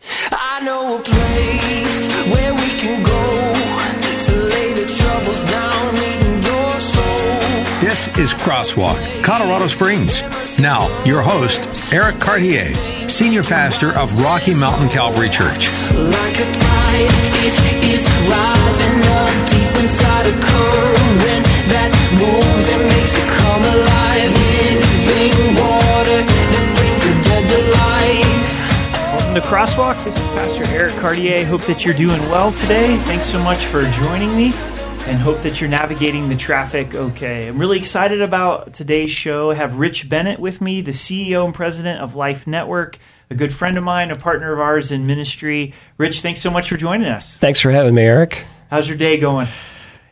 I 0.00 0.60
know 0.62 0.98
a 0.98 1.02
place 1.02 2.32
where 2.32 2.54
we 2.54 2.70
can 2.78 3.02
go 3.02 3.54
to 4.26 4.36
lay 4.42 4.72
the 4.72 4.86
troubles 4.86 5.42
down, 5.50 5.94
meeting 5.94 6.42
your 6.42 6.80
soul. 6.80 7.80
This 7.80 8.06
is 8.16 8.32
Crosswalk, 8.32 9.24
Colorado 9.24 9.66
Springs. 9.66 10.22
Now, 10.58 10.88
your 11.04 11.22
host, 11.22 11.68
Eric 11.92 12.20
Cartier, 12.20 12.72
Senior 13.08 13.42
Pastor 13.42 13.90
of 13.98 14.22
Rocky 14.22 14.54
Mountain 14.54 14.88
Calvary 14.88 15.30
Church. 15.30 15.68
Like 15.92 16.38
a 16.38 16.52
tide, 16.52 17.10
it 17.42 17.54
is 17.84 18.04
rising 18.30 19.02
up 19.18 19.34
deep 19.50 19.82
inside 19.82 20.26
a 20.26 20.36
current 20.40 21.44
that 21.70 21.90
moves 22.18 22.57
Welcome 29.28 29.42
to 29.42 29.48
Crosswalk. 29.54 30.04
This 30.04 30.16
is 30.16 30.26
Pastor 30.28 30.64
Eric 30.74 30.94
Cartier. 30.94 31.44
Hope 31.44 31.60
that 31.64 31.84
you're 31.84 31.92
doing 31.92 32.18
well 32.30 32.50
today. 32.50 32.96
Thanks 33.00 33.26
so 33.26 33.38
much 33.38 33.62
for 33.66 33.82
joining 33.90 34.34
me 34.34 34.54
and 35.04 35.18
hope 35.18 35.42
that 35.42 35.60
you're 35.60 35.68
navigating 35.68 36.30
the 36.30 36.34
traffic 36.34 36.94
okay. 36.94 37.48
I'm 37.48 37.58
really 37.58 37.78
excited 37.78 38.22
about 38.22 38.72
today's 38.72 39.10
show. 39.10 39.50
I 39.50 39.56
have 39.56 39.74
Rich 39.74 40.08
Bennett 40.08 40.40
with 40.40 40.62
me, 40.62 40.80
the 40.80 40.92
CEO 40.92 41.44
and 41.44 41.52
president 41.52 42.00
of 42.00 42.14
Life 42.14 42.46
Network, 42.46 42.96
a 43.28 43.34
good 43.34 43.52
friend 43.52 43.76
of 43.76 43.84
mine, 43.84 44.10
a 44.10 44.16
partner 44.16 44.50
of 44.50 44.60
ours 44.60 44.92
in 44.92 45.06
ministry. 45.06 45.74
Rich, 45.98 46.22
thanks 46.22 46.40
so 46.40 46.50
much 46.50 46.70
for 46.70 46.78
joining 46.78 47.08
us. 47.08 47.36
Thanks 47.36 47.60
for 47.60 47.70
having 47.70 47.94
me, 47.94 48.04
Eric. 48.04 48.46
How's 48.70 48.88
your 48.88 48.96
day 48.96 49.18
going? 49.18 49.48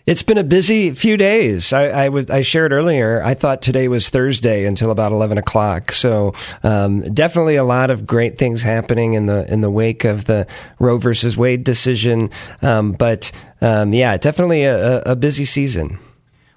It's 0.07 0.23
been 0.23 0.39
a 0.39 0.45
busy 0.45 0.93
few 0.93 1.17
days. 1.17 1.73
I, 1.73 2.43
shared 2.43 2.71
earlier, 2.71 3.21
I 3.25 3.35
thought 3.35 3.61
today 3.61 3.89
was 3.89 4.09
Thursday 4.09 4.65
until 4.65 4.93
about 4.93 5.11
11 5.11 5.37
o'clock. 5.37 5.91
So 5.91 6.33
um, 6.63 7.13
definitely 7.13 7.57
a 7.57 7.65
lot 7.65 7.91
of 7.91 8.07
great 8.07 8.39
things 8.39 8.63
happening 8.63 9.15
in 9.15 9.27
the 9.27 9.53
in 9.53 9.63
the 9.63 9.71
wake 9.71 10.05
of 10.05 10.27
the 10.27 10.47
Roe 10.79 10.99
versus 10.99 11.37
Wade 11.37 11.65
decision. 11.65 12.31
Um, 12.63 12.93
but 12.93 13.33
um, 13.61 13.93
yeah, 13.93 14.17
definitely 14.17 14.63
a, 14.63 15.01
a 15.01 15.17
busy 15.17 15.45
season. 15.45 15.99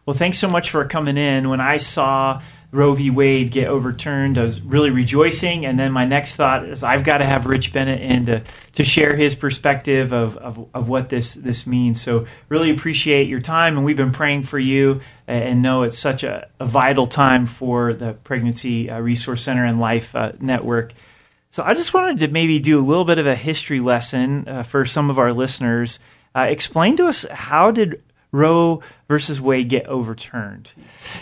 Well, 0.06 0.16
thanks 0.16 0.38
so 0.38 0.48
much 0.48 0.70
for 0.70 0.86
coming 0.86 1.18
in. 1.18 1.50
When 1.50 1.60
I 1.60 1.78
saw 1.78 2.44
Roe 2.72 2.94
v. 2.94 3.10
Wade 3.10 3.52
get 3.52 3.68
overturned, 3.68 4.38
I 4.38 4.44
was 4.44 4.62
really 4.62 4.92
rejoicing. 4.92 5.66
And 5.66 5.80
then 5.80 5.92
my 5.92 6.06
next 6.06 6.36
thought 6.36 6.66
is 6.66 6.84
I've 6.84 7.04
got 7.04 7.18
to 7.18 7.26
have 7.26 7.48
Rich 7.48 7.74
Bennett 7.74 8.02
in 8.02 8.28
to, 8.28 8.44
to 8.74 8.84
share 8.84 9.16
his 9.16 9.34
perspective 9.34 10.14
of, 10.14 10.38
of, 10.38 10.68
of 10.76 10.88
what 10.88 11.10
this, 11.10 11.34
this 11.34 11.66
means. 11.66 12.00
So, 12.00 12.28
really 12.48 12.70
appreciate 12.70 13.28
your 13.28 13.40
time. 13.40 13.76
And 13.76 13.86
we've 13.86 13.98
been 13.98 14.12
praying 14.12 14.44
for 14.44 14.60
you 14.60 15.02
and 15.28 15.64
know 15.64 15.82
it's 15.84 15.98
such 15.98 16.24
a, 16.24 16.48
a 16.60 16.66
vital 16.66 17.08
time 17.08 17.48
for 17.48 17.94
the 17.94 18.14
Pregnancy 18.14 18.90
uh, 18.90 19.00
Resource 19.00 19.42
Center 19.42 19.66
and 19.66 19.80
Life 19.80 20.16
uh, 20.16 20.34
Network. 20.40 20.94
So, 21.50 21.64
I 21.64 21.74
just 21.74 21.96
wanted 21.96 22.20
to 22.20 22.28
maybe 22.28 22.60
do 22.60 22.80
a 22.80 22.86
little 22.86 23.06
bit 23.06 23.18
of 23.18 23.26
a 23.26 23.36
history 23.36 23.80
lesson 23.80 24.48
uh, 24.48 24.62
for 24.62 24.86
some 24.86 25.10
of 25.10 25.18
our 25.18 25.34
listeners. 25.34 25.98
Uh, 26.36 26.42
explain 26.42 26.96
to 26.98 27.08
us 27.08 27.26
how 27.32 27.72
did 27.72 28.04
Roe 28.32 28.82
versus 29.08 29.42
Wade 29.42 29.70
get 29.70 29.88
overturned. 29.88 30.72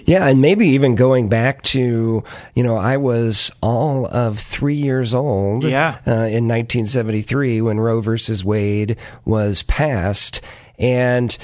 Yeah, 0.05 0.27
and 0.27 0.41
maybe 0.41 0.67
even 0.69 0.95
going 0.95 1.29
back 1.29 1.63
to, 1.63 2.23
you 2.53 2.63
know, 2.63 2.75
I 2.75 2.97
was 2.97 3.49
all 3.61 4.05
of 4.07 4.39
three 4.39 4.75
years 4.75 5.13
old 5.13 5.63
yeah. 5.63 5.99
uh, 6.05 6.27
in 6.27 6.47
1973 6.47 7.61
when 7.61 7.79
Roe 7.79 8.01
versus 8.01 8.43
Wade 8.43 8.97
was 9.23 9.63
passed. 9.63 10.41
And 10.79 11.35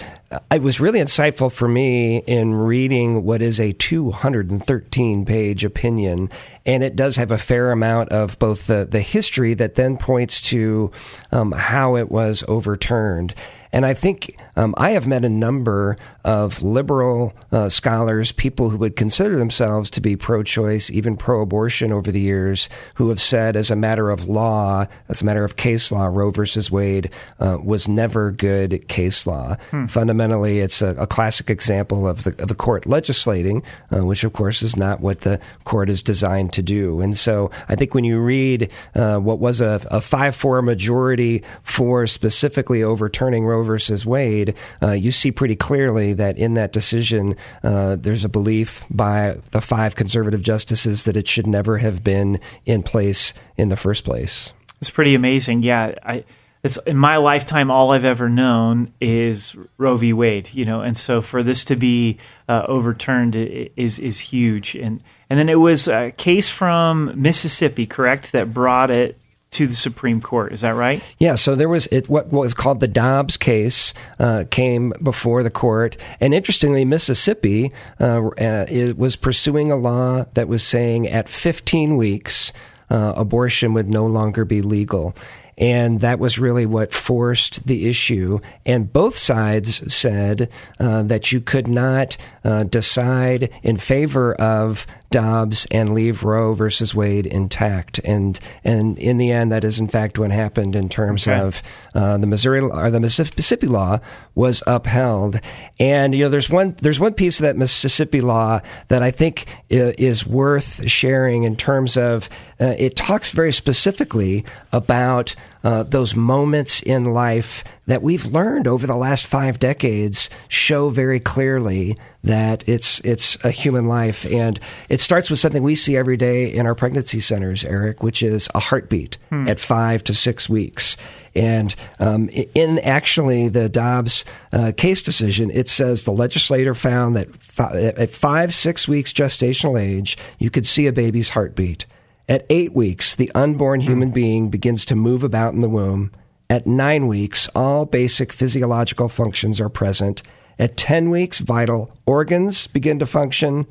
it 0.52 0.62
was 0.62 0.80
really 0.80 1.00
insightful 1.00 1.52
for 1.52 1.68
me 1.68 2.18
in 2.18 2.54
reading 2.54 3.24
what 3.24 3.42
is 3.42 3.60
a 3.60 3.74
213 3.74 5.26
page 5.26 5.64
opinion. 5.64 6.30
And 6.66 6.84
it 6.84 6.96
does 6.96 7.16
have 7.16 7.32
a 7.32 7.38
fair 7.38 7.72
amount 7.72 8.10
of 8.10 8.38
both 8.38 8.68
the, 8.68 8.86
the 8.90 9.02
history 9.02 9.54
that 9.56 9.76
then 9.76 9.98
points 9.98 10.42
to 10.42 10.92
um, 11.32 11.52
how 11.52 11.96
it 11.96 12.12
was 12.12 12.44
overturned. 12.48 13.34
And 13.74 13.88
I 13.88 13.96
think 13.96 14.38
um, 14.56 14.76
I 14.78 14.92
have 14.92 15.08
met 15.08 15.26
a 15.26 15.30
number 15.30 15.98
of 16.24 16.62
liberal 16.62 17.34
uh, 17.52 17.70
scholars, 17.70 18.32
people 18.32 18.70
who 18.70 18.78
would 18.78 18.96
consider 18.96 19.36
themselves 19.38 19.90
to 19.90 20.00
be 20.00 20.16
pro 20.16 20.44
choice, 20.44 20.92
even 20.92 21.18
pro 21.18 21.42
abortion 21.42 21.92
over 21.92 22.12
the 22.12 22.22
years, 22.22 22.70
who 22.94 23.10
have 23.10 23.20
said, 23.20 23.56
as 23.56 23.72
a 23.72 23.76
matter 23.76 24.12
of 24.12 24.30
law, 24.30 24.86
as 25.10 25.22
a 25.22 25.26
matter 25.26 25.44
of 25.44 25.56
case 25.56 25.92
law, 25.92 26.06
Roe 26.06 26.30
versus 26.30 26.70
Wade 26.70 27.10
uh, 27.40 27.58
was 27.62 27.88
never 27.88 28.32
good 28.32 28.88
case 28.88 29.26
law. 29.26 29.58
Hmm. 29.72 29.88
Fundamentally, 29.88 30.60
it's 30.60 30.82
a, 30.82 30.90
a, 30.90 31.08
classic 31.08 31.50
example 31.50 32.08
of 32.08 32.24
the, 32.24 32.42
of 32.42 32.48
the 32.48 32.56
court 32.56 32.86
legislating, 32.86 33.64
uh, 33.92 34.06
which, 34.06 34.24
of 34.24 34.34
course, 34.34 34.62
is 34.62 34.78
not 34.78 35.02
what 35.02 35.22
the 35.22 35.40
court 35.64 35.90
is 35.90 36.04
designed 36.04 36.54
to 36.54 36.62
do. 36.62 37.02
And 37.02 37.18
so 37.18 37.50
I 37.70 37.76
think 37.76 37.94
when 37.94 38.04
you 38.04 38.20
read 38.20 38.70
uh, 38.96 39.18
what 39.18 39.40
was 39.40 39.62
a, 39.62 39.86
a 39.90 40.00
5 40.00 40.36
4 40.36 40.62
majority 40.62 41.44
for 41.64 42.06
specifically 42.08 42.84
overturning 42.84 43.46
Roe 43.46 43.63
versus 43.64 44.06
Wade, 44.06 44.56
uh, 44.82 44.92
you 44.92 45.12
see 45.12 45.32
pretty 45.32 45.56
clearly 45.56 46.14
that 46.14 46.38
in 46.38 46.54
that 46.56 46.74
decision, 46.74 47.36
uh, 47.64 47.96
there's 47.96 48.26
a 48.26 48.30
belief 48.30 48.84
by 48.90 49.38
the 49.52 49.62
five 49.62 49.96
conservative 49.96 50.42
justices 50.42 51.06
that 51.06 51.18
it 51.18 51.28
should 51.28 51.48
never 51.48 51.78
have 51.78 52.04
been 52.04 52.40
in 52.66 52.84
place 52.84 53.34
in 53.58 53.70
the 53.70 53.78
first 53.78 54.04
place. 54.04 54.54
It's 54.82 54.90
pretty 54.90 55.16
amazing. 55.16 55.64
Yeah, 55.64 55.96
I. 56.04 56.26
It's 56.64 56.78
in 56.88 56.96
my 56.96 57.18
lifetime, 57.18 57.70
all 57.70 57.92
I've 57.92 58.06
ever 58.06 58.30
known 58.30 58.94
is 59.02 59.54
Roe 59.78 59.98
v. 59.98 60.14
Wade, 60.14 60.50
you 60.54 60.64
know, 60.64 60.80
and 60.80 60.96
so 60.96 61.22
for 61.22 61.44
this 61.44 61.66
to 61.66 61.76
be 61.76 62.20
uh, 62.48 62.64
overturned 62.70 63.36
is 63.36 64.00
is 64.00 64.18
huge. 64.18 64.74
And 64.76 65.04
and 65.30 65.38
then 65.38 65.50
it 65.50 65.60
was 65.60 65.90
a 65.90 66.12
case 66.16 66.50
from 66.50 67.22
Mississippi, 67.22 67.86
correct, 67.86 68.32
that 68.32 68.54
brought 68.54 68.92
it 68.92 69.20
to 69.54 69.68
the 69.68 69.76
Supreme 69.76 70.22
Court. 70.22 70.54
Is 70.54 70.62
that 70.62 70.76
right? 70.76 71.02
Yeah. 71.20 71.36
So 71.36 71.56
there 71.56 71.70
was 71.70 71.88
it, 71.88 72.10
what 72.10 72.32
was 72.32 72.54
called 72.54 72.80
the 72.80 72.88
Dobbs 72.88 73.38
case 73.38 73.94
uh, 74.20 74.46
came 74.50 74.94
before 75.02 75.44
the 75.44 75.52
court, 75.52 75.98
and 76.20 76.34
interestingly, 76.34 76.86
Mississippi 76.86 77.72
uh, 78.00 78.28
uh, 78.28 78.94
was 78.96 79.16
pursuing 79.16 79.72
a 79.72 79.76
law 79.76 80.26
that 80.34 80.48
was 80.48 80.64
saying 80.64 81.08
at 81.08 81.30
15 81.30 81.98
weeks. 81.98 82.52
Uh, 82.90 83.14
abortion 83.16 83.74
would 83.74 83.90
no 83.90 84.06
longer 84.06 84.46
be 84.46 84.62
legal. 84.62 85.16
And 85.58 86.00
that 86.00 86.20
was 86.20 86.40
really 86.40 86.66
what 86.66 86.94
forced 86.94 87.66
the 87.66 87.88
issue. 87.88 88.40
And 88.66 88.92
both 88.92 89.18
sides 89.18 89.94
said 89.94 90.50
uh, 90.80 91.04
that 91.04 91.32
you 91.32 91.42
could 91.42 91.68
not 91.68 92.18
uh, 92.44 92.64
decide 92.64 93.50
in 93.62 93.78
favor 93.78 94.34
of 94.36 94.88
Dobbs 95.14 95.68
and 95.70 95.94
leave 95.94 96.24
Roe 96.24 96.56
versus 96.56 96.96
Wade 96.96 97.28
intact. 97.28 98.00
And 98.04 98.38
and 98.64 98.98
in 98.98 99.18
the 99.18 99.32
end, 99.32 99.52
that 99.52 99.64
is 99.64 99.80
in 99.80 99.88
fact 99.88 100.18
what 100.18 100.32
happened 100.32 100.76
in 100.76 100.90
terms 100.90 101.28
okay. 101.28 101.40
of 101.40 101.62
uh, 101.94 102.18
the 102.18 102.26
Missouri 102.26 102.60
or 102.60 102.90
the 102.90 103.00
Mississippi 103.00 103.68
law 103.68 104.00
was 104.34 104.64
upheld. 104.66 105.40
And 105.80 106.16
you 106.16 106.24
know, 106.24 106.30
there's 106.30 106.50
one 106.50 106.76
there's 106.82 107.00
one 107.00 107.14
piece 107.14 107.40
of 107.40 107.44
that 107.44 107.56
Mississippi 107.56 108.22
law 108.22 108.60
that 108.88 109.04
I 109.04 109.12
think 109.12 109.46
is 109.70 110.26
worth 110.26 110.90
sharing 110.90 111.44
in 111.44 111.56
terms 111.56 111.96
of 111.96 112.28
uh, 112.64 112.76
it 112.78 112.96
talks 112.96 113.32
very 113.32 113.52
specifically 113.52 114.46
about 114.72 115.36
uh, 115.66 115.84
those 115.84 116.16
moments 116.16 116.82
in 116.82 117.04
life 117.04 117.66
that 117.88 118.02
we've 118.02 118.26
learned 118.28 118.68
over 118.68 118.88
the 118.88 118.96
last 118.96 119.26
five 119.26 119.60
decades 119.60 120.30
show 120.48 120.90
very 120.90 121.20
clearly 121.20 121.98
that 122.24 122.64
it's 122.66 123.02
it's 123.02 123.38
a 123.44 123.52
human 123.52 123.88
life, 123.88 124.26
and 124.26 124.62
it 124.88 125.02
starts 125.02 125.30
with 125.30 125.40
something 125.40 125.62
we 125.62 125.76
see 125.76 125.98
every 125.98 126.16
day 126.16 126.46
in 126.46 126.66
our 126.66 126.74
pregnancy 126.74 127.20
centers, 127.20 127.66
Eric, 127.66 128.02
which 128.02 128.24
is 128.24 128.48
a 128.56 128.60
heartbeat 128.60 129.18
hmm. 129.28 129.46
at 129.50 129.60
five 129.60 130.02
to 130.06 130.14
six 130.14 130.48
weeks. 130.48 130.96
And 131.36 131.76
um, 132.00 132.30
in 132.30 132.80
actually 132.80 133.50
the 133.50 133.68
Dobbs 133.68 134.24
uh, 134.54 134.72
case 134.78 135.02
decision, 135.02 135.52
it 135.52 135.68
says 135.68 136.06
the 136.06 136.12
legislator 136.14 136.74
found 136.74 137.18
that 137.18 137.28
at 137.60 138.12
five, 138.12 138.54
six 138.54 138.88
weeks 138.88 139.12
gestational 139.12 139.82
age, 139.82 140.18
you 140.40 140.50
could 140.50 140.66
see 140.66 140.88
a 140.88 140.94
baby's 140.94 141.32
heartbeat. 141.32 141.88
At 142.34 142.48
eight 142.50 142.74
weeks, 142.74 143.14
the 143.14 143.32
unborn 143.36 143.80
hmm. 143.80 143.88
human 143.88 144.10
being 144.10 144.50
begins 144.50 144.86
to 144.86 144.96
move 144.96 145.24
about 145.24 145.54
in 145.54 145.62
the 145.62 145.70
womb. 145.70 146.10
At 146.50 146.66
nine 146.66 147.08
weeks, 147.08 147.48
all 147.54 147.86
basic 147.86 148.34
physiological 148.34 149.08
functions 149.08 149.62
are 149.62 149.70
present. 149.70 150.24
At 150.58 150.76
10 150.76 151.12
weeks, 151.12 151.38
vital 151.38 151.96
organs 152.08 152.66
begin 152.66 152.98
to 152.98 153.06
function. 153.06 153.68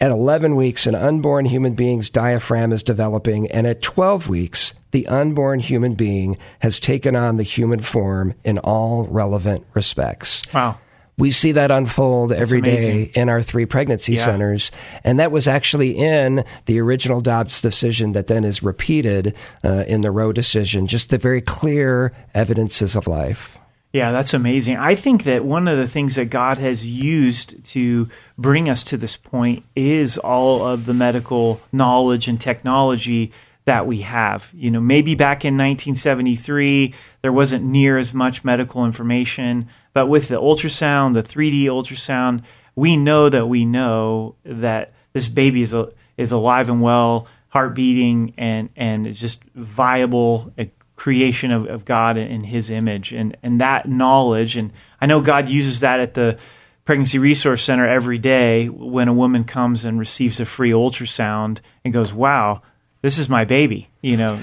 At 0.00 0.10
11 0.10 0.56
weeks, 0.56 0.88
an 0.88 0.96
unborn 0.96 1.44
human 1.44 1.74
being's 1.74 2.10
diaphragm 2.10 2.72
is 2.72 2.82
developing, 2.82 3.48
and 3.52 3.68
at 3.68 3.82
12 3.82 4.28
weeks, 4.28 4.74
the 4.90 5.06
unborn 5.06 5.60
human 5.60 5.94
being 5.94 6.38
has 6.58 6.80
taken 6.80 7.14
on 7.14 7.36
the 7.36 7.44
human 7.44 7.78
form 7.78 8.34
in 8.42 8.58
all 8.58 9.04
relevant 9.04 9.64
respects. 9.74 10.42
Wow. 10.52 10.76
We 11.18 11.30
see 11.30 11.52
that 11.52 11.70
unfold 11.70 12.32
every 12.32 12.60
day 12.62 13.10
in 13.14 13.28
our 13.28 13.42
three 13.42 13.66
pregnancy 13.66 14.14
Yeah. 14.14 14.24
centers. 14.24 14.70
And 15.04 15.18
that 15.20 15.30
was 15.30 15.46
actually 15.46 15.90
in 15.96 16.44
the 16.66 16.80
original 16.80 17.20
Dobbs 17.20 17.60
decision 17.60 18.12
that 18.12 18.28
then 18.28 18.44
is 18.44 18.62
repeated 18.62 19.34
uh, 19.62 19.84
in 19.86 20.00
the 20.00 20.10
Roe 20.10 20.32
decision, 20.32 20.86
just 20.86 21.10
the 21.10 21.18
very 21.18 21.42
clear 21.42 22.12
evidences 22.34 22.96
of 22.96 23.06
life. 23.06 23.58
Yeah, 23.92 24.10
that's 24.10 24.32
amazing. 24.32 24.78
I 24.78 24.94
think 24.94 25.24
that 25.24 25.44
one 25.44 25.68
of 25.68 25.76
the 25.76 25.86
things 25.86 26.14
that 26.14 26.30
God 26.30 26.56
has 26.56 26.88
used 26.88 27.62
to 27.66 28.08
bring 28.38 28.70
us 28.70 28.82
to 28.84 28.96
this 28.96 29.18
point 29.18 29.64
is 29.76 30.16
all 30.16 30.66
of 30.66 30.86
the 30.86 30.94
medical 30.94 31.60
knowledge 31.72 32.26
and 32.26 32.40
technology 32.40 33.32
that 33.66 33.86
we 33.86 34.00
have. 34.00 34.50
You 34.54 34.70
know, 34.70 34.80
maybe 34.80 35.14
back 35.14 35.44
in 35.44 35.58
1973, 35.58 36.94
there 37.20 37.32
wasn't 37.32 37.64
near 37.64 37.98
as 37.98 38.14
much 38.14 38.44
medical 38.44 38.86
information, 38.86 39.68
but 39.92 40.06
with 40.06 40.28
the 40.28 40.36
ultrasound, 40.36 41.14
the 41.14 41.22
3D 41.22 41.64
ultrasound, 41.64 42.42
we 42.74 42.96
know 42.96 43.28
that 43.28 43.46
we 43.46 43.64
know 43.64 44.36
that 44.44 44.94
this 45.12 45.28
baby 45.28 45.62
is, 45.62 45.74
is 46.16 46.32
alive 46.32 46.68
and 46.68 46.80
well, 46.80 47.26
heart 47.48 47.74
beating, 47.74 48.34
and, 48.38 48.70
and 48.76 49.06
is 49.06 49.20
just 49.20 49.42
viable, 49.54 50.52
a 50.58 50.70
creation 51.02 51.50
of, 51.50 51.66
of 51.66 51.84
God 51.84 52.16
in 52.16 52.44
His 52.44 52.70
image, 52.70 53.12
and 53.12 53.36
and 53.42 53.60
that 53.60 53.88
knowledge, 53.88 54.56
and 54.56 54.72
I 55.00 55.06
know 55.06 55.20
God 55.20 55.48
uses 55.48 55.80
that 55.80 55.98
at 55.98 56.14
the 56.14 56.38
Pregnancy 56.84 57.18
Resource 57.18 57.62
Center 57.62 57.88
every 57.88 58.18
day 58.18 58.68
when 58.68 59.08
a 59.08 59.12
woman 59.12 59.44
comes 59.44 59.84
and 59.84 59.98
receives 59.98 60.38
a 60.38 60.44
free 60.44 60.70
ultrasound 60.70 61.58
and 61.84 61.92
goes, 61.92 62.12
"Wow, 62.12 62.62
this 63.02 63.18
is 63.18 63.28
my 63.28 63.44
baby," 63.44 63.88
you 64.00 64.16
know. 64.16 64.40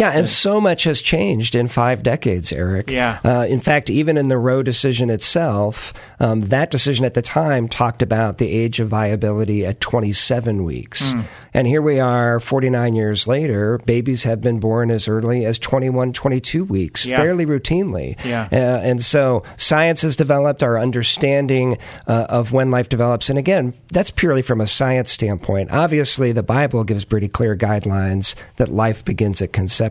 Yeah, 0.00 0.10
and 0.10 0.26
so 0.26 0.60
much 0.60 0.84
has 0.84 1.00
changed 1.02 1.54
in 1.54 1.68
five 1.68 2.02
decades, 2.02 2.52
Eric. 2.52 2.90
Yeah. 2.90 3.20
Uh, 3.24 3.44
in 3.46 3.60
fact, 3.60 3.90
even 3.90 4.16
in 4.16 4.28
the 4.28 4.38
Roe 4.38 4.62
decision 4.62 5.10
itself, 5.10 5.92
um, 6.20 6.40
that 6.48 6.70
decision 6.70 7.04
at 7.04 7.14
the 7.14 7.22
time 7.22 7.68
talked 7.68 8.00
about 8.02 8.38
the 8.38 8.50
age 8.50 8.80
of 8.80 8.88
viability 8.88 9.66
at 9.66 9.80
27 9.80 10.64
weeks. 10.64 11.12
Hmm. 11.12 11.20
And 11.52 11.66
here 11.66 11.82
we 11.82 11.98
are, 12.00 12.40
49 12.40 12.94
years 12.94 13.26
later, 13.26 13.78
babies 13.84 14.22
have 14.22 14.40
been 14.40 14.60
born 14.60 14.90
as 14.90 15.06
early 15.08 15.44
as 15.44 15.58
21, 15.58 16.12
22 16.12 16.64
weeks, 16.64 17.04
Yeah. 17.04 17.16
fairly 17.16 17.44
routinely. 17.44 18.16
Yeah. 18.24 18.48
Uh, 18.52 18.56
and 18.82 19.02
so 19.02 19.42
science 19.56 20.00
has 20.02 20.16
developed 20.16 20.62
our 20.62 20.78
understanding 20.78 21.76
uh, 22.06 22.26
of 22.28 22.52
when 22.52 22.70
life 22.70 22.88
develops. 22.88 23.28
And 23.28 23.38
again, 23.38 23.74
that's 23.92 24.10
purely 24.10 24.42
from 24.42 24.60
a 24.60 24.66
science 24.66 25.10
standpoint. 25.12 25.72
Obviously, 25.72 26.32
the 26.32 26.42
Bible 26.44 26.84
gives 26.84 27.04
pretty 27.04 27.28
clear 27.28 27.56
guidelines 27.56 28.34
that 28.56 28.72
life 28.72 29.04
begins 29.04 29.42
at 29.42 29.52
conception. 29.52 29.89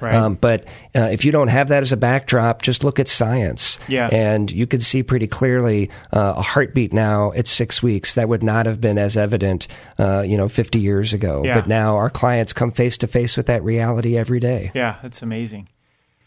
Right. 0.00 0.14
Um, 0.14 0.34
but 0.34 0.64
uh, 0.94 1.08
if 1.10 1.24
you 1.24 1.32
don't 1.32 1.48
have 1.48 1.68
that 1.68 1.82
as 1.82 1.92
a 1.92 1.96
backdrop, 1.96 2.62
just 2.62 2.84
look 2.84 2.98
at 2.98 3.08
science. 3.08 3.78
Yeah. 3.88 4.08
And 4.10 4.50
you 4.50 4.66
could 4.66 4.82
see 4.82 5.02
pretty 5.02 5.26
clearly 5.26 5.90
uh, 6.12 6.34
a 6.36 6.42
heartbeat 6.42 6.92
now 6.92 7.32
at 7.32 7.46
six 7.46 7.82
weeks. 7.82 8.14
That 8.14 8.28
would 8.28 8.42
not 8.42 8.66
have 8.66 8.80
been 8.80 8.98
as 8.98 9.16
evident, 9.16 9.68
uh, 9.98 10.22
you 10.22 10.36
know, 10.36 10.48
50 10.48 10.78
years 10.78 11.12
ago. 11.12 11.42
Yeah. 11.44 11.54
But 11.54 11.68
now 11.68 11.96
our 11.96 12.10
clients 12.10 12.52
come 12.52 12.70
face 12.70 12.98
to 12.98 13.06
face 13.06 13.36
with 13.36 13.46
that 13.46 13.62
reality 13.62 14.16
every 14.16 14.40
day. 14.40 14.70
Yeah, 14.74 14.98
that's 15.02 15.22
amazing. 15.22 15.68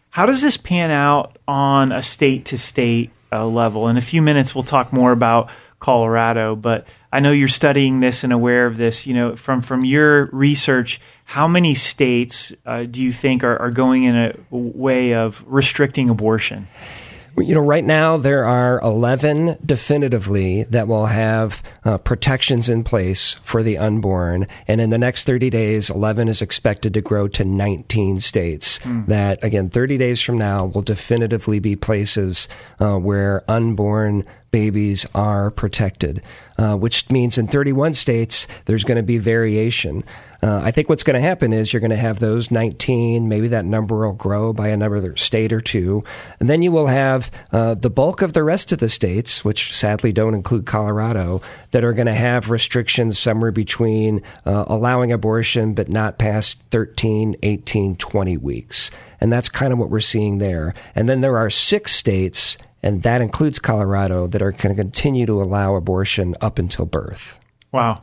How 0.10 0.26
does 0.26 0.42
this 0.42 0.56
pan 0.56 0.92
out 0.92 1.38
on 1.48 1.92
a 1.92 2.02
state 2.02 2.46
to 2.46 2.58
state 2.58 3.12
level? 3.32 3.90
In 3.90 3.98
a 3.98 4.02
few 4.02 4.22
minutes, 4.22 4.56
we'll 4.56 4.64
talk 4.64 4.94
more 4.94 5.12
about 5.12 5.50
Colorado, 5.86 6.56
but 6.56 6.88
I 7.12 7.20
know 7.20 7.32
you're 7.32 7.48
studying 7.48 8.00
this 8.00 8.24
and 8.24 8.34
aware 8.34 8.66
of 8.66 8.76
this. 8.76 9.06
You 9.06 9.14
know, 9.14 9.36
from 9.36 9.62
from 9.62 9.86
your 9.86 10.26
research, 10.32 11.00
how 11.26 11.48
many 11.48 11.76
states 11.76 12.52
uh, 12.66 12.86
do 12.86 13.04
you 13.04 13.12
think 13.12 13.44
are, 13.44 13.56
are 13.62 13.70
going 13.70 14.06
in 14.06 14.16
a 14.16 14.34
way 14.50 15.14
of 15.14 15.44
restricting 15.46 16.10
abortion? 16.10 16.68
You 17.38 17.56
know, 17.56 17.62
right 17.62 17.84
now 17.84 18.16
there 18.16 18.46
are 18.46 18.80
11 18.80 19.58
definitively 19.66 20.64
that 20.64 20.88
will 20.88 21.08
have 21.08 21.62
uh, 21.84 21.98
protections 21.98 22.70
in 22.70 22.84
place 22.84 23.36
for 23.44 23.62
the 23.62 23.78
unborn. 23.78 24.48
And 24.68 24.80
in 24.80 24.90
the 24.90 24.98
next 24.98 25.26
30 25.26 25.50
days, 25.50 25.90
11 25.90 26.30
is 26.30 26.42
expected 26.42 26.94
to 26.94 27.02
grow 27.02 27.28
to 27.30 27.44
19 27.44 28.22
states. 28.22 28.80
That, 29.08 29.44
again, 29.44 29.70
30 29.70 29.98
days 29.98 30.22
from 30.22 30.38
now 30.38 30.66
will 30.66 30.82
definitively 30.82 31.60
be 31.60 31.76
places 31.76 32.48
uh, 32.80 32.96
where 32.98 33.44
unborn 33.50 34.26
babies 34.52 35.06
are 35.14 35.52
protected, 35.52 36.22
uh, 36.58 36.76
which 36.76 37.10
means 37.10 37.38
in 37.38 37.46
31 37.46 37.92
states 37.92 38.48
there's 38.64 38.86
going 38.86 38.96
to 38.96 39.04
be 39.04 39.18
variation. 39.18 40.02
Uh, 40.46 40.62
I 40.64 40.70
think 40.70 40.90
what's 40.90 41.02
going 41.02 41.16
to 41.16 41.28
happen 41.28 41.54
is 41.54 41.74
you're 41.74 41.80
going 41.80 41.90
to 41.90 41.96
have 41.96 42.20
those 42.20 42.52
19, 42.52 43.28
maybe 43.28 43.48
that 43.48 43.66
number 43.66 44.06
will 44.06 44.14
grow 44.14 44.54
by 44.54 44.68
another 44.68 45.18
state 45.18 45.52
or 45.52 45.60
two. 45.60 46.04
And 46.40 46.48
then 46.48 46.62
you 46.62 46.72
will 46.72 46.86
have 46.86 47.32
uh, 47.52 47.74
the 47.74 47.90
bulk 47.90 48.22
of 48.22 48.34
the 48.34 48.44
rest 48.44 48.72
of 48.72 48.78
the 48.78 48.88
states, 48.88 49.44
which 49.44 49.76
sadly 49.76 50.14
don't 50.14 50.36
include 50.36 50.68
Colorado, 50.68 51.42
that 51.72 51.84
are 51.84 51.94
going 51.94 52.06
to 52.06 52.14
have 52.14 52.52
restrictions 52.52 53.18
somewhere 53.18 53.52
between 53.52 54.22
uh, 54.46 54.66
allowing 54.68 55.12
abortion 55.12 55.74
but 55.74 55.90
not 55.90 56.20
past 56.20 56.62
13, 56.70 57.38
18, 57.42 57.96
20 57.96 58.38
weeks. 58.38 58.92
And 59.20 59.34
that's 59.34 59.50
kind 59.50 59.74
of 59.74 59.80
what 59.80 59.90
we're 59.90 60.00
seeing 60.00 60.38
there. 60.38 60.76
And 60.94 61.10
then 61.10 61.22
there 61.22 61.40
are 61.40 61.50
six 61.50 61.92
states 61.92 62.60
and 62.84 63.02
that 63.02 63.22
includes 63.22 63.58
Colorado, 63.58 64.28
that 64.28 64.44
are 64.44 64.52
going 64.52 64.76
to 64.76 64.80
continue 64.80 65.26
to 65.26 65.42
allow 65.42 65.74
abortion 65.74 66.36
up 66.40 66.60
until 66.60 66.86
birth. 66.86 67.40
Wow. 67.72 68.02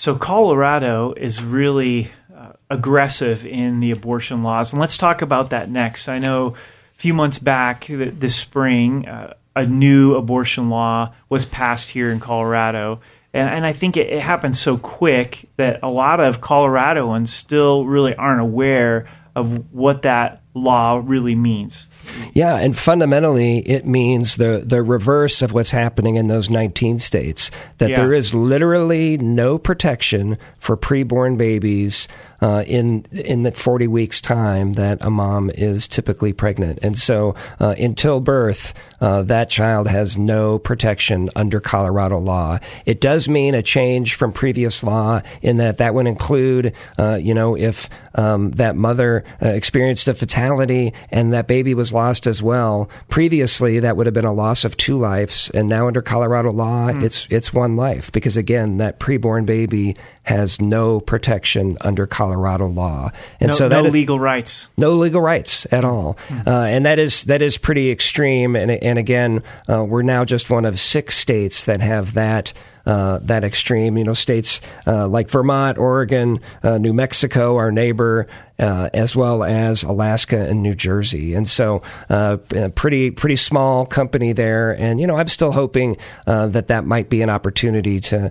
So 0.00 0.14
Colorado 0.14 1.12
is 1.12 1.42
really 1.42 2.10
uh, 2.34 2.52
aggressive 2.70 3.44
in 3.44 3.80
the 3.80 3.90
abortion 3.90 4.42
laws, 4.42 4.72
and 4.72 4.80
let's 4.80 4.96
talk 4.96 5.20
about 5.20 5.50
that 5.50 5.68
next. 5.68 6.08
I 6.08 6.18
know 6.18 6.54
a 6.54 6.98
few 6.98 7.12
months 7.12 7.38
back, 7.38 7.84
th- 7.84 8.14
this 8.16 8.34
spring, 8.34 9.06
uh, 9.06 9.34
a 9.54 9.66
new 9.66 10.14
abortion 10.14 10.70
law 10.70 11.12
was 11.28 11.44
passed 11.44 11.90
here 11.90 12.10
in 12.10 12.18
Colorado, 12.18 13.02
and, 13.34 13.46
and 13.50 13.66
I 13.66 13.74
think 13.74 13.98
it, 13.98 14.08
it 14.08 14.22
happened 14.22 14.56
so 14.56 14.78
quick 14.78 15.50
that 15.58 15.80
a 15.82 15.90
lot 15.90 16.18
of 16.18 16.40
Coloradoans 16.40 17.28
still 17.28 17.84
really 17.84 18.14
aren't 18.14 18.40
aware 18.40 19.06
of 19.36 19.70
what 19.70 20.00
that 20.02 20.40
law 20.54 21.02
really 21.04 21.34
means. 21.34 21.89
Yeah, 22.32 22.56
and 22.56 22.76
fundamentally, 22.76 23.58
it 23.58 23.86
means 23.86 24.36
the, 24.36 24.62
the 24.64 24.82
reverse 24.82 25.42
of 25.42 25.52
what's 25.52 25.70
happening 25.70 26.16
in 26.16 26.26
those 26.28 26.50
19 26.50 26.98
states 26.98 27.50
that 27.78 27.90
Yeah. 27.90 27.96
there 27.96 28.12
is 28.12 28.34
literally 28.34 29.16
no 29.18 29.58
protection 29.58 30.38
for 30.58 30.76
preborn 30.76 31.36
babies 31.36 32.08
uh, 32.42 32.64
in 32.66 33.04
in 33.12 33.42
the 33.42 33.52
40 33.52 33.86
weeks 33.86 34.18
time 34.20 34.72
that 34.74 34.96
a 35.02 35.10
mom 35.10 35.50
is 35.50 35.86
typically 35.86 36.32
pregnant, 36.32 36.78
and 36.82 36.96
so 36.96 37.34
uh, 37.60 37.74
until 37.78 38.18
birth, 38.18 38.72
uh, 39.02 39.20
that 39.22 39.50
child 39.50 39.86
has 39.86 40.16
no 40.16 40.58
protection 40.58 41.28
under 41.36 41.60
Colorado 41.60 42.18
law. 42.18 42.58
It 42.86 42.98
does 42.98 43.28
mean 43.28 43.54
a 43.54 43.62
change 43.62 44.14
from 44.14 44.32
previous 44.32 44.82
law 44.82 45.20
in 45.42 45.58
that 45.58 45.78
that 45.78 45.92
would 45.94 46.06
include, 46.06 46.72
uh, 46.98 47.16
you 47.20 47.34
know, 47.34 47.56
if 47.58 47.90
um, 48.14 48.52
that 48.52 48.74
mother 48.74 49.22
uh, 49.42 49.48
experienced 49.48 50.08
a 50.08 50.14
fatality 50.14 50.94
and 51.10 51.34
that 51.34 51.46
baby 51.46 51.74
was 51.74 51.89
lost 51.92 52.26
as 52.26 52.42
well. 52.42 52.88
Previously, 53.08 53.80
that 53.80 53.96
would 53.96 54.06
have 54.06 54.14
been 54.14 54.24
a 54.24 54.32
loss 54.32 54.64
of 54.64 54.76
two 54.76 54.98
lives, 54.98 55.50
and 55.54 55.68
now 55.68 55.86
under 55.86 56.00
Colorado 56.02 56.52
law, 56.52 56.88
it's 56.88 57.26
it's 57.30 57.52
one 57.52 57.76
life 57.76 58.10
because 58.12 58.36
again, 58.36 58.78
that 58.78 58.98
preborn 59.00 59.44
baby 59.46 59.96
has 60.22 60.60
no 60.60 61.00
protection 61.00 61.76
under 61.80 62.06
Colorado 62.06 62.66
law, 62.68 63.10
and 63.40 63.48
No, 63.50 63.54
so 63.54 63.68
no 63.68 63.84
is- 63.86 63.92
legal 63.92 64.20
rights. 64.20 64.68
no 64.78 64.94
legal 64.94 65.20
rights 65.20 65.66
at 65.72 65.84
all, 65.84 66.16
uh, 66.46 66.50
and 66.50 66.86
that 66.86 66.98
is 66.98 67.24
that 67.24 67.42
is 67.42 67.58
pretty 67.58 67.90
extreme. 67.90 68.56
And 68.56 68.70
and 68.70 68.98
again, 68.98 69.42
uh, 69.68 69.84
we're 69.84 70.02
now 70.02 70.24
just 70.24 70.50
one 70.50 70.64
of 70.64 70.78
six 70.78 71.16
states 71.16 71.64
that 71.64 71.80
have 71.80 72.14
that. 72.14 72.52
Uh, 72.86 73.18
that 73.22 73.44
extreme, 73.44 73.98
you 73.98 74.04
know, 74.04 74.14
states 74.14 74.60
uh, 74.86 75.06
like 75.06 75.28
Vermont, 75.30 75.78
Oregon, 75.78 76.40
uh, 76.62 76.78
New 76.78 76.92
Mexico, 76.92 77.56
our 77.56 77.70
neighbor, 77.70 78.26
uh, 78.58 78.90
as 78.94 79.14
well 79.14 79.44
as 79.44 79.82
Alaska 79.82 80.48
and 80.48 80.62
New 80.62 80.74
Jersey, 80.74 81.34
and 81.34 81.48
so 81.48 81.82
uh, 82.08 82.38
pretty 82.74 83.10
pretty 83.10 83.36
small 83.36 83.86
company 83.86 84.32
there. 84.32 84.72
And 84.72 85.00
you 85.00 85.06
know, 85.06 85.16
I'm 85.16 85.28
still 85.28 85.52
hoping 85.52 85.96
uh, 86.26 86.48
that 86.48 86.68
that 86.68 86.84
might 86.84 87.08
be 87.08 87.22
an 87.22 87.30
opportunity 87.30 88.00
to 88.00 88.30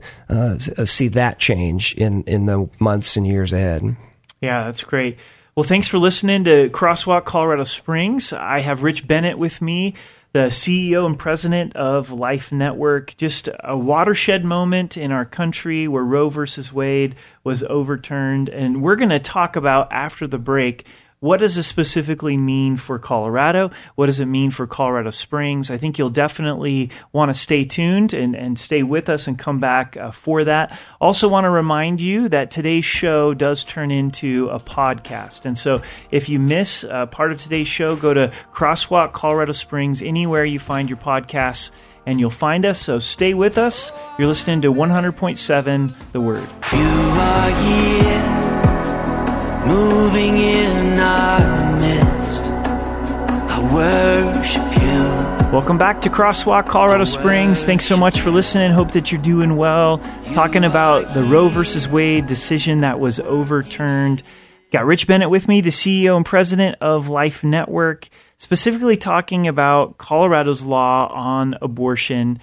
see 0.86 1.08
that 1.10 1.40
change 1.40 1.94
in 1.96 2.24
in 2.24 2.46
the 2.46 2.70
months 2.80 3.18
and 3.18 3.26
years 3.26 3.54
ahead. 3.54 3.96
Yeah, 4.42 4.66
that's 4.66 4.84
great. 4.84 5.18
Well, 5.56 5.66
thanks 5.66 5.90
for 5.90 5.98
listening 5.98 6.46
to 6.46 6.70
Crosswalk 6.70 7.26
Colorado 7.26 7.66
Springs. 7.66 8.32
I 8.32 8.60
have 8.60 8.82
Rich 8.82 9.08
Bennett 9.08 9.38
with 9.38 9.62
me, 9.62 9.96
the 10.32 10.48
CEO 10.48 11.06
and 11.06 11.18
president 11.18 11.76
of 11.76 12.12
Life 12.12 12.52
Network. 12.52 13.16
Just 13.18 13.50
a 13.64 13.78
watershed 13.78 14.46
moment 14.46 14.96
in 14.96 15.12
our 15.12 15.26
country 15.26 15.88
where 15.88 16.04
Roe 16.04 16.30
versus 16.30 16.72
Wade 16.72 17.16
was 17.44 17.64
overturned. 17.64 18.50
And 18.50 18.82
we're 18.84 18.96
going 18.96 19.10
to 19.10 19.20
talk 19.20 19.56
about 19.56 19.92
after 19.92 20.28
the 20.28 20.38
break 20.38 20.86
what 21.22 21.42
does 21.42 21.56
this 21.56 21.68
specifically 21.68 22.38
mean 22.38 22.78
for 22.78 22.98
Colorado? 22.98 23.72
What 23.96 24.06
does 24.06 24.22
it 24.22 24.26
mean 24.26 24.52
for 24.52 24.66
Colorado 24.68 25.12
Springs? 25.12 25.70
I 25.70 25.78
think 25.78 26.00
you'll 26.00 26.10
definitely 26.10 26.92
want 27.12 27.34
to 27.34 27.40
stay 27.40 27.66
tuned 27.66 28.14
and, 28.14 28.36
and 28.36 28.58
stay 28.58 28.84
with 28.84 29.10
us 29.10 29.28
and 29.28 29.38
come 29.38 29.60
back 29.60 29.98
uh, 29.98 30.12
for 30.12 30.46
that. 30.46 30.80
Also, 31.02 31.28
want 31.28 31.44
to 31.44 31.50
remind 31.50 32.00
you 32.00 32.30
that 32.30 32.52
today's 32.52 32.86
show 32.86 33.34
does 33.34 33.66
turn 33.66 33.92
into 33.92 34.48
a 34.50 34.60
podcast. 34.60 35.44
And 35.44 35.58
so 35.58 35.82
if 36.10 36.30
you 36.30 36.40
miss 36.40 36.86
uh, 36.86 37.08
part 37.08 37.34
of 37.34 37.38
today's 37.38 37.68
show, 37.68 37.98
go 37.98 38.14
to 38.14 38.32
Crosswalk 38.54 39.12
Colorado 39.12 39.52
Springs, 39.52 40.02
anywhere 40.02 40.46
you 40.46 40.60
find 40.60 40.88
your 40.90 41.00
podcasts 41.00 41.72
and 42.06 42.18
you'll 42.22 42.30
find 42.30 42.66
us. 42.66 42.80
So 42.80 43.00
stay 43.00 43.34
with 43.34 43.58
us. 43.58 43.92
You're 44.18 44.30
listening 44.30 44.62
to 44.62 44.72
100.7 44.72 46.12
The 46.14 46.22
Word. 46.22 46.48
You 46.72 46.80
are 46.80 47.50
here, 47.66 48.24
moving 49.68 50.38
in 50.38 50.59
worship 53.80 54.82
you. 54.82 55.00
Welcome 55.54 55.78
back 55.78 56.02
to 56.02 56.10
Crosswalk 56.10 56.68
Colorado 56.68 57.06
Springs. 57.06 57.64
Thanks 57.64 57.86
so 57.86 57.96
much 57.96 58.20
for 58.20 58.30
listening. 58.30 58.72
Hope 58.72 58.92
that 58.92 59.10
you're 59.10 59.22
doing 59.22 59.56
well. 59.56 60.00
Talking 60.34 60.66
about 60.66 61.14
the 61.14 61.24
Roe 61.24 61.48
versus 61.48 61.88
Wade 61.88 62.26
decision 62.26 62.80
that 62.80 63.00
was 63.00 63.22
overturned. 63.22 64.22
Got 64.72 64.86
Rich 64.86 65.08
Bennett 65.08 65.30
with 65.30 65.48
me, 65.48 65.62
the 65.62 65.70
CEO 65.70 66.18
and 66.18 66.26
president 66.26 66.76
of 66.82 67.08
Life 67.08 67.42
Network, 67.42 68.10
specifically 68.38 68.98
talking 68.98 69.48
about 69.48 69.98
Colorado's 69.98 70.62
law 70.62 71.08
on 71.08 71.56
abortion. 71.62 72.40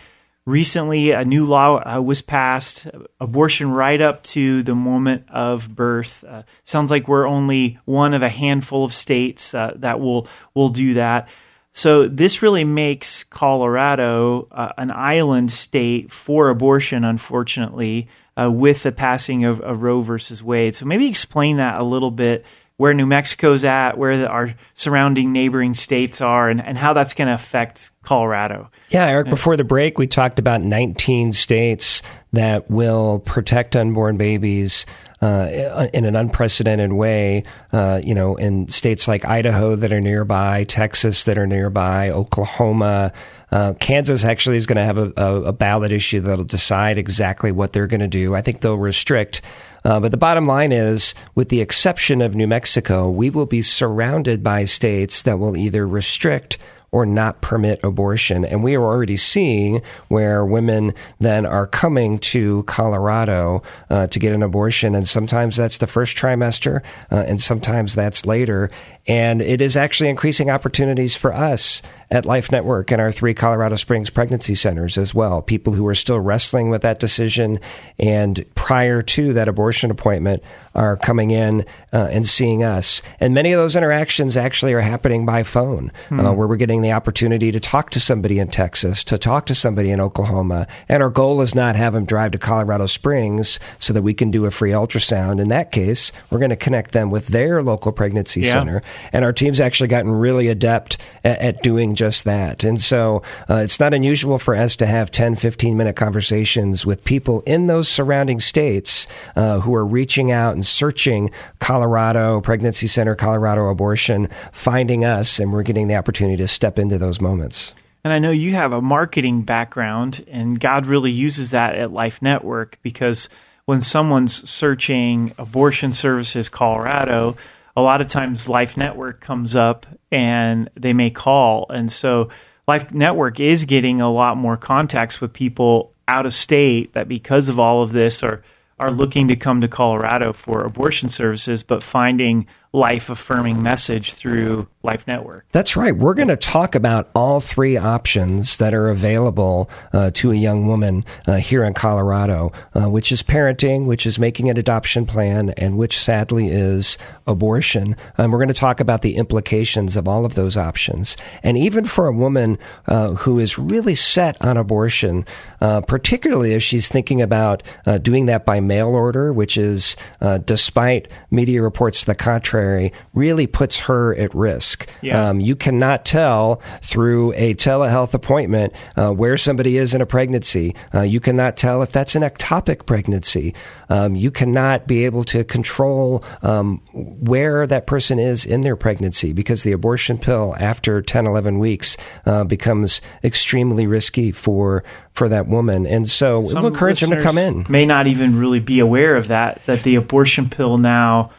Recently, 0.46 1.10
a 1.10 1.24
new 1.24 1.44
law 1.44 1.82
uh, 1.82 2.00
was 2.00 2.22
passed, 2.22 2.86
abortion 3.20 3.68
right 3.68 4.00
up 4.00 4.22
to 4.24 4.62
the 4.62 4.76
moment 4.76 5.24
of 5.28 5.68
birth. 5.74 6.22
Uh, 6.22 6.44
sounds 6.62 6.88
like 6.88 7.08
we're 7.08 7.26
only 7.26 7.80
one 7.84 8.14
of 8.14 8.22
a 8.22 8.28
handful 8.28 8.84
of 8.84 8.92
states 8.92 9.54
uh, 9.54 9.72
that 9.78 9.98
will 9.98 10.28
will 10.54 10.68
do 10.68 10.94
that. 10.94 11.28
So 11.72 12.06
this 12.06 12.42
really 12.42 12.64
makes 12.64 13.24
Colorado 13.24 14.46
uh, 14.52 14.72
an 14.78 14.92
island 14.92 15.50
state 15.50 16.12
for 16.12 16.48
abortion, 16.48 17.04
unfortunately, 17.04 18.08
uh, 18.40 18.50
with 18.50 18.84
the 18.84 18.92
passing 18.92 19.44
of, 19.44 19.60
of 19.60 19.82
Roe 19.82 20.00
versus 20.00 20.44
Wade. 20.44 20.76
So 20.76 20.86
maybe 20.86 21.08
explain 21.08 21.56
that 21.56 21.80
a 21.80 21.84
little 21.84 22.12
bit, 22.12 22.46
where 22.76 22.92
New 22.92 23.06
Mexico's 23.06 23.64
at, 23.64 23.96
where 23.96 24.18
the, 24.18 24.28
our 24.28 24.54
surrounding 24.74 25.32
neighboring 25.32 25.74
states 25.74 26.20
are, 26.20 26.48
and, 26.48 26.62
and 26.62 26.76
how 26.76 26.92
that's 26.92 27.14
going 27.14 27.28
to 27.28 27.34
affect 27.34 27.90
Colorado. 28.02 28.70
Yeah, 28.90 29.06
Eric, 29.06 29.30
before 29.30 29.56
the 29.56 29.64
break, 29.64 29.98
we 29.98 30.06
talked 30.06 30.38
about 30.38 30.62
19 30.62 31.32
states 31.32 32.02
that 32.32 32.70
will 32.70 33.20
protect 33.20 33.74
unborn 33.76 34.16
babies 34.18 34.84
uh, 35.22 35.88
in 35.92 36.04
an 36.04 36.14
unprecedented 36.14 36.92
way. 36.92 37.44
Uh, 37.72 38.00
you 38.04 38.14
know, 38.14 38.36
in 38.36 38.68
states 38.68 39.08
like 39.08 39.24
Idaho 39.24 39.74
that 39.76 39.92
are 39.92 40.00
nearby, 40.00 40.64
Texas 40.64 41.24
that 41.24 41.38
are 41.38 41.46
nearby, 41.46 42.10
Oklahoma. 42.10 43.12
Uh, 43.50 43.74
Kansas 43.74 44.24
actually 44.24 44.56
is 44.56 44.66
going 44.66 44.76
to 44.76 44.84
have 44.84 44.98
a, 44.98 45.12
a, 45.16 45.42
a 45.44 45.52
ballot 45.52 45.92
issue 45.92 46.20
that'll 46.20 46.44
decide 46.44 46.98
exactly 46.98 47.52
what 47.52 47.72
they're 47.72 47.86
going 47.86 48.00
to 48.00 48.08
do. 48.08 48.34
I 48.34 48.42
think 48.42 48.60
they'll 48.60 48.76
restrict. 48.76 49.40
Uh, 49.86 50.00
but 50.00 50.10
the 50.10 50.16
bottom 50.16 50.46
line 50.46 50.72
is, 50.72 51.14
with 51.36 51.48
the 51.48 51.60
exception 51.60 52.20
of 52.20 52.34
New 52.34 52.48
Mexico, 52.48 53.08
we 53.08 53.30
will 53.30 53.46
be 53.46 53.62
surrounded 53.62 54.42
by 54.42 54.64
states 54.64 55.22
that 55.22 55.38
will 55.38 55.56
either 55.56 55.86
restrict 55.86 56.58
or 56.92 57.04
not 57.06 57.40
permit 57.40 57.80
abortion. 57.82 58.44
And 58.44 58.62
we 58.62 58.74
are 58.74 58.82
already 58.84 59.16
seeing 59.16 59.82
where 60.08 60.44
women 60.44 60.94
then 61.20 61.44
are 61.44 61.66
coming 61.66 62.18
to 62.18 62.62
Colorado 62.64 63.62
uh, 63.90 64.06
to 64.08 64.18
get 64.18 64.32
an 64.32 64.42
abortion. 64.42 64.94
And 64.94 65.06
sometimes 65.06 65.56
that's 65.56 65.78
the 65.78 65.86
first 65.86 66.16
trimester, 66.16 66.82
uh, 67.10 67.24
and 67.26 67.40
sometimes 67.40 67.94
that's 67.94 68.26
later. 68.26 68.70
And 69.06 69.40
it 69.40 69.60
is 69.60 69.76
actually 69.76 70.10
increasing 70.10 70.50
opportunities 70.50 71.14
for 71.14 71.32
us 71.32 71.82
at 72.10 72.26
Life 72.26 72.52
Network 72.52 72.90
and 72.90 73.00
our 73.00 73.12
three 73.12 73.34
Colorado 73.34 73.76
Springs 73.76 74.10
pregnancy 74.10 74.54
centers 74.54 74.96
as 74.96 75.14
well. 75.14 75.42
People 75.42 75.72
who 75.72 75.86
are 75.86 75.94
still 75.94 76.20
wrestling 76.20 76.70
with 76.70 76.82
that 76.82 77.00
decision 77.00 77.60
and 77.98 78.44
prior 78.54 79.02
to 79.02 79.32
that 79.32 79.48
abortion 79.48 79.90
appointment 79.90 80.42
are 80.76 80.96
coming 80.96 81.32
in 81.32 81.64
uh, 81.92 82.06
and 82.12 82.24
seeing 82.26 82.62
us. 82.62 83.02
And 83.18 83.34
many 83.34 83.50
of 83.52 83.58
those 83.58 83.74
interactions 83.74 84.36
actually 84.36 84.74
are 84.74 84.80
happening 84.80 85.26
by 85.26 85.42
phone, 85.42 85.90
uh, 86.12 86.32
where 86.32 86.46
we're 86.46 86.56
getting 86.56 86.82
the 86.82 86.92
opportunity 86.92 87.50
to 87.50 87.58
talk 87.58 87.90
to 87.90 88.00
somebody 88.00 88.38
in 88.38 88.48
Texas, 88.48 89.02
to 89.04 89.18
talk 89.18 89.46
to 89.46 89.54
somebody 89.54 89.90
in 89.90 90.00
Oklahoma. 90.00 90.66
And 90.88 91.02
our 91.02 91.10
goal 91.10 91.40
is 91.40 91.54
not 91.54 91.74
have 91.76 91.94
them 91.94 92.04
drive 92.04 92.32
to 92.32 92.38
Colorado 92.38 92.86
Springs 92.86 93.58
so 93.78 93.92
that 93.94 94.02
we 94.02 94.14
can 94.14 94.30
do 94.30 94.44
a 94.44 94.50
free 94.50 94.70
ultrasound. 94.72 95.40
In 95.40 95.48
that 95.48 95.72
case, 95.72 96.12
we're 96.30 96.38
going 96.38 96.50
to 96.50 96.56
connect 96.56 96.92
them 96.92 97.10
with 97.10 97.28
their 97.28 97.62
local 97.62 97.90
pregnancy 97.92 98.42
Yeah. 98.42 98.52
center. 98.52 98.82
And 99.12 99.24
our 99.24 99.32
team's 99.32 99.60
actually 99.60 99.88
gotten 99.88 100.10
really 100.10 100.48
adept 100.48 100.98
at, 101.24 101.38
at 101.38 101.62
doing 101.62 101.94
just 101.94 102.24
that. 102.24 102.62
And 102.64 102.78
so 102.78 103.22
uh, 103.48 103.56
it's 103.56 103.80
not 103.80 103.94
unusual 103.94 104.38
for 104.38 104.54
us 104.54 104.76
to 104.76 104.86
have 104.86 105.10
10, 105.10 105.36
15 105.36 105.76
minute 105.76 105.96
conversations 105.96 106.84
with 106.84 107.02
people 107.04 107.42
in 107.46 107.66
those 107.66 107.88
surrounding 107.88 108.40
states 108.40 109.06
uh, 109.36 109.60
who 109.60 109.74
are 109.74 109.86
reaching 109.86 110.30
out 110.32 110.52
and 110.54 110.65
searching 110.68 111.30
Colorado 111.58 112.40
Pregnancy 112.40 112.86
Center, 112.86 113.14
Colorado 113.14 113.68
Abortion, 113.68 114.28
finding 114.52 115.04
us, 115.04 115.38
and 115.38 115.52
we're 115.52 115.62
getting 115.62 115.88
the 115.88 115.96
opportunity 115.96 116.36
to 116.36 116.48
step 116.48 116.78
into 116.78 116.98
those 116.98 117.20
moments. 117.20 117.74
And 118.04 118.12
I 118.12 118.18
know 118.18 118.30
you 118.30 118.52
have 118.52 118.72
a 118.72 118.80
marketing 118.80 119.42
background, 119.42 120.24
and 120.28 120.60
God 120.60 120.86
really 120.86 121.10
uses 121.10 121.50
that 121.50 121.74
at 121.74 121.92
Life 121.92 122.22
Network 122.22 122.78
because 122.82 123.28
when 123.64 123.80
someone's 123.80 124.48
searching 124.48 125.34
abortion 125.38 125.92
services 125.92 126.48
Colorado, 126.48 127.36
a 127.76 127.82
lot 127.82 128.00
of 128.00 128.06
times 128.06 128.48
Life 128.48 128.76
Network 128.76 129.20
comes 129.20 129.56
up 129.56 129.86
and 130.10 130.70
they 130.76 130.92
may 130.92 131.10
call. 131.10 131.66
And 131.68 131.90
so 131.90 132.30
Life 132.66 132.94
Network 132.94 133.38
is 133.38 133.64
getting 133.64 134.00
a 134.00 134.10
lot 134.10 134.36
more 134.36 134.56
contacts 134.56 135.20
with 135.20 135.32
people 135.32 135.92
out 136.08 136.26
of 136.26 136.34
state 136.34 136.92
that 136.94 137.08
because 137.08 137.48
of 137.48 137.58
all 137.58 137.82
of 137.82 137.92
this 137.92 138.22
are 138.22 138.42
are 138.78 138.90
looking 138.90 139.28
to 139.28 139.36
come 139.36 139.60
to 139.60 139.68
Colorado 139.68 140.32
for 140.32 140.62
abortion 140.62 141.08
services, 141.08 141.62
but 141.62 141.82
finding 141.82 142.46
life 142.76 143.08
affirming 143.08 143.62
message 143.62 144.12
through 144.12 144.68
Life 144.82 145.06
Network. 145.06 145.46
That's 145.50 145.76
right. 145.76 145.96
We're 145.96 146.12
going 146.12 146.28
to 146.28 146.36
talk 146.36 146.74
about 146.74 147.08
all 147.14 147.40
three 147.40 147.78
options 147.78 148.58
that 148.58 148.74
are 148.74 148.90
available 148.90 149.70
uh, 149.94 150.10
to 150.14 150.30
a 150.30 150.34
young 150.34 150.66
woman 150.66 151.04
uh, 151.26 151.36
here 151.36 151.64
in 151.64 151.72
Colorado, 151.72 152.52
uh, 152.74 152.88
which 152.90 153.10
is 153.10 153.22
parenting, 153.22 153.86
which 153.86 154.04
is 154.04 154.18
making 154.18 154.50
an 154.50 154.58
adoption 154.58 155.06
plan, 155.06 155.50
and 155.56 155.78
which 155.78 155.98
sadly 155.98 156.48
is 156.50 156.98
abortion. 157.26 157.96
And 158.18 158.30
we're 158.30 158.38
going 158.38 158.48
to 158.48 158.54
talk 158.54 158.78
about 158.78 159.00
the 159.00 159.16
implications 159.16 159.96
of 159.96 160.06
all 160.06 160.26
of 160.26 160.34
those 160.34 160.58
options. 160.58 161.16
And 161.42 161.56
even 161.56 161.86
for 161.86 162.06
a 162.06 162.12
woman 162.12 162.58
uh, 162.86 163.12
who 163.12 163.38
is 163.38 163.58
really 163.58 163.94
set 163.94 164.40
on 164.44 164.58
abortion, 164.58 165.24
uh, 165.62 165.80
particularly 165.80 166.52
if 166.52 166.62
she's 166.62 166.90
thinking 166.90 167.22
about 167.22 167.62
uh, 167.86 167.96
doing 167.96 168.26
that 168.26 168.44
by 168.44 168.60
mail 168.60 168.88
order, 168.88 169.32
which 169.32 169.56
is, 169.56 169.96
despite 170.44 171.08
media 171.30 171.62
reports 171.62 172.00
to 172.00 172.06
the 172.06 172.14
contrary, 172.14 172.65
really 173.14 173.46
puts 173.46 173.78
her 173.78 174.14
at 174.16 174.34
risk. 174.34 174.88
Yeah. 175.02 175.28
Um, 175.28 175.40
you 175.40 175.56
cannot 175.56 176.04
tell 176.04 176.60
through 176.82 177.32
a 177.34 177.54
telehealth 177.54 178.14
appointment 178.14 178.72
uh, 178.96 179.10
where 179.10 179.36
somebody 179.36 179.76
is 179.76 179.94
in 179.94 180.00
a 180.00 180.06
pregnancy. 180.06 180.74
Uh, 180.94 181.02
you 181.02 181.20
cannot 181.20 181.56
tell 181.56 181.82
if 181.82 181.92
that's 181.92 182.14
an 182.14 182.22
ectopic 182.22 182.86
pregnancy. 182.86 183.54
Um, 183.88 184.16
you 184.16 184.30
cannot 184.30 184.86
be 184.86 185.04
able 185.04 185.24
to 185.24 185.44
control 185.44 186.24
um, 186.42 186.80
where 186.92 187.66
that 187.66 187.86
person 187.86 188.18
is 188.18 188.44
in 188.44 188.62
their 188.62 188.76
pregnancy 188.76 189.32
because 189.32 189.62
the 189.62 189.72
abortion 189.72 190.18
pill 190.18 190.54
after 190.58 191.02
10, 191.02 191.26
11 191.26 191.58
weeks 191.58 191.96
uh, 192.26 192.44
becomes 192.44 193.00
extremely 193.22 193.86
risky 193.86 194.32
for 194.32 194.84
for 195.12 195.28
that 195.30 195.48
woman. 195.48 195.86
And 195.86 196.06
so 196.06 196.44
Some 196.44 196.62
we'll 196.62 196.72
encourage 196.72 197.00
them 197.00 197.10
to 197.10 197.22
come 197.22 197.38
in. 197.38 197.66
May 197.68 197.86
not 197.86 198.06
even 198.06 198.38
really 198.38 198.60
be 198.60 198.80
aware 198.80 199.14
of 199.14 199.28
that. 199.28 199.64
That 199.64 199.82
the 199.82 199.94
abortion 199.96 200.50
pill 200.50 200.78
now 200.78 201.30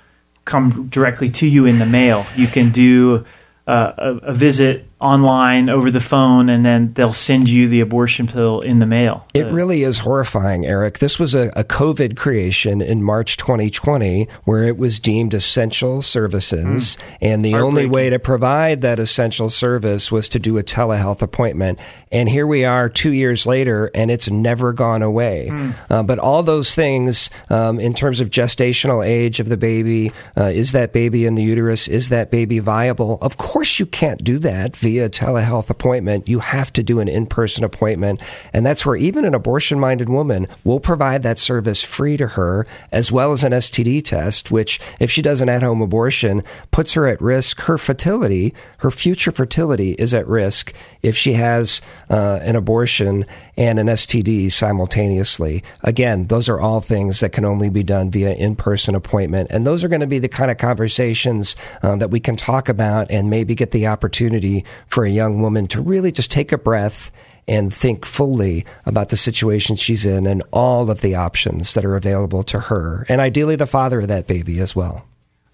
come 0.47 0.87
directly 0.87 1.29
to 1.29 1.45
you 1.45 1.65
in 1.65 1.77
the 1.77 1.85
mail. 1.85 2.25
You 2.35 2.47
can 2.47 2.71
do 2.71 3.25
uh, 3.67 3.91
a, 3.97 4.09
a 4.31 4.33
visit 4.33 4.85
online 4.99 5.69
over 5.69 5.91
the 5.91 5.99
phone, 5.99 6.49
and 6.49 6.65
then 6.65 6.93
they'll 6.93 7.13
send 7.13 7.49
you 7.49 7.69
the 7.69 7.81
abortion 7.81 8.27
pill 8.27 8.61
in 8.61 8.79
the 8.79 8.85
mail. 8.85 9.23
It 9.33 9.45
really 9.47 9.83
is 9.83 9.99
horrifying, 9.99 10.65
Eric. 10.65 10.99
This 10.99 11.19
was 11.19 11.35
a, 11.35 11.51
a 11.55 11.63
COVID 11.63 12.17
creation 12.17 12.81
in 12.81 13.03
March 13.03 13.37
2020 13.37 14.27
where 14.45 14.63
it 14.63 14.77
was 14.77 14.99
deemed 14.99 15.33
essential 15.33 16.01
services. 16.01 16.97
And 17.21 17.45
the 17.45 17.55
only 17.55 17.85
way 17.85 18.09
to 18.09 18.19
provide 18.19 18.81
that 18.81 18.99
essential 18.99 19.49
service 19.49 20.11
was 20.11 20.29
to 20.29 20.39
do 20.39 20.57
a 20.57 20.63
telehealth 20.63 21.21
appointment. 21.21 21.77
And 22.11 22.29
here 22.29 22.47
we 22.47 22.63
are 22.63 22.89
two 22.89 23.11
years 23.11 23.45
later, 23.45 23.91
and 23.93 24.09
it's 24.09 24.29
never 24.29 24.73
gone 24.73 25.01
away. 25.01 25.51
Uh, 25.89 26.03
but 26.03 26.19
all 26.19 26.41
those 26.41 26.73
things, 26.73 27.29
um, 27.49 27.79
in 27.79 27.93
terms 27.93 28.19
of 28.19 28.29
gestational 28.29 29.05
age 29.05 29.39
of 29.39 29.49
the 29.49 29.57
baby, 29.57 30.11
uh, 30.37 30.45
is 30.45 30.71
that 30.71 30.93
baby 30.93 31.25
in 31.25 31.35
the 31.35 31.43
uterus? 31.43 31.87
Is 31.87 32.09
that 32.09 32.31
baby 32.31 32.59
viable? 32.59 33.17
Of 33.21 33.37
course, 33.37 33.79
you 33.79 33.85
can't 33.85 34.23
do 34.23 34.39
that 34.39 34.75
via 34.87 35.09
telehealth 35.09 35.69
appointment, 35.69 36.29
you 36.29 36.39
have 36.39 36.71
to 36.71 36.81
do 36.81 37.01
an 37.01 37.09
in 37.09 37.25
person 37.25 37.65
appointment. 37.65 38.21
And 38.53 38.65
that's 38.65 38.85
where 38.85 38.95
even 38.95 39.25
an 39.25 39.35
abortion 39.35 39.81
minded 39.81 40.07
woman 40.07 40.47
will 40.63 40.79
provide 40.79 41.23
that 41.23 41.37
service 41.37 41.83
free 41.83 42.15
to 42.15 42.25
her, 42.25 42.65
as 42.93 43.11
well 43.11 43.33
as 43.33 43.43
an 43.43 43.51
STD 43.51 44.01
test, 44.05 44.49
which, 44.49 44.79
if 45.01 45.11
she 45.11 45.21
does 45.21 45.41
an 45.41 45.49
at 45.49 45.61
home 45.61 45.81
abortion, 45.81 46.41
puts 46.71 46.93
her 46.93 47.05
at 47.05 47.21
risk. 47.21 47.59
Her 47.59 47.77
fertility, 47.77 48.53
her 48.77 48.89
future 48.89 49.33
fertility, 49.33 49.91
is 49.99 50.13
at 50.13 50.25
risk 50.25 50.73
if 51.01 51.17
she 51.17 51.33
has 51.33 51.81
uh, 52.09 52.39
an 52.41 52.55
abortion 52.55 53.25
and 53.57 53.79
an 53.79 53.87
STD 53.87 54.51
simultaneously. 54.51 55.63
Again, 55.81 56.27
those 56.27 56.47
are 56.47 56.59
all 56.59 56.79
things 56.79 57.19
that 57.19 57.31
can 57.31 57.43
only 57.43 57.69
be 57.69 57.83
done 57.83 58.11
via 58.11 58.33
in 58.33 58.55
person 58.55 58.95
appointment. 58.95 59.47
And 59.51 59.65
those 59.65 59.83
are 59.83 59.87
going 59.87 60.01
to 60.01 60.07
be 60.07 60.19
the 60.19 60.29
kind 60.29 60.51
of 60.51 60.57
conversations 60.57 61.55
uh, 61.81 61.95
that 61.95 62.11
we 62.11 62.19
can 62.19 62.35
talk 62.35 62.69
about 62.69 63.09
and 63.09 63.29
maybe 63.29 63.55
get 63.55 63.71
the 63.71 63.87
opportunity 63.87 64.63
for 64.87 65.03
a 65.03 65.09
young 65.09 65.41
woman 65.41 65.67
to 65.67 65.81
really 65.81 66.11
just 66.11 66.31
take 66.31 66.51
a 66.51 66.57
breath 66.57 67.11
and 67.47 67.73
think 67.73 68.05
fully 68.05 68.65
about 68.85 69.09
the 69.09 69.17
situation 69.17 69.75
she's 69.75 70.05
in 70.05 70.27
and 70.27 70.43
all 70.51 70.91
of 70.91 71.01
the 71.01 71.15
options 71.15 71.73
that 71.73 71.85
are 71.85 71.95
available 71.95 72.43
to 72.43 72.59
her, 72.59 73.05
and 73.07 73.21
ideally 73.21 73.55
the 73.55 73.65
father 73.65 74.01
of 74.01 74.09
that 74.09 74.27
baby 74.27 74.59
as 74.59 74.75
well. 74.75 75.05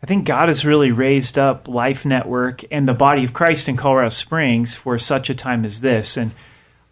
I 0.01 0.05
think 0.05 0.25
God 0.25 0.49
has 0.49 0.65
really 0.65 0.91
raised 0.91 1.37
up 1.37 1.67
Life 1.67 2.05
Network 2.05 2.65
and 2.71 2.87
the 2.87 2.93
body 2.93 3.23
of 3.23 3.31
Christ 3.31 3.69
in 3.69 3.77
Colorado 3.77 4.09
Springs 4.09 4.73
for 4.73 4.97
such 4.97 5.29
a 5.29 5.35
time 5.35 5.63
as 5.63 5.79
this. 5.79 6.17
And 6.17 6.31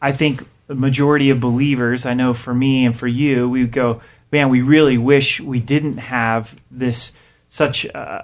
I 0.01 0.13
think 0.13 0.48
majority 0.75 1.30
of 1.30 1.40
believers, 1.40 2.06
I 2.06 2.13
know 2.13 2.34
for 2.34 2.54
me 2.54 2.86
and 2.86 2.96
for 2.96 3.08
you, 3.08 3.50
we 3.50 3.66
go, 3.66 4.01
man, 4.32 4.50
we 4.50 4.62
really 4.62 4.98
wish 4.98 5.40
we 5.40 5.60
didn't 5.60 5.98
have 5.98 6.56
this 6.70 7.12
such 7.50 7.86
uh, 7.94 8.24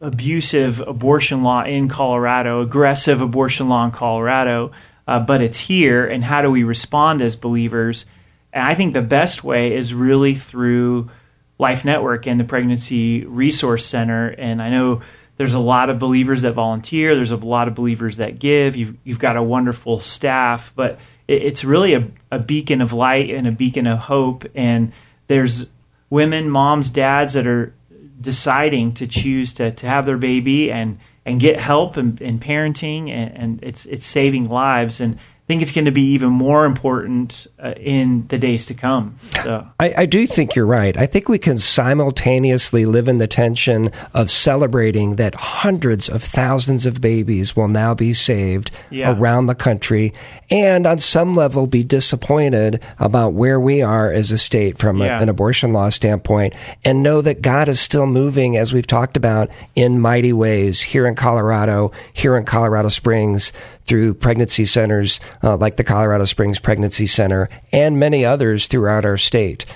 abusive 0.00 0.80
abortion 0.80 1.42
law 1.42 1.64
in 1.64 1.88
Colorado, 1.88 2.62
aggressive 2.62 3.20
abortion 3.20 3.68
law 3.68 3.84
in 3.84 3.90
Colorado, 3.90 4.72
uh, 5.06 5.20
but 5.20 5.42
it's 5.42 5.58
here. 5.58 6.06
And 6.06 6.24
how 6.24 6.42
do 6.42 6.50
we 6.50 6.64
respond 6.64 7.20
as 7.20 7.36
believers? 7.36 8.06
And 8.52 8.64
I 8.64 8.74
think 8.74 8.94
the 8.94 9.02
best 9.02 9.44
way 9.44 9.76
is 9.76 9.92
really 9.92 10.34
through 10.34 11.10
Life 11.58 11.84
Network 11.84 12.26
and 12.26 12.40
the 12.40 12.44
Pregnancy 12.44 13.24
Resource 13.26 13.84
Center. 13.84 14.28
And 14.28 14.62
I 14.62 14.70
know 14.70 15.02
there's 15.36 15.54
a 15.54 15.58
lot 15.58 15.90
of 15.90 15.98
believers 15.98 16.42
that 16.42 16.52
volunteer. 16.52 17.14
There's 17.14 17.30
a 17.30 17.36
lot 17.36 17.68
of 17.68 17.74
believers 17.74 18.16
that 18.16 18.38
give. 18.38 18.76
You've 18.76 18.96
you've 19.04 19.18
got 19.18 19.36
a 19.36 19.42
wonderful 19.42 20.00
staff, 20.00 20.72
but 20.74 20.98
it's 21.30 21.64
really 21.64 21.94
a, 21.94 22.08
a 22.30 22.38
beacon 22.38 22.80
of 22.80 22.92
light 22.92 23.30
and 23.30 23.46
a 23.46 23.52
beacon 23.52 23.86
of 23.86 23.98
hope. 23.98 24.44
And 24.54 24.92
there's 25.28 25.66
women, 26.10 26.50
moms, 26.50 26.90
dads 26.90 27.34
that 27.34 27.46
are 27.46 27.72
deciding 28.20 28.94
to 28.94 29.06
choose 29.06 29.52
to, 29.54 29.70
to 29.70 29.86
have 29.86 30.06
their 30.06 30.18
baby 30.18 30.70
and 30.70 30.98
and 31.26 31.38
get 31.38 31.60
help 31.60 31.96
in, 31.96 32.18
in 32.20 32.38
parenting 32.38 33.10
and, 33.10 33.36
and 33.36 33.62
it's 33.62 33.86
it's 33.86 34.06
saving 34.06 34.48
lives 34.48 35.00
and 35.00 35.18
think 35.50 35.62
it's 35.62 35.72
going 35.72 35.86
to 35.86 35.90
be 35.90 36.12
even 36.12 36.28
more 36.28 36.64
important 36.64 37.48
uh, 37.58 37.72
in 37.72 38.24
the 38.28 38.38
days 38.38 38.66
to 38.66 38.74
come. 38.74 39.18
So. 39.42 39.66
I, 39.80 39.94
I, 39.96 40.06
do 40.06 40.24
think 40.24 40.54
you're 40.54 40.64
right. 40.64 40.96
I 40.96 41.06
think 41.06 41.28
we 41.28 41.40
can 41.40 41.58
simultaneously 41.58 42.86
live 42.86 43.08
in 43.08 43.18
the 43.18 43.26
tension 43.26 43.90
of 44.14 44.30
celebrating 44.30 45.16
that 45.16 45.34
hundreds 45.34 46.08
of 46.08 46.22
thousands 46.22 46.86
of 46.86 47.00
babies 47.00 47.56
will 47.56 47.66
now 47.66 47.94
be 47.94 48.14
saved 48.14 48.70
yeah. 48.90 49.12
around 49.12 49.46
the 49.46 49.56
country, 49.56 50.14
and 50.52 50.86
on 50.86 51.00
some 51.00 51.34
level 51.34 51.66
be 51.66 51.82
disappointed 51.82 52.80
about 53.00 53.32
where 53.32 53.58
we 53.58 53.82
are 53.82 54.12
as 54.12 54.30
a 54.30 54.38
state 54.38 54.78
from 54.78 54.98
yeah. 54.98 55.18
a, 55.18 55.22
an 55.22 55.28
abortion 55.28 55.72
law 55.72 55.88
standpoint, 55.88 56.54
and 56.84 57.02
know 57.02 57.20
that 57.22 57.42
God 57.42 57.68
is 57.68 57.80
still 57.80 58.06
moving, 58.06 58.56
as 58.56 58.72
we've 58.72 58.86
talked 58.86 59.16
about, 59.16 59.50
in 59.74 59.98
mighty 59.98 60.32
ways 60.32 60.80
here 60.80 61.08
in 61.08 61.16
Colorado, 61.16 61.90
here 62.12 62.36
in 62.36 62.44
Colorado 62.44 62.88
Springs 62.88 63.52
through 63.90 64.14
pregnancy 64.14 64.64
centers 64.64 65.18
uh, 65.42 65.56
like 65.56 65.74
the 65.74 65.82
Colorado 65.82 66.24
Springs 66.24 66.60
Pregnancy 66.60 67.08
Center 67.08 67.48
and 67.72 67.98
many 67.98 68.24
others 68.24 68.68
throughout 68.68 69.04
our 69.04 69.16
state. 69.16 69.66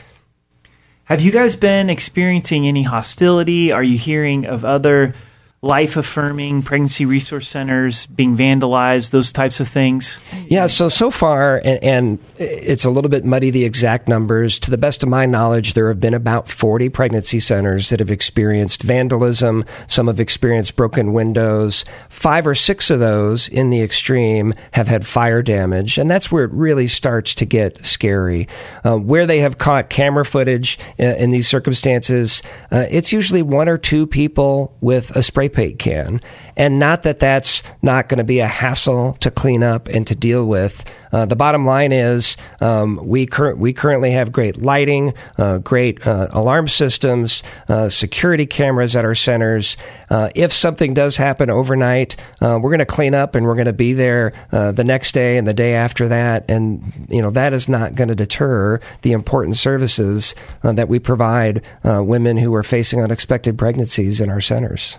Have 1.06 1.21
you 1.21 1.33
guys 1.33 1.56
been 1.56 1.90
experiencing 1.90 2.68
any 2.68 2.85
hostility? 2.85 3.73
Are 3.73 3.83
you 3.83 3.99
hearing 3.99 4.47
of 4.47 4.64
other 4.64 5.16
life 5.64 5.97
affirming 5.97 6.62
pregnancy 6.62 7.06
resource 7.06 7.49
centers 7.49 8.06
being 8.06 8.37
vandalized, 8.37 9.11
those 9.11 9.33
types 9.33 9.61
of 9.61 9.68
things? 9.68 10.21
Yeah, 10.49 10.66
so 10.66 10.90
so 10.90 11.11
far, 11.11 11.56
and, 11.64 11.83
and, 11.83 12.18
it's 12.37 12.85
a 12.85 12.90
little 12.90 13.09
bit 13.09 13.25
muddy 13.25 13.50
the 13.50 13.64
exact 13.64 14.09
numbers. 14.09 14.59
To 14.59 14.71
the 14.71 14.76
best 14.76 15.02
of 15.02 15.09
my 15.09 15.25
knowledge, 15.25 15.75
there 15.75 15.88
have 15.88 16.00
been 16.00 16.14
about 16.14 16.49
40 16.49 16.88
pregnancy 16.88 17.38
centers 17.38 17.88
that 17.88 18.00
have 18.00 18.11
experienced 18.11 18.83
vandalism. 18.83 19.64
Some 19.87 20.09
have 20.09 20.21
experienced 20.21 20.75
broken 20.75 21.12
windows. 21.12 21.85
Five 22.11 22.47
or 22.47 22.54
six 22.54 22.90
of 22.90 23.00
those, 23.00 23.49
in 23.49 23.71
the 23.71 23.83
extreme, 23.83 24.52
have 24.73 24.88
had 24.88 25.06
fire 25.06 25.42
damage, 25.42 25.96
and 25.96 26.11
that's 26.11 26.31
where 26.31 26.44
it 26.44 26.50
really 26.53 26.88
starts 26.88 27.35
to 27.37 27.46
get 27.46 27.87
scary. 27.87 28.48
Uh, 28.85 28.96
where 28.96 29.27
they 29.27 29.38
have 29.38 29.59
caught 29.59 29.88
camera 29.88 30.24
footage 30.24 30.79
in, 30.98 31.11
uh, 31.11 31.14
in 31.14 31.31
these 31.31 31.48
circumstances, 31.48 32.42
uh, 32.70 32.87
it's 32.90 33.12
usually 33.12 33.42
one 33.42 33.68
or 33.68 33.79
two 33.79 34.07
people 34.07 34.77
with 34.81 35.14
a 35.16 35.22
spray 35.22 35.48
can. 35.79 36.21
And 36.57 36.79
not 36.79 37.03
that 37.03 37.19
that's 37.19 37.62
not 37.83 38.09
going 38.09 38.19
to 38.19 38.25
be 38.25 38.38
a 38.40 38.47
hassle 38.47 39.14
to 39.21 39.31
clean 39.31 39.62
up 39.62 39.88
and 39.88 40.07
to 40.07 40.14
deal 40.14 40.47
with. 40.47 40.85
Uh, 41.12 41.27
the 41.27 41.37
bottom 41.37 41.64
line 41.64 41.93
is 41.93 42.37
um, 42.61 43.01
we, 43.03 43.27
cur- 43.27 43.55
we 43.55 43.73
currently 43.73 44.12
have 44.12 44.33
great 44.33 44.61
lighting, 44.61 45.14
uh, 45.38 45.59
great 45.59 46.05
uh, 46.07 46.29
alarm 46.31 46.69
systems, 46.69 47.43
uh, 47.69 47.88
security 47.88 48.47
cameras 48.47 48.97
at 48.97 49.05
our 49.05 49.14
centers. 49.14 49.77
Uh, 50.11 50.31
if 50.35 50.53
something 50.53 50.95
does 50.95 51.17
happen 51.17 51.51
overnight, 51.51 52.17
uh, 52.40 52.59
we're 52.61 52.71
going 52.71 52.79
to 52.79 52.87
clean 52.87 53.14
up 53.14 53.35
and 53.35 53.47
we're 53.47 53.55
going 53.55 53.64
to 53.67 53.73
be 53.73 53.93
there 53.93 54.33
the 54.51 54.85
next 54.85 55.12
day 55.12 55.37
and 55.37 55.47
the 55.47 55.55
day 55.55 55.75
after 55.75 56.09
that. 56.09 56.45
And 56.49 57.07
you 57.09 57.23
know 57.23 57.31
that 57.31 57.53
is 57.53 57.69
not 57.69 57.95
going 57.95 58.09
to 58.09 58.14
deter 58.14 58.81
the 59.03 59.12
important 59.12 59.57
services 59.57 60.35
that 60.62 60.88
we 60.88 60.99
provide 60.99 61.62
women 61.85 62.37
who 62.37 62.55
are 62.55 62.62
facing 62.62 63.01
unexpected 63.03 63.59
pregnancies 63.59 64.21
in 64.21 64.31
our 64.31 64.40
centers. 64.40 64.99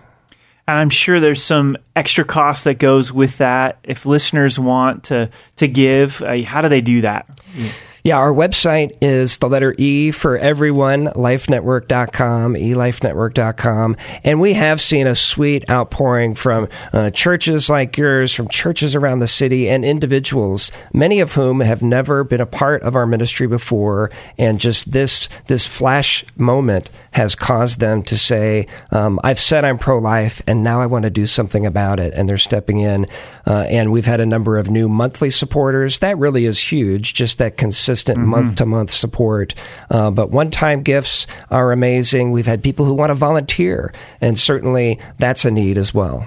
And 0.68 0.80
I'm 0.80 0.90
sure 0.90 1.20
there's 1.20 1.44
some 1.44 1.78
extra 1.96 2.26
cost 2.26 2.64
that 2.64 2.80
goes 2.80 3.12
with 3.12 3.38
that. 3.38 3.78
If 3.84 4.06
listeners 4.06 4.58
want 4.58 5.06
to 5.06 5.30
to 5.58 5.68
give, 5.68 6.22
uh, 6.22 6.42
how 6.44 6.62
do 6.62 6.70
they 6.70 6.82
do 6.82 7.02
that? 7.02 7.28
Yeah. 7.54 7.72
Yeah, 8.06 8.20
our 8.20 8.32
website 8.32 8.96
is 9.02 9.40
the 9.40 9.50
letter 9.50 9.74
E 9.80 10.12
for 10.12 10.38
everyone, 10.38 11.08
lifenetwork.com, 11.08 12.54
elifenetwork.com. 12.54 13.98
And 14.24 14.40
we 14.40 14.54
have 14.54 14.80
seen 14.80 15.08
a 15.08 15.16
sweet 15.16 15.68
outpouring 15.72 16.36
from 16.36 16.70
uh, 16.94 17.10
churches 17.10 17.68
like 17.68 17.98
yours, 17.98 18.32
from 18.32 18.48
churches 18.48 18.94
around 18.94 19.20
the 19.20 19.28
city, 19.28 19.68
and 19.68 19.84
individuals, 19.84 20.72
many 20.94 21.20
of 21.20 21.34
whom 21.34 21.62
have 21.62 21.82
never 21.82 22.24
been 22.24 22.42
a 22.42 22.46
part 22.46 22.84
of 22.84 22.96
our 22.96 23.08
ministry 23.08 23.48
before. 23.48 24.12
And 24.38 24.60
just 24.60 24.92
this, 24.92 25.28
this 25.48 25.66
flash 25.66 26.24
moment 26.38 26.92
has 27.10 27.34
caused 27.34 27.80
them 27.80 28.04
to 28.04 28.20
say, 28.20 28.68
um, 28.92 29.20
I've 29.24 29.40
said 29.40 29.66
I'm 29.66 29.80
pro 29.80 29.98
life, 29.98 30.44
and 30.46 30.64
now 30.64 30.80
I 30.80 30.86
want 30.86 31.06
to 31.06 31.10
do 31.10 31.26
something 31.26 31.66
about 31.66 32.00
it. 32.00 32.14
And 32.14 32.30
they're 32.30 32.38
stepping 32.38 32.82
in. 32.82 33.08
Uh, 33.48 33.62
and 33.62 33.92
we've 33.92 34.06
had 34.06 34.20
a 34.20 34.26
number 34.26 34.58
of 34.58 34.70
new 34.70 34.90
monthly 34.90 35.30
supporters. 35.30 36.00
That 36.00 36.18
really 36.18 36.46
is 36.46 36.60
huge, 36.60 37.14
just 37.14 37.38
that 37.38 37.58
consistent 37.58 38.18
month 38.18 38.58
to 38.58 38.66
month 38.66 38.92
support. 38.92 39.56
Uh, 39.90 40.12
but 40.12 40.32
one 40.32 40.52
time 40.52 40.82
gifts 40.82 41.28
are 41.52 41.72
amazing. 41.72 42.32
We've 42.32 42.46
had 42.46 42.64
people 42.64 42.86
who 42.86 42.94
want 42.94 43.12
to 43.12 43.16
volunteer, 43.16 43.94
and 44.22 44.38
certainly 44.38 45.00
that's 45.20 45.46
a 45.46 45.52
need 45.52 45.78
as 45.78 45.94
well. 45.94 46.26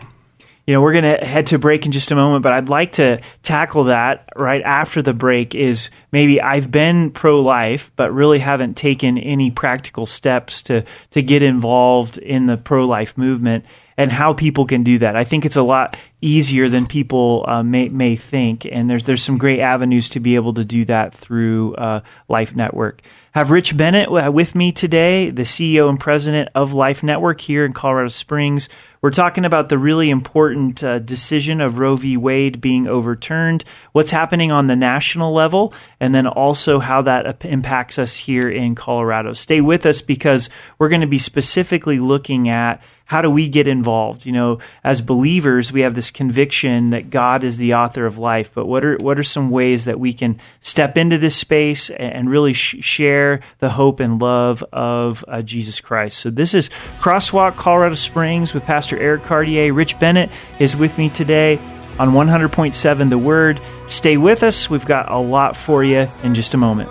You 0.66 0.74
know, 0.74 0.82
we're 0.82 0.92
going 0.92 1.18
to 1.18 1.24
head 1.24 1.46
to 1.46 1.58
break 1.58 1.86
in 1.86 1.92
just 1.92 2.10
a 2.10 2.14
moment, 2.14 2.42
but 2.42 2.52
I'd 2.52 2.68
like 2.68 2.92
to 2.92 3.22
tackle 3.42 3.84
that 3.84 4.28
right 4.36 4.60
after 4.60 5.00
the 5.00 5.14
break. 5.14 5.54
Is 5.54 5.88
maybe 6.12 6.42
I've 6.42 6.70
been 6.70 7.10
pro 7.10 7.40
life, 7.40 7.90
but 7.96 8.12
really 8.12 8.38
haven't 8.38 8.76
taken 8.76 9.16
any 9.16 9.50
practical 9.50 10.04
steps 10.04 10.62
to, 10.64 10.84
to 11.12 11.22
get 11.22 11.42
involved 11.42 12.18
in 12.18 12.44
the 12.44 12.58
pro 12.58 12.86
life 12.86 13.16
movement 13.16 13.64
and 13.98 14.12
how 14.12 14.32
people 14.32 14.64
can 14.64 14.84
do 14.84 14.98
that. 15.00 15.16
I 15.16 15.24
think 15.24 15.44
it's 15.44 15.56
a 15.56 15.62
lot 15.62 15.96
easier 16.22 16.68
than 16.68 16.86
people 16.86 17.44
uh, 17.48 17.62
may 17.64 17.88
may 17.88 18.16
think, 18.16 18.64
and 18.64 18.88
there's 18.88 19.04
there's 19.04 19.22
some 19.22 19.36
great 19.36 19.60
avenues 19.60 20.08
to 20.10 20.20
be 20.20 20.36
able 20.36 20.54
to 20.54 20.64
do 20.64 20.84
that 20.86 21.12
through 21.12 21.74
uh, 21.74 22.00
Life 22.28 22.54
Network. 22.56 23.02
Have 23.38 23.52
Rich 23.52 23.76
Bennett 23.76 24.10
with 24.10 24.56
me 24.56 24.72
today, 24.72 25.30
the 25.30 25.42
CEO 25.42 25.88
and 25.88 26.00
president 26.00 26.48
of 26.56 26.72
Life 26.72 27.04
Network 27.04 27.40
here 27.40 27.64
in 27.64 27.72
Colorado 27.72 28.08
Springs. 28.08 28.68
We're 29.00 29.12
talking 29.12 29.44
about 29.44 29.68
the 29.68 29.78
really 29.78 30.10
important 30.10 30.82
uh, 30.82 30.98
decision 30.98 31.60
of 31.60 31.78
Roe 31.78 31.94
v. 31.94 32.16
Wade 32.16 32.60
being 32.60 32.88
overturned, 32.88 33.62
what's 33.92 34.10
happening 34.10 34.50
on 34.50 34.66
the 34.66 34.74
national 34.74 35.32
level, 35.34 35.72
and 36.00 36.12
then 36.12 36.26
also 36.26 36.80
how 36.80 37.02
that 37.02 37.44
impacts 37.44 38.00
us 38.00 38.16
here 38.16 38.50
in 38.50 38.74
Colorado. 38.74 39.34
Stay 39.34 39.60
with 39.60 39.86
us 39.86 40.02
because 40.02 40.48
we're 40.80 40.88
going 40.88 41.02
to 41.02 41.06
be 41.06 41.20
specifically 41.20 42.00
looking 42.00 42.48
at 42.48 42.82
how 43.08 43.22
do 43.22 43.30
we 43.30 43.48
get 43.48 43.66
involved? 43.66 44.26
You 44.26 44.32
know, 44.32 44.58
as 44.84 45.00
believers, 45.00 45.72
we 45.72 45.80
have 45.80 45.94
this 45.94 46.10
conviction 46.10 46.90
that 46.90 47.08
God 47.08 47.42
is 47.42 47.56
the 47.56 47.74
author 47.74 48.04
of 48.04 48.18
life, 48.18 48.52
but 48.54 48.66
what 48.66 48.84
are 48.84 48.96
what 48.98 49.18
are 49.18 49.24
some 49.24 49.48
ways 49.48 49.86
that 49.86 49.98
we 49.98 50.12
can 50.12 50.40
step 50.60 50.98
into 50.98 51.16
this 51.16 51.34
space 51.34 51.88
and 51.88 52.28
really 52.28 52.52
sh- 52.52 52.76
share 52.80 53.27
the 53.58 53.68
hope 53.70 54.00
and 54.00 54.20
love 54.20 54.62
of 54.72 55.24
uh, 55.28 55.42
Jesus 55.42 55.80
Christ? 55.80 56.18
So 56.18 56.30
this 56.30 56.54
is 56.54 56.70
Crosswalk 57.00 57.56
Colorado 57.56 57.94
Springs 57.94 58.54
with 58.54 58.64
Pastor 58.64 58.98
Eric 58.98 59.24
Cartier. 59.24 59.72
Rich 59.72 59.98
Bennett 59.98 60.30
is 60.58 60.76
with 60.76 60.96
me 60.98 61.10
today. 61.10 61.58
on 61.98 62.10
100.7 62.10 63.10
The 63.10 63.18
Word. 63.18 63.60
Stay 63.88 64.16
with 64.16 64.42
us. 64.44 64.70
We've 64.70 64.86
got 64.86 65.10
a 65.10 65.18
lot 65.18 65.56
for 65.56 65.82
you 65.82 66.06
in 66.22 66.34
just 66.34 66.54
a 66.54 66.56
moment. 66.56 66.88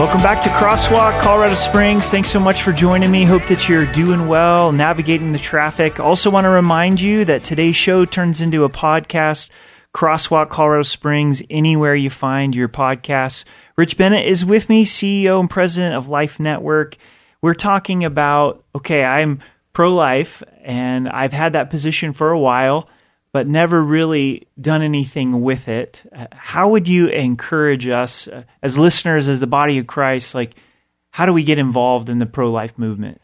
Welcome 0.00 0.22
back 0.22 0.42
to 0.44 0.48
Crosswalk, 0.48 1.20
Colorado 1.20 1.54
Springs. 1.54 2.08
Thanks 2.08 2.30
so 2.30 2.40
much 2.40 2.62
for 2.62 2.72
joining 2.72 3.10
me. 3.10 3.24
Hope 3.26 3.44
that 3.48 3.68
you're 3.68 3.84
doing 3.92 4.28
well, 4.28 4.72
navigating 4.72 5.32
the 5.32 5.38
traffic. 5.38 6.00
Also, 6.00 6.30
want 6.30 6.46
to 6.46 6.48
remind 6.48 7.02
you 7.02 7.26
that 7.26 7.44
today's 7.44 7.76
show 7.76 8.06
turns 8.06 8.40
into 8.40 8.64
a 8.64 8.70
podcast. 8.70 9.50
Crosswalk, 9.94 10.50
Colorado 10.50 10.82
Springs, 10.82 11.42
anywhere 11.50 11.94
you 11.94 12.10
find 12.10 12.54
your 12.54 12.68
podcasts. 12.68 13.44
Rich 13.76 13.96
Bennett 13.96 14.26
is 14.26 14.44
with 14.44 14.68
me, 14.68 14.84
CEO 14.84 15.40
and 15.40 15.50
president 15.50 15.94
of 15.94 16.08
Life 16.08 16.38
Network. 16.38 16.96
We're 17.42 17.54
talking 17.54 18.04
about 18.04 18.64
okay, 18.74 19.04
I'm 19.04 19.40
pro 19.72 19.94
life 19.94 20.42
and 20.62 21.08
I've 21.08 21.32
had 21.32 21.54
that 21.54 21.70
position 21.70 22.12
for 22.12 22.30
a 22.30 22.38
while 22.38 22.88
but 23.32 23.46
never 23.46 23.82
really 23.82 24.48
done 24.60 24.82
anything 24.82 25.40
with 25.42 25.68
it. 25.68 26.02
How 26.32 26.70
would 26.70 26.88
you 26.88 27.08
encourage 27.08 27.86
us 27.86 28.26
uh, 28.28 28.42
as 28.62 28.76
listeners, 28.76 29.28
as 29.28 29.40
the 29.40 29.46
body 29.46 29.78
of 29.78 29.86
Christ? 29.86 30.34
Like, 30.34 30.54
how 31.10 31.26
do 31.26 31.32
we 31.32 31.44
get 31.44 31.58
involved 31.58 32.08
in 32.08 32.18
the 32.18 32.26
pro 32.26 32.50
life 32.50 32.78
movement? 32.78 33.20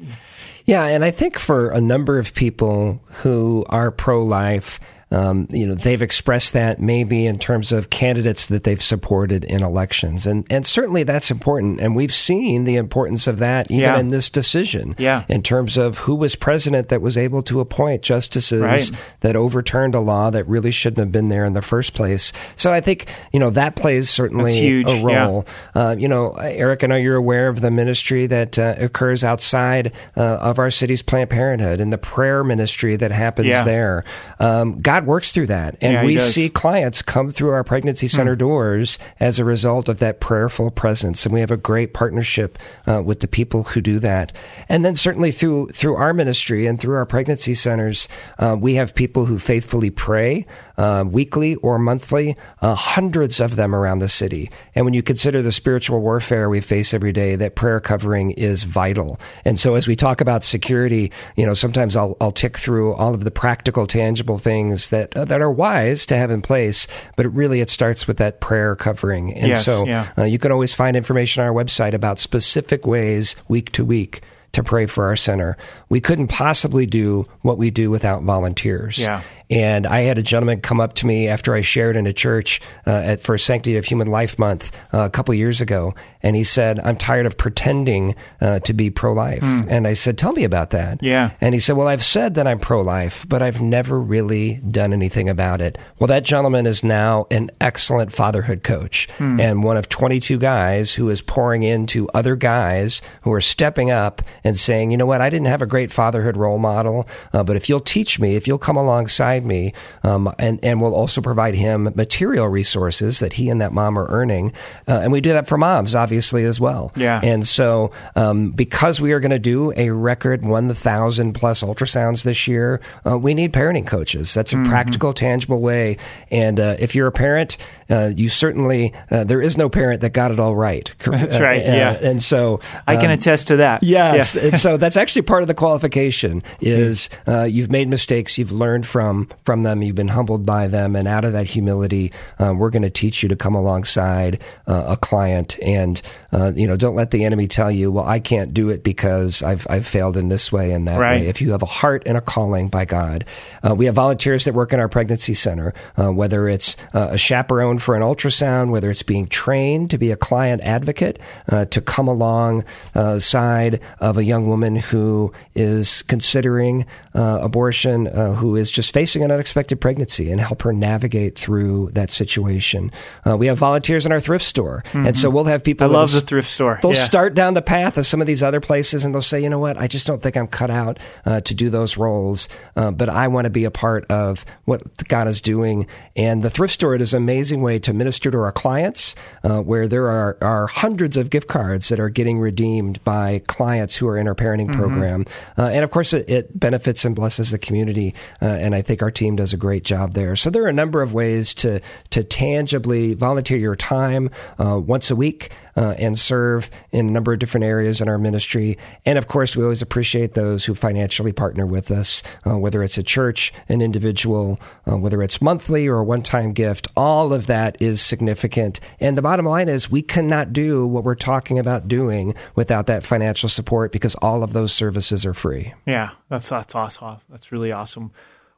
Yeah, 0.65 0.85
and 0.85 1.05
I 1.05 1.11
think 1.11 1.39
for 1.39 1.71
a 1.71 1.81
number 1.81 2.19
of 2.19 2.35
people 2.35 3.03
who 3.23 3.65
are 3.69 3.91
pro 3.91 4.25
life, 4.25 4.81
um, 5.13 5.47
you 5.51 5.67
know, 5.67 5.75
they've 5.75 6.03
expressed 6.03 6.53
that 6.55 6.81
maybe 6.81 7.27
in 7.27 7.39
terms 7.39 7.71
of 7.71 7.91
candidates 7.91 8.47
that 8.47 8.65
they've 8.65 8.83
supported 8.83 9.45
in 9.45 9.63
elections, 9.63 10.27
and 10.27 10.45
and 10.51 10.67
certainly 10.67 11.05
that's 11.05 11.31
important. 11.31 11.81
And 11.81 11.95
we've 11.95 12.13
seen 12.15 12.65
the 12.65 12.75
importance 12.77 13.27
of 13.29 13.39
that 13.39 13.71
even 13.71 13.83
Yeah. 13.85 13.99
in 14.01 14.09
this 14.09 14.29
decision. 14.31 14.95
Yeah. 14.99 15.23
in 15.29 15.43
terms 15.43 15.77
of 15.77 15.99
who 15.99 16.15
was 16.15 16.35
president 16.35 16.89
that 16.89 17.01
was 17.01 17.17
able 17.17 17.43
to 17.45 17.61
appoint 17.61 18.03
justices 18.03 18.61
Right. 18.63 18.91
that 19.21 19.37
overturned 19.37 19.95
a 19.95 20.01
law 20.01 20.31
that 20.31 20.47
really 20.49 20.71
shouldn't 20.71 20.99
have 20.99 21.13
been 21.13 21.29
there 21.29 21.45
in 21.45 21.53
the 21.53 21.63
first 21.63 21.95
place. 21.95 22.33
So 22.57 22.73
I 22.73 22.81
think 22.81 23.07
you 23.33 23.39
know 23.41 23.51
that 23.51 23.77
plays 23.77 24.11
certainly 24.11 24.59
a 24.59 24.95
yeah. 24.97 25.03
role. 25.25 25.47
Uh, 25.75 25.95
you 25.99 26.09
know, 26.09 26.33
Eric, 26.33 26.83
I 26.85 26.89
know 26.89 26.97
you're 26.97 27.17
aware 27.17 27.49
of 27.49 27.61
the 27.61 27.71
ministry 27.71 28.27
that 28.27 28.59
uh, 28.59 28.75
occurs 28.79 29.23
outside 29.25 29.93
uh, 30.17 30.21
of 30.21 30.59
our 30.59 30.71
city's 30.71 31.03
Planned 31.03 31.31
Parenthood 31.31 31.81
and 31.81 31.93
the 31.93 31.99
prayer 31.99 32.43
ministry 32.43 32.97
that 32.97 33.13
happens 33.13 33.49
Yeah. 33.49 33.65
there. 33.65 34.05
Um, 34.41 34.81
God 34.81 34.96
works 35.05 35.33
through 35.33 35.49
that, 35.49 35.77
and 35.81 35.93
Yeah, 35.93 36.05
we 36.05 36.15
does. 36.15 36.27
Hmm. 36.27 36.31
see 36.31 36.49
clients 36.49 37.03
come 37.03 37.31
through 37.31 37.51
our 37.51 37.65
pregnancy 37.65 38.09
center 38.09 38.37
doors 38.37 38.99
as 39.21 39.39
a 39.39 39.45
result 39.45 39.89
of 39.89 39.99
that 39.99 40.21
prayerful 40.21 40.71
presence, 40.71 41.27
and 41.27 41.35
we 41.35 41.41
have 41.41 41.51
a 41.51 41.57
great 41.57 41.93
partnership 41.93 42.59
uh, 42.87 43.03
with 43.05 43.21
the 43.21 43.29
people 43.29 43.65
who 43.65 43.81
do 43.81 43.99
that. 43.99 44.33
And 44.69 44.85
then 44.85 44.95
certainly 44.95 45.33
through 45.33 45.69
through 45.73 45.97
our 45.97 46.15
ministry 46.15 46.67
and 46.67 46.81
through 46.81 46.95
our 46.95 47.07
pregnancy 47.07 47.55
centers, 47.55 48.09
uh, 48.39 48.57
we 48.59 48.75
have 48.77 48.95
people 48.95 49.25
who 49.27 49.39
faithfully 49.39 49.91
pray 49.91 50.47
uh, 50.79 51.05
weekly 51.07 51.55
or 51.57 51.79
monthly, 51.79 52.37
uh, 52.63 52.75
hundreds 52.75 53.41
of 53.41 53.57
them 53.57 53.75
around 53.75 54.01
the 54.01 54.09
city. 54.09 54.51
And 54.75 54.85
when 54.85 54.95
you 54.95 55.03
consider 55.03 55.43
the 55.43 55.53
spiritual 55.53 56.01
warfare 56.01 56.49
we 56.49 56.61
face 56.61 56.93
every 56.93 57.13
day, 57.13 57.37
that 57.37 57.55
prayer 57.55 57.81
covering 57.81 58.33
is 58.33 58.65
vital. 58.65 59.19
And 59.45 59.59
so 59.59 59.75
as 59.75 59.89
we 59.89 59.97
talk 59.97 60.21
about 60.21 60.45
security, 60.45 61.13
you 61.37 61.47
know, 61.47 61.55
sometimes 61.55 61.97
I'll, 61.97 62.17
I'll 62.21 62.33
tick 62.33 62.59
through 62.59 62.95
all 62.95 63.15
of 63.15 63.25
the 63.25 63.31
practical, 63.31 63.87
tangible 63.87 64.39
things 64.39 64.91
that, 64.91 65.17
uh, 65.17 65.25
that 65.25 65.41
are 65.41 65.51
wise 65.51 66.07
to 66.07 66.17
have 66.17 66.31
in 66.31 66.43
place, 66.43 66.87
but 67.17 67.27
really 67.35 67.61
it 67.61 67.71
starts 67.71 68.07
with 68.07 68.19
that 68.19 68.41
prayer 68.41 68.77
covering. 68.77 69.35
And 69.35 69.53
Yes, 69.53 69.65
so 69.65 69.87
yeah. 69.87 70.09
uh, 70.19 70.25
you 70.25 70.39
can 70.39 70.53
always 70.53 70.75
find 70.75 70.97
information 70.97 71.43
on 71.43 71.49
our 71.49 71.55
website 71.55 71.95
about 71.95 72.19
specific 72.19 72.87
ways 72.87 73.37
week 73.49 73.73
to 73.73 73.85
week 73.85 74.23
to 74.53 74.63
pray 74.63 74.87
for 74.87 75.05
our 75.05 75.17
center. 75.17 75.57
We 75.91 76.01
couldn't 76.01 76.29
possibly 76.29 76.87
do 76.87 77.27
what 77.43 77.59
we 77.59 77.71
do 77.71 77.91
without 77.91 78.23
volunteers. 78.23 78.97
Yeah. 78.99 79.23
And 79.49 79.87
I 79.87 80.01
had 80.03 80.19
a 80.19 80.23
gentleman 80.23 80.61
come 80.61 80.81
up 80.81 80.95
to 80.95 81.07
me 81.07 81.29
after 81.29 81.55
I 81.55 81.61
shared 81.61 81.97
in 81.97 82.07
a 82.07 82.13
church 82.13 82.61
uh, 82.87 82.91
at 82.91 83.21
for 83.21 83.39
Sanctity 83.39 83.77
of 83.77 83.85
Human 83.85 84.09
Life 84.09 84.39
Month 84.39 84.73
uh, 84.93 85.05
a 85.05 85.11
couple 85.11 85.33
years 85.35 85.61
ago, 85.61 85.95
and 86.23 86.35
he 86.35 86.43
said, 86.43 86.81
"I'm 86.81 86.97
tired 86.97 87.27
of 87.27 87.37
pretending 87.37 88.17
uh, 88.41 88.59
to 88.61 88.73
be 88.73 88.91
pro-life." 88.91 89.43
And 89.43 89.87
I 89.87 89.95
said, 89.95 90.19
"Tell 90.19 90.33
me 90.33 90.43
about 90.43 90.71
that." 90.71 91.01
Yeah. 91.03 91.31
And 91.41 91.55
he 91.55 91.61
said, 91.61 91.77
"Well, 91.77 91.87
I've 91.87 92.05
said 92.05 92.35
that 92.35 92.49
I'm 92.49 92.59
pro-life, 92.59 93.25
but 93.29 93.41
I've 93.41 93.61
never 93.61 94.01
really 94.01 94.55
done 94.69 94.93
anything 94.93 95.29
about 95.29 95.61
it." 95.61 95.79
Well, 96.01 96.09
that 96.09 96.25
gentleman 96.25 96.67
is 96.67 96.83
now 96.83 97.27
an 97.31 97.51
excellent 97.61 98.13
fatherhood 98.13 98.65
coach 98.65 99.09
and 99.19 99.63
one 99.63 99.77
of 99.77 99.89
22 99.89 100.39
guys 100.39 100.93
who 100.93 101.09
is 101.09 101.21
pouring 101.21 101.63
into 101.63 102.09
other 102.15 102.35
guys 102.35 103.01
who 103.23 103.33
are 103.33 103.41
stepping 103.41 103.91
up 103.93 104.23
and 104.43 104.57
saying, 104.57 104.91
"You 104.91 104.97
know 104.97 105.07
what? 105.07 105.21
I 105.21 105.31
didn't 105.31 105.47
have 105.47 105.63
a 105.63 105.67
great 105.67 105.93
fatherhood 105.93 106.37
role 106.37 106.59
model, 106.59 107.07
uh, 107.33 107.45
but 107.45 107.55
if 107.55 107.69
you'll 107.69 107.81
teach 107.81 108.19
me, 108.19 108.35
if 108.35 108.49
you'll 108.49 108.59
come 108.59 108.77
alongside 108.77 109.36
me, 109.45 109.73
um, 110.03 110.33
and 110.39 110.59
and 110.63 110.81
we'll 110.81 110.95
also 110.95 111.21
provide 111.21 111.55
him 111.55 111.93
material 111.95 112.49
resources 112.49 113.19
that 113.21 113.33
he 113.33 113.49
and 113.49 113.61
that 113.61 113.73
mom 113.73 113.99
are 113.99 114.09
earning, 114.09 114.53
uh, 114.89 115.01
and 115.03 115.13
we 115.13 115.21
do 115.21 115.33
that 115.33 115.47
for 115.47 115.59
moms, 115.59 115.95
obviously 115.95 116.45
as 116.45 116.61
well. 116.61 116.93
Yeah. 116.97 117.21
And 117.23 117.47
so, 117.47 117.93
um, 118.15 118.51
because 118.51 119.01
we 119.01 119.13
are 119.13 119.21
going 119.21 119.31
to 119.31 119.39
do 119.39 119.73
a 119.77 119.91
record 119.91 120.45
1,000 120.45 121.33
plus 121.33 121.63
ultrasounds 121.63 122.23
this 122.23 122.47
year, 122.47 122.81
uh, 123.07 123.19
we 123.19 123.35
need 123.35 123.53
parenting 123.53 123.87
coaches. 123.87 124.33
That's 124.35 124.53
a 124.53 124.57
practical, 124.65 125.13
tangible 125.13 125.61
way. 125.61 125.99
And 126.31 126.59
uh, 126.61 126.77
if 126.79 126.95
you're 126.95 127.07
a 127.07 127.13
parent, 127.13 127.57
uh, 127.91 128.13
you 128.17 128.29
certainly 128.29 128.93
uh, 129.11 129.25
there 129.25 129.41
is 129.43 129.57
no 129.57 129.69
parent 129.69 130.01
that 130.01 130.11
got 130.13 130.31
it 130.33 130.39
all 130.41 130.55
right. 130.55 130.93
That's 131.05 131.37
Uh, 131.37 131.43
right, 131.43 131.63
uh, 131.63 131.73
yeah. 131.73 131.91
And 131.93 132.21
so 132.23 132.61
I 132.87 132.97
can 132.97 133.07
um, 133.07 133.13
attest 133.13 133.49
to 133.49 133.57
that. 133.59 133.83
Yes, 133.83 134.35
Yeah. 134.35 134.57
so 134.57 134.77
that's 134.77 134.97
actually 134.97 135.23
part 135.23 135.43
of 135.43 135.49
the 135.49 135.55
qualification 135.55 136.43
is 136.61 137.09
uh, 137.29 137.45
you've 137.45 137.71
made 137.71 137.89
mistakes, 137.89 138.39
you've 138.39 138.53
learned 138.53 138.87
from 138.87 139.29
from 139.45 139.63
them, 139.63 139.83
you've 139.83 139.95
been 139.97 140.09
humbled 140.09 140.45
by 140.47 140.67
them, 140.69 140.97
and 140.97 141.07
out 141.09 141.25
of 141.25 141.33
that 141.33 141.47
humility, 141.47 142.13
uh, 142.39 142.53
we're 142.57 142.71
going 142.71 142.83
to 142.83 142.91
teach 142.91 143.23
you 143.23 143.29
to 143.29 143.37
come 143.37 143.55
alongside 143.55 144.41
uh, 144.67 144.85
a 144.89 144.97
client, 144.97 145.59
and 145.63 146.01
uh, 146.33 146.53
you 146.55 146.67
know, 146.67 146.77
don't 146.77 146.97
let 146.97 147.11
the 147.11 147.25
enemy 147.25 147.47
tell 147.47 147.71
you, 147.71 147.91
well, 147.93 148.05
I 148.07 148.19
can't 148.21 148.53
do 148.53 148.71
it 148.71 148.83
because 148.83 149.43
I've 149.43 149.67
I've 149.71 149.87
failed 149.87 150.17
in 150.17 150.29
this 150.29 150.51
way 150.53 150.73
and 150.73 150.87
that 150.89 150.99
Right. 150.99 151.21
way. 151.23 151.29
If 151.29 151.41
you 151.41 151.53
have 151.53 151.63
a 151.63 151.67
heart 151.67 152.03
and 152.07 152.17
a 152.17 152.21
calling 152.21 152.69
by 152.69 152.85
God, 152.85 153.25
uh, 153.69 153.75
we 153.75 153.87
have 153.87 153.95
volunteers 153.95 154.45
that 154.45 154.55
work 154.55 154.73
in 154.73 154.81
our 154.81 154.89
pregnancy 154.89 155.35
center, 155.35 155.75
uh, 155.99 156.11
whether 156.13 156.49
it's 156.49 156.77
uh, 156.95 157.09
a 157.13 157.19
chaperone 157.19 157.76
for 157.79 157.95
an 157.95 158.03
ultrasound, 158.03 158.71
whether 158.71 158.91
it's 158.91 159.03
being 159.03 159.27
trained 159.27 159.91
to 159.91 159.99
be 159.99 160.11
a 160.11 160.17
client 160.17 160.63
advocate, 160.63 161.19
uh, 161.51 161.65
to 161.67 161.81
come 161.81 162.09
along 162.09 162.65
uh, 162.95 163.19
side 163.19 163.81
of 164.01 164.17
a 164.19 164.25
young 164.25 164.49
woman 164.49 164.77
who 164.77 165.33
is 165.55 166.03
considering 166.03 166.87
uh, 167.15 167.39
abortion, 167.43 168.09
uh, 168.09 168.35
who 168.35 168.57
is 168.57 168.71
just 168.71 168.93
facing 168.93 169.23
an 169.23 169.31
unexpected 169.31 169.81
pregnancy, 169.81 170.31
and 170.31 170.41
help 170.41 170.63
her 170.63 170.73
navigate 170.73 171.39
through 171.39 171.91
that 171.93 172.11
situation. 172.11 172.91
Uh, 173.27 173.37
we 173.37 173.47
have 173.47 173.59
volunteers 173.59 174.05
in 174.07 174.13
our 174.13 174.21
thrift 174.21 174.45
store, 174.45 174.83
and 174.93 175.17
so 175.17 175.31
we'll 175.31 175.45
have 175.45 175.63
people. 175.65 175.87
Mm-hmm. 175.87 175.97
I 175.97 175.99
love 176.01 176.13
the 176.13 176.21
thrift 176.21 176.51
store. 176.51 176.79
They'll 176.83 176.93
Yeah. 176.95 177.05
start 177.05 177.35
down 177.35 177.55
the 177.55 177.63
path 177.63 177.99
of 177.99 178.07
some 178.07 178.21
of 178.21 178.27
these 178.27 178.43
other 178.43 178.61
places 178.61 179.05
and 179.05 179.15
they'll 179.15 179.23
say, 179.23 179.43
you 179.43 179.51
know 179.51 179.59
what, 179.59 179.77
I 179.77 179.87
just 179.87 180.07
don't 180.07 180.23
think 180.23 180.37
I'm 180.37 180.47
cut 180.47 180.71
out 180.71 180.99
uh, 181.25 181.41
to 181.43 181.55
do 181.55 181.71
those 181.71 181.97
roles, 181.97 182.49
but 182.75 183.09
I 183.09 183.29
want 183.29 183.45
to 183.45 183.51
be 183.51 183.65
a 183.65 183.71
part 183.71 184.05
of 184.11 184.45
what 184.65 184.83
God 185.09 185.29
is 185.29 185.41
doing. 185.41 185.87
And 186.15 186.43
the 186.43 186.51
thrift 186.51 186.75
store 186.75 186.95
is 186.97 187.13
an 187.15 187.23
amazing 187.23 187.63
way 187.67 187.79
to 187.81 187.93
minister 187.93 188.31
to 188.31 188.39
our 188.39 188.53
clients, 188.53 189.15
uh, 189.45 189.61
where 189.61 189.89
there 189.89 190.09
are, 190.09 190.39
are 190.41 190.67
hundreds 190.67 191.17
of 191.17 191.29
gift 191.31 191.49
cards 191.49 191.89
that 191.89 192.01
are 192.01 192.09
getting 192.09 192.39
redeemed 192.39 193.03
by 193.05 193.43
clients 193.49 193.95
who 193.95 194.07
are 194.09 194.17
in 194.17 194.29
our 194.29 194.35
parenting 194.35 194.73
program. 194.73 195.27
Uh, 195.59 195.69
and 195.75 195.85
of 195.85 195.91
course, 195.91 196.13
it, 196.13 196.31
it 196.31 196.59
benefits 196.59 197.05
and 197.05 197.15
blesses 197.15 197.51
the 197.51 197.59
community. 197.59 198.15
Uh, 198.41 198.47
and 198.47 198.75
I 198.75 198.83
think 198.83 199.03
our 199.03 199.11
team 199.11 199.37
does 199.37 199.53
a 199.53 199.57
great 199.57 199.85
job 199.85 200.15
there. 200.15 200.37
So 200.37 200.49
there 200.49 200.65
are 200.65 200.69
a 200.69 200.73
number 200.73 201.03
of 201.03 201.13
ways 201.13 201.53
to, 201.55 201.81
to 202.11 202.25
tangibly 202.25 203.15
volunteer 203.15 203.59
your 203.59 203.77
time 203.77 204.31
uh, 204.59 204.79
once 204.79 205.11
a 205.11 205.17
week 205.17 205.51
uh, 205.77 205.95
and 205.99 206.19
serve 206.19 206.71
in 206.93 207.09
a 207.09 207.11
number 207.11 207.33
of 207.33 207.39
different 207.39 207.65
areas 207.65 208.01
in 208.01 208.09
our 208.09 208.19
ministry. 208.19 208.79
And 209.05 209.19
of 209.19 209.27
course, 209.27 209.57
we 209.57 209.63
always 209.63 209.83
appreciate 209.83 210.35
those 210.35 210.65
who 210.65 210.75
financially 210.75 211.33
partner 211.33 211.67
with 211.67 211.91
us, 211.91 212.23
uh, 212.47 212.57
whether 212.57 212.83
it's 212.83 212.99
a 212.99 213.03
church, 213.03 213.53
an 213.69 213.83
individual, 213.83 214.59
uh, 214.91 214.97
whether 214.97 215.23
it's 215.23 215.43
monthly 215.43 215.87
or 215.87 215.99
a 215.99 216.05
one 216.05 216.23
time 216.23 216.53
gift. 216.53 216.89
All 216.97 217.33
of 217.33 217.47
that 217.47 217.81
is 217.81 218.01
significant. 218.01 218.81
And 219.01 219.17
the 219.17 219.23
bottom 219.23 219.47
line 219.47 219.69
is 219.69 219.91
we 219.91 220.03
cannot 220.03 220.53
do 220.53 220.87
what 220.87 221.05
we're 221.05 221.15
talking 221.15 221.59
about 221.59 221.89
doing 221.89 222.35
without 222.55 222.87
that 222.87 223.05
financial 223.05 223.49
support 223.49 223.93
because 223.93 224.15
all 224.17 224.43
of 224.43 224.53
those 224.53 224.73
services 224.73 225.27
are 225.27 225.35
free. 225.35 225.75
Yeah, 225.87 226.11
that's 226.29 226.49
that's 226.49 226.75
awesome. 226.75 227.19
That's 227.31 227.53
really 227.53 227.73
awesome. 227.73 228.11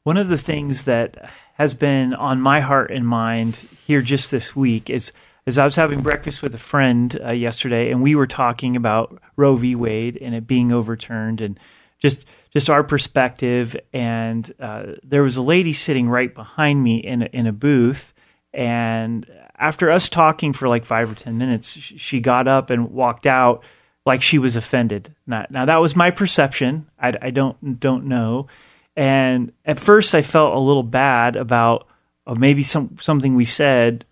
One 0.04 0.16
of 0.16 0.28
the 0.28 0.38
things 0.38 0.84
that 0.84 1.30
has 1.54 1.74
been 1.74 2.14
on 2.14 2.40
my 2.40 2.60
heart 2.60 2.90
and 2.90 3.06
mind 3.06 3.56
here 3.86 4.00
just 4.00 4.30
this 4.30 4.54
week 4.54 4.88
is 4.88 5.12
is 5.48 5.56
I 5.56 5.64
was 5.64 5.74
having 5.74 6.02
breakfast 6.02 6.42
with 6.42 6.54
a 6.54 6.58
friend 6.58 7.18
uh, 7.24 7.30
yesterday, 7.32 7.90
and 7.90 8.02
we 8.02 8.14
were 8.14 8.26
talking 8.26 8.76
about 8.76 9.20
Roe 9.36 9.56
v. 9.56 9.74
Wade 9.74 10.18
and 10.20 10.34
it 10.34 10.46
being 10.46 10.72
overturned, 10.72 11.40
and 11.40 11.58
just 11.98 12.26
just 12.52 12.68
our 12.68 12.84
perspective. 12.84 13.74
And 13.94 14.52
uh, 14.60 14.92
there 15.02 15.22
was 15.22 15.38
a 15.38 15.42
lady 15.42 15.72
sitting 15.72 16.08
right 16.08 16.32
behind 16.32 16.82
me 16.82 16.98
in 16.98 17.22
a, 17.22 17.26
in 17.26 17.46
a 17.46 17.52
booth, 17.52 18.12
and 18.52 19.26
after 19.56 19.90
us 19.90 20.10
talking 20.10 20.52
for 20.52 20.68
like 20.68 20.84
five 20.84 21.10
or 21.10 21.14
ten 21.14 21.38
minutes, 21.38 21.70
she 21.70 22.20
got 22.20 22.46
up 22.46 22.68
and 22.68 22.90
walked 22.90 23.26
out 23.26 23.64
like 24.04 24.20
she 24.20 24.38
was 24.38 24.54
offended. 24.54 25.14
Now, 25.26 25.46
now 25.48 25.64
that 25.64 25.78
was 25.78 25.96
my 25.96 26.10
perception. 26.10 26.86
I, 27.00 27.14
I 27.22 27.30
don't 27.30 27.80
don't 27.80 28.04
know. 28.04 28.48
And 28.96 29.52
at 29.64 29.80
first, 29.80 30.14
I 30.14 30.20
felt 30.20 30.54
a 30.54 30.60
little 30.60 30.82
bad 30.82 31.36
about 31.36 31.88
uh, 32.26 32.34
maybe 32.34 32.62
some 32.62 32.98
something 33.00 33.34
we 33.34 33.46
said 33.46 34.04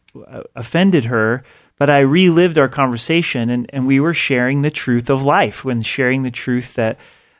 offended 0.54 1.06
her. 1.06 1.44
But 1.78 1.90
I 1.90 1.98
relived 1.98 2.58
our 2.58 2.68
conversation, 2.68 3.50
and, 3.50 3.68
and 3.70 3.86
we 3.86 4.00
were 4.00 4.14
sharing 4.14 4.62
the 4.62 4.70
truth 4.70 5.10
of 5.10 5.22
life. 5.22 5.64
When 5.64 5.82
sharing 5.82 6.22
the 6.22 6.30
truth 6.30 6.74
that 6.74 6.98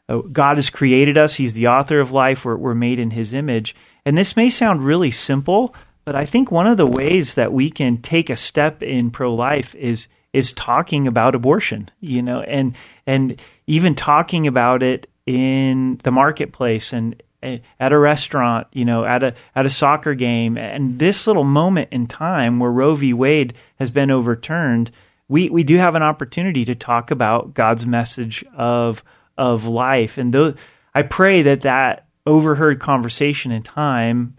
uh, 0.09 0.19
God 0.19 0.57
has 0.57 0.69
created 0.69 1.17
us, 1.17 1.35
He's 1.35 1.55
the 1.55 1.69
author 1.69 2.01
of 2.01 2.13
life. 2.13 2.45
We're, 2.45 2.57
we're 2.57 2.75
made 2.75 2.99
in 2.99 3.11
His 3.11 3.33
image. 3.33 3.75
And 4.05 4.17
this 4.17 4.37
may 4.37 4.51
sound 4.51 4.85
really 4.85 5.11
simple, 5.11 5.75
but 6.05 6.15
I 6.15 6.27
think 6.27 6.51
one 6.51 6.67
of 6.67 6.77
the 6.77 6.87
ways 6.87 7.35
that 7.35 7.53
we 7.53 7.71
can 7.71 8.03
take 8.03 8.31
a 8.31 8.37
step 8.37 8.83
in 8.83 9.11
pro 9.11 9.35
life 9.35 9.75
is 9.75 10.07
is 10.33 10.53
talking 10.53 11.07
about 11.07 11.35
abortion, 11.35 11.91
you 12.01 12.23
know, 12.23 12.43
and 12.43 12.77
and 13.07 13.41
even 13.67 13.95
talking 13.95 14.47
about 14.47 14.83
it 14.83 15.09
in 15.25 15.99
the 16.05 16.11
marketplace 16.11 16.93
and 16.93 17.21
at 17.43 17.93
a 17.93 17.99
restaurant, 17.99 18.67
you 18.73 18.85
know, 18.85 19.05
at 19.05 19.23
a 19.23 19.35
at 19.55 19.67
a 19.67 19.71
soccer 19.71 20.15
game, 20.15 20.57
and 20.57 20.99
this 20.99 21.27
little 21.27 21.45
moment 21.45 21.89
in 21.93 22.07
time 22.07 22.59
where 22.59 22.71
Roe 22.71 22.95
v. 22.95 23.13
Wade 23.13 23.55
has 23.79 23.91
been 23.91 24.11
overturned, 24.11 24.91
we 25.29 25.49
we 25.49 25.63
do 25.63 25.77
have 25.77 25.95
an 25.95 26.03
opportunity 26.03 26.65
to 26.65 26.75
talk 26.75 27.11
about 27.11 27.55
God's 27.55 27.87
message 27.87 28.45
of 28.57 29.03
of 29.37 29.67
life, 29.67 30.19
and 30.19 30.33
those, 30.33 30.55
I 30.95 31.03
pray 31.03 31.43
that 31.43 31.63
that 31.63 32.07
overheard 32.27 32.81
conversation 32.81 33.53
in 33.53 33.63
time, 33.63 34.37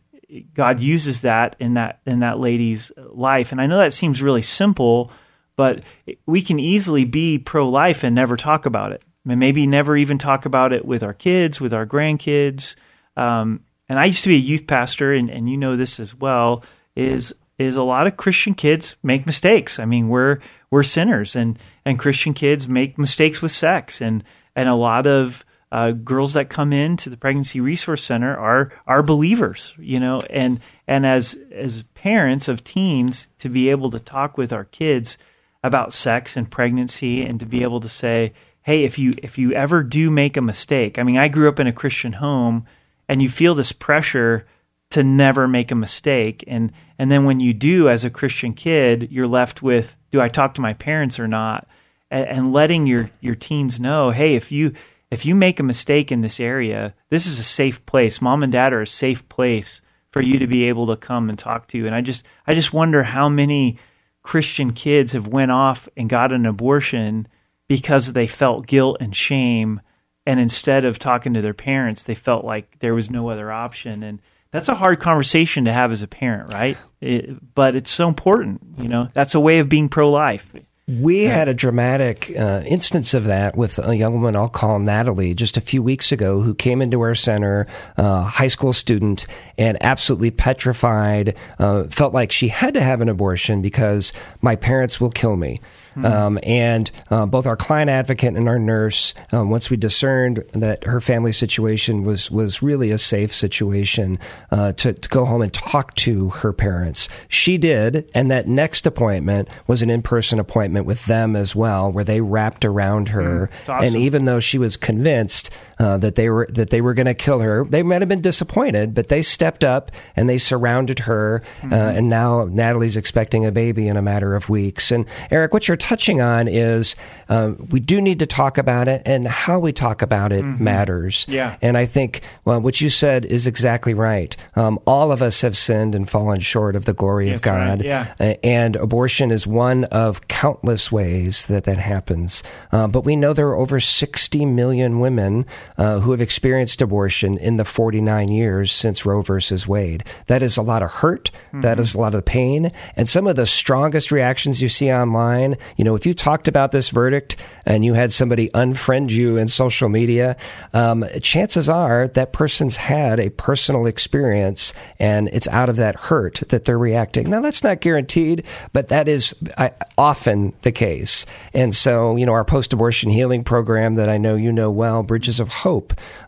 God 0.54 0.80
uses 0.80 1.22
that 1.22 1.56
in 1.60 1.76
that 1.76 2.02
in 2.06 2.20
that 2.20 2.40
lady's 2.40 2.92
life, 2.98 3.52
and 3.52 3.62
I 3.62 3.68
know 3.68 3.78
that 3.78 3.94
seems 3.94 4.22
really 4.22 4.42
simple, 4.42 5.12
but 5.56 5.84
we 6.26 6.42
can 6.42 6.60
easily 6.60 7.06
be 7.06 7.38
pro 7.38 7.68
life 7.70 8.04
and 8.04 8.16
never 8.16 8.38
talk 8.38 8.66
about 8.66 8.92
it. 8.92 9.04
And 9.30 9.42
maybe 9.42 9.68
never 9.68 9.98
even 9.98 10.18
talk 10.18 10.46
about 10.46 10.72
it 10.72 10.86
with 10.86 11.04
our 11.04 11.14
kids, 11.14 11.60
with 11.60 11.74
our 11.74 11.86
grandkids 11.86 12.76
um, 13.18 13.62
and 13.90 14.00
I 14.00 14.06
used 14.06 14.24
to 14.24 14.30
be 14.30 14.36
a 14.36 14.40
youth 14.40 14.68
pastor, 14.68 15.14
and, 15.14 15.30
and 15.30 15.50
you 15.50 15.58
know 15.58 15.76
this 15.76 16.00
as 16.00 16.16
well. 16.16 16.64
Is 16.96 17.34
is 17.58 17.76
a 17.76 17.84
lot 17.84 18.08
of 18.08 18.18
Christian 18.18 18.54
kids 18.54 18.96
make 19.04 19.26
mistakes. 19.26 19.80
I 19.80 19.86
mean, 19.86 20.10
we're 20.10 20.40
we're 20.70 20.84
sinners, 20.84 21.36
and 21.36 21.58
and 21.86 22.00
Christian 22.00 22.34
kids 22.34 22.68
make 22.68 22.98
mistakes 22.98 23.42
with 23.42 23.52
sex, 23.52 24.02
and 24.02 24.24
and 24.56 24.70
a 24.70 24.76
lot 24.76 25.08
of 25.08 25.44
uh, 25.72 25.92
girls 25.92 26.34
that 26.34 26.50
come 26.50 26.72
in 26.72 26.96
to 26.98 27.10
the 27.10 27.18
pregnancy 27.18 27.60
resource 27.60 28.04
center 28.04 28.38
are 28.38 28.72
are 28.86 29.04
believers, 29.04 29.74
you 29.80 30.00
know, 30.00 30.22
and 30.22 30.60
and 30.88 31.06
as 31.06 31.36
as 31.52 31.84
parents 31.94 32.48
of 32.48 32.64
teens 32.64 33.28
to 33.40 33.50
be 33.50 33.70
able 33.70 33.92
to 33.92 34.00
talk 34.00 34.38
with 34.38 34.54
our 34.54 34.66
kids 34.66 35.18
about 35.64 35.94
sex 35.94 36.38
and 36.38 36.50
pregnancy, 36.50 37.24
and 37.24 37.40
to 37.40 37.46
be 37.46 37.64
able 37.64 37.80
to 37.80 37.90
say, 37.90 38.34
hey, 38.62 38.84
if 38.84 39.00
you 39.00 39.14
if 39.24 39.38
you 39.38 39.54
ever 39.54 39.82
do 39.82 40.12
make 40.12 40.38
a 40.38 40.42
mistake, 40.42 41.00
I 41.00 41.04
mean, 41.04 41.18
I 41.18 41.30
grew 41.30 41.50
up 41.50 41.60
in 41.60 41.68
a 41.68 41.74
Christian 41.74 42.14
home 42.14 42.66
and 43.08 43.22
you 43.22 43.30
feel 43.30 43.56
this 43.56 43.72
pressure 43.72 44.46
to 44.90 45.04
never 45.04 45.48
make 45.48 45.72
a 45.72 45.76
mistake. 45.76 46.44
And 46.48 46.72
and 46.98 47.12
then 47.12 47.26
when 47.26 47.40
you 47.40 47.54
do 47.54 47.90
as 47.90 48.04
a 48.04 48.10
Christian 48.10 48.54
kid 48.54 49.10
you're 49.12 49.28
left 49.28 49.62
with 49.62 49.96
do 50.12 50.22
I 50.22 50.30
talk 50.30 50.56
to 50.56 50.62
my 50.62 50.74
parents 50.74 51.20
or 51.20 51.28
not? 51.28 51.68
And, 52.10 52.28
and 52.28 52.54
letting 52.54 52.88
your 52.88 53.10
your 53.20 53.36
teens 53.36 53.80
know 53.80 54.12
hey 54.12 54.36
if 54.36 54.52
you 54.52 54.74
if 55.12 55.26
you 55.26 55.36
make 55.36 55.60
a 55.60 55.64
mistake 55.64 56.12
in 56.12 56.22
this 56.22 56.40
area 56.40 56.94
this 57.10 57.28
is 57.28 57.40
a 57.40 57.44
safe 57.44 57.86
place. 57.86 58.22
Mom 58.22 58.44
and 58.44 58.52
dad 58.52 58.74
are 58.74 58.82
a 58.82 58.88
safe 58.88 59.28
place 59.30 59.82
for 60.12 60.24
you 60.24 60.40
to 60.40 60.48
be 60.48 60.66
able 60.66 60.88
to 60.88 60.96
come 60.96 61.30
and 61.30 61.38
talk 61.38 61.68
to. 61.68 61.86
And 61.86 61.94
I 61.94 62.02
just 62.02 62.24
I 62.46 62.54
just 62.54 62.74
wonder 62.74 63.04
how 63.04 63.30
many 63.30 63.78
Christian 64.24 64.74
kids 64.74 65.14
have 65.14 65.28
went 65.28 65.52
off 65.52 65.88
and 65.96 66.10
got 66.10 66.32
an 66.32 66.46
abortion 66.46 67.28
because 67.68 68.12
they 68.12 68.28
felt 68.28 68.68
guilt 68.68 68.98
and 69.00 69.16
shame 69.16 69.82
and 70.28 70.42
instead 70.42 70.84
of 70.84 71.00
talking 71.00 71.36
to 71.36 71.42
their 71.42 71.54
parents, 71.54 72.04
they 72.04 72.14
felt 72.14 72.44
like 72.44 72.80
there 72.80 72.94
was 72.94 73.10
no 73.10 73.30
other 73.30 73.50
option. 73.50 74.04
And 74.04 74.22
that's 74.52 74.68
a 74.68 74.76
hard 74.76 75.00
conversation 75.00 75.64
to 75.66 75.72
have 75.72 75.90
as 75.90 76.02
a 76.02 76.08
parent, 76.08 76.52
right? 76.52 76.78
It, 77.00 77.56
but 77.56 77.78
it's 77.78 77.90
so 77.90 78.10
important. 78.10 78.62
You 78.78 78.90
know, 78.90 79.08
that's 79.14 79.36
a 79.36 79.40
way 79.40 79.60
of 79.60 79.70
being 79.70 79.88
pro 79.88 80.12
life. 80.12 80.46
We 80.86 81.24
had 81.24 81.48
a 81.48 81.54
dramatic 81.54 82.34
uh, 82.38 82.64
instance 82.66 83.14
of 83.14 83.26
that 83.26 83.56
with 83.56 83.80
a 83.80 83.96
young 83.96 84.16
woman 84.16 84.36
I'll 84.36 84.50
call 84.50 84.80
Natalie 84.80 85.34
just 85.34 85.56
a 85.56 85.62
few 85.62 85.82
weeks 85.82 86.12
ago 86.12 86.42
who 86.42 86.54
came 86.54 86.82
into 86.82 87.00
our 87.02 87.16
center, 87.16 87.66
a 87.98 88.02
uh, 88.02 88.24
high 88.24 88.48
school 88.48 88.74
student, 88.74 89.28
and 89.58 89.78
absolutely 89.80 90.32
petrified, 90.32 91.36
uh, 91.58 91.86
felt 91.86 92.14
like 92.14 92.34
she 92.34 92.50
had 92.50 92.74
to 92.74 92.82
have 92.82 93.00
an 93.00 93.08
abortion 93.08 93.62
because 93.62 94.12
my 94.42 94.58
parents 94.58 95.00
will 95.00 95.12
kill 95.12 95.38
me. 95.38 95.62
Mm-hmm. 95.98 96.06
Um, 96.06 96.40
and 96.44 96.92
uh, 97.10 97.26
both 97.26 97.48
our 97.48 97.58
client 97.58 97.90
advocate 97.90 98.36
and 98.36 98.48
our 98.48 98.60
nurse, 98.60 99.16
um, 99.32 99.50
once 99.50 99.70
we 99.70 99.78
discerned 99.78 100.44
that 100.54 100.84
her 100.84 101.02
family 101.02 101.32
situation 101.32 102.04
was 102.04 102.30
was 102.30 102.62
really 102.62 102.92
a 102.92 103.00
safe 103.00 103.34
situation 103.34 104.20
uh, 104.52 104.74
to, 104.74 104.94
to 104.94 105.10
go 105.10 105.26
home 105.26 105.42
and 105.42 105.52
talk 105.52 105.96
to 105.96 106.30
her 106.30 106.54
parents, 106.54 107.10
she 107.30 107.58
did. 107.58 108.10
And 108.14 108.30
that 108.30 108.48
next 108.48 108.86
appointment 108.86 109.50
was 109.66 109.82
an 109.82 109.90
in 109.90 110.04
person 110.04 110.40
appointment 110.40 110.86
with 110.86 111.06
them 111.06 111.36
as 111.36 111.56
well, 111.56 111.92
where 111.92 112.04
they 112.04 112.22
wrapped 112.22 112.64
around 112.64 113.10
her. 113.10 113.50
Mm, 113.66 113.74
awesome. 113.74 113.86
And 113.86 113.96
even 113.96 114.26
though 114.26 114.40
she 114.40 114.58
was 114.58 114.78
convinced 114.78 115.50
uh, 115.80 115.98
that 115.98 116.16
they 116.16 116.30
were 116.30 116.48
that 116.52 116.70
they 116.70 116.82
were 116.82 116.94
going 116.94 117.06
to 117.06 117.14
kill 117.14 117.40
her. 117.40 117.66
They 117.66 117.84
might 117.84 118.02
have 118.02 118.10
been 118.10 118.22
disappointed, 118.22 118.94
but 118.94 119.10
they 119.10 119.22
stepped 119.22 119.64
up 119.64 119.92
and 120.16 120.30
they 120.30 120.38
surrounded 120.38 121.00
her. 121.00 121.44
Uh, 121.44 121.66
mm-hmm. 121.66 121.74
Uh, 121.74 121.78
and 121.78 122.10
now 122.10 122.46
Natalie's 122.46 122.98
expecting 122.98 123.46
a 123.46 123.52
baby 123.52 123.88
in 123.88 123.98
a 123.98 124.02
matter 124.02 124.36
of 124.36 124.50
weeks. 124.50 124.92
And 124.92 125.06
Eric, 125.30 125.54
what 125.54 125.68
you're 125.68 125.78
touching 125.78 126.22
on 126.22 126.48
is 126.48 126.96
um, 127.30 127.68
we 127.70 127.80
do 127.80 128.02
need 128.02 128.20
to 128.20 128.26
talk 128.26 128.58
about 128.58 128.88
it, 128.88 129.02
and 129.06 129.28
how 129.28 129.60
we 129.60 129.72
talk 129.72 130.02
about 130.02 130.32
it 130.32 130.44
mm-hmm. 130.44 130.64
matters. 130.64 131.26
Yeah. 131.28 131.58
And 131.62 131.78
I 131.78 131.86
think 131.86 132.22
well, 132.46 132.60
what 132.60 132.82
you 132.82 132.90
said 132.90 133.26
is 133.26 133.48
exactly 133.48 133.94
right. 133.94 134.36
Um, 134.56 134.80
all 134.88 135.12
of 135.12 135.22
us 135.22 135.42
have 135.42 135.58
sinned 135.58 135.94
and 135.94 136.10
fallen 136.10 136.40
short 136.40 136.76
of 136.76 136.86
the 136.86 136.94
glory 136.94 137.32
of 137.32 137.42
God. 137.42 137.80
Right. 137.80 137.86
Yeah. 137.86 138.14
Uh, 138.20 138.34
and 138.44 138.76
abortion 138.76 139.32
is 139.32 139.46
one 139.46 139.84
of 139.86 140.28
countless 140.28 140.92
ways 140.92 141.46
that 141.46 141.66
that 141.66 141.78
happens. 141.78 142.44
Uh, 142.72 142.88
but 142.88 143.06
we 143.06 143.16
know 143.16 143.34
there 143.34 143.50
are 143.50 143.58
over 143.58 143.80
60 143.80 144.46
million 144.46 145.00
women 145.00 145.46
uh, 145.78 146.00
who 146.00 146.12
have 146.12 146.22
experienced 146.22 146.82
abortion 146.82 147.38
in 147.38 147.58
the 147.58 147.66
49 147.66 148.30
years 148.30 148.72
since 148.72 149.06
Roe 149.06 149.22
versus 149.22 149.68
Wade. 149.68 150.04
That 150.28 150.42
is 150.42 150.58
a 150.58 150.62
lot 150.62 150.84
of 150.84 150.90
hurt. 150.90 151.32
Mm-hmm. 151.48 151.62
That 151.62 151.80
is 151.80 151.94
a 151.94 152.00
lot 152.00 152.16
of 152.16 152.26
pain. 152.26 152.72
And 152.96 153.08
some 153.08 153.28
of 153.28 153.36
the 153.36 153.46
strongest 153.46 154.12
reactions 154.12 154.62
you 154.62 154.70
see 154.70 154.92
online, 154.92 155.58
you 155.76 155.84
know, 155.84 155.96
if 155.96 156.06
you 156.06 156.14
talked 156.14 156.48
about 156.48 156.72
this 156.72 156.90
verdict 156.90 157.36
and 157.66 157.86
you 157.86 157.94
had 157.94 158.12
somebody 158.12 158.50
unfriend 158.50 159.10
you 159.12 159.38
in 159.38 159.48
social 159.48 159.90
media, 159.90 160.36
um, 160.74 161.06
chances 161.22 161.70
are 161.70 162.08
that 162.10 162.34
person's 162.34 162.78
had 162.78 163.20
a 163.20 163.30
personal 163.30 163.86
experience 163.86 164.74
and 165.00 165.30
it's 165.32 165.48
out 165.50 165.70
of 165.70 165.76
that 165.76 165.96
hurt 165.96 166.42
that 166.50 166.66
they're 166.66 166.78
reacting. 166.78 167.30
Now, 167.30 167.42
that's 167.42 167.64
not 167.64 167.82
guaranteed, 167.82 168.44
but 168.74 168.88
that 168.88 169.08
is 169.08 169.36
uh, 169.58 169.70
often 169.98 170.54
the 170.62 170.72
case. 170.72 171.26
And 171.54 171.74
so, 171.74 172.16
you 172.16 172.26
know, 172.26 172.34
our 172.34 172.46
post 172.46 172.74
abortion 172.74 173.10
healing 173.10 173.44
program 173.44 173.96
that 173.96 174.10
I 174.10 174.18
know 174.18 174.36
you 174.36 174.52
know 174.52 174.72
well, 174.72 175.04
Bridges 175.04 175.40
of 175.40 175.50
Hope, 175.50 175.67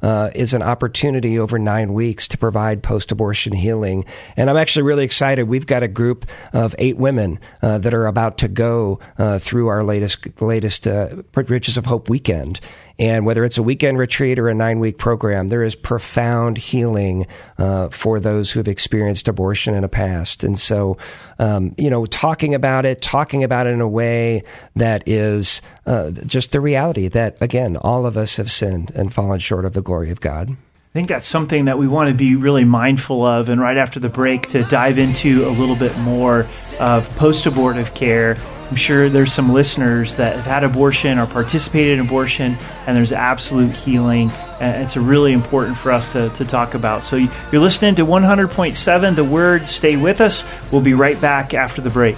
uh, 0.02 0.30
is 0.36 0.54
an 0.54 0.62
opportunity 0.62 1.40
over 1.40 1.58
nine 1.58 1.94
weeks 1.94 2.28
to 2.28 2.38
provide 2.38 2.84
post 2.84 3.12
abortion 3.12 3.54
healing. 3.54 4.06
And 4.36 4.50
I'm 4.50 4.58
actually 4.58 4.84
really 4.84 5.06
excited. 5.06 5.44
We've 5.44 5.66
got 5.66 5.84
a 5.84 5.88
group 5.88 6.26
of 6.54 6.76
eight 6.78 6.98
women 6.98 7.40
uh, 7.62 7.78
that 7.80 7.94
are 7.94 8.08
about 8.08 8.38
to 8.40 8.48
go 8.48 9.00
uh, 9.18 9.40
through 9.40 9.68
our 9.68 9.84
latest 9.84 10.42
latest 10.42 10.88
uh, 10.88 11.24
Bridges 11.32 11.78
of 11.78 11.86
Hope 11.86 12.10
weekend. 12.10 12.60
And 13.00 13.26
whether 13.26 13.46
it's 13.46 13.58
a 13.58 13.64
weekend 13.64 13.98
retreat 13.98 14.38
or 14.38 14.50
a 14.50 14.54
nine 14.54 14.80
week 14.80 14.98
program, 14.98 15.48
there 15.48 15.64
is 15.64 15.74
profound 15.74 16.58
healing 16.58 17.26
uh, 17.58 17.88
for 17.90 18.20
those 18.20 18.52
who 18.52 18.60
have 18.60 18.68
experienced 18.68 19.30
abortion 19.30 19.74
in 19.74 19.84
the 19.84 19.90
past. 19.90 20.44
And 20.44 20.60
so, 20.60 20.98
um, 21.40 21.74
you 21.78 21.90
know, 21.90 22.06
talking 22.06 22.54
about 22.54 22.86
it, 22.86 23.02
talking 23.02 23.44
about 23.44 23.68
it 23.68 23.72
in 23.72 23.80
a 23.80 23.88
way 23.88 24.44
that 24.76 25.08
is 25.08 25.62
uh, 25.86 26.12
just 26.12 26.52
the 26.52 26.60
reality 26.60 27.08
that, 27.08 27.38
again, 27.42 27.78
all 27.78 28.06
of 28.06 28.18
us 28.18 28.36
have 28.36 28.52
sinned 28.52 28.92
and 28.94 29.14
fallen 29.14 29.40
short 29.40 29.64
of 29.64 29.74
the 29.74 29.82
glory 29.82 30.12
of 30.12 30.20
God. 30.20 30.50
I 30.50 30.92
think 30.92 31.08
that's 31.08 31.28
something 31.28 31.66
that 31.66 31.78
we 31.78 31.88
want 31.88 32.10
to 32.10 32.16
be 32.16 32.36
really 32.36 32.66
mindful 32.66 33.24
of. 33.24 33.48
And 33.48 33.62
right 33.62 33.78
after 33.78 34.00
the 34.00 34.10
break, 34.10 34.50
to 34.50 34.64
dive 34.64 34.98
into 34.98 35.48
a 35.48 35.52
little 35.52 35.76
bit 35.76 35.96
more 36.00 36.48
of 36.80 37.08
post 37.16 37.46
abortive 37.46 37.94
care 37.94 38.36
I'm 38.70 38.76
sure 38.76 39.10
there's 39.10 39.34
some 39.34 39.52
listeners 39.52 40.16
that 40.16 40.36
have 40.36 40.46
had 40.46 40.64
abortion 40.64 41.18
or 41.18 41.26
participated 41.26 41.98
in 41.98 42.06
abortion, 42.06 42.56
and 42.86 42.96
there's 42.96 43.12
absolute 43.12 43.72
healing. 43.72 44.30
And 44.60 44.84
it's 44.84 44.96
really 44.96 45.34
important 45.34 45.76
for 45.76 45.92
us 45.92 46.12
to, 46.14 46.30
to 46.30 46.46
talk 46.46 46.76
about. 46.76 47.04
So 47.04 47.16
you're 47.16 47.62
listening 47.62 47.96
to 47.96 48.06
100.7 48.06 49.16
The 49.16 49.24
Word. 49.24 49.64
Stay 49.64 49.98
with 49.98 50.22
us. 50.22 50.44
We'll 50.72 50.84
be 50.84 50.94
right 50.94 51.20
back 51.20 51.56
after 51.56 51.82
the 51.82 51.90
break. 51.90 52.16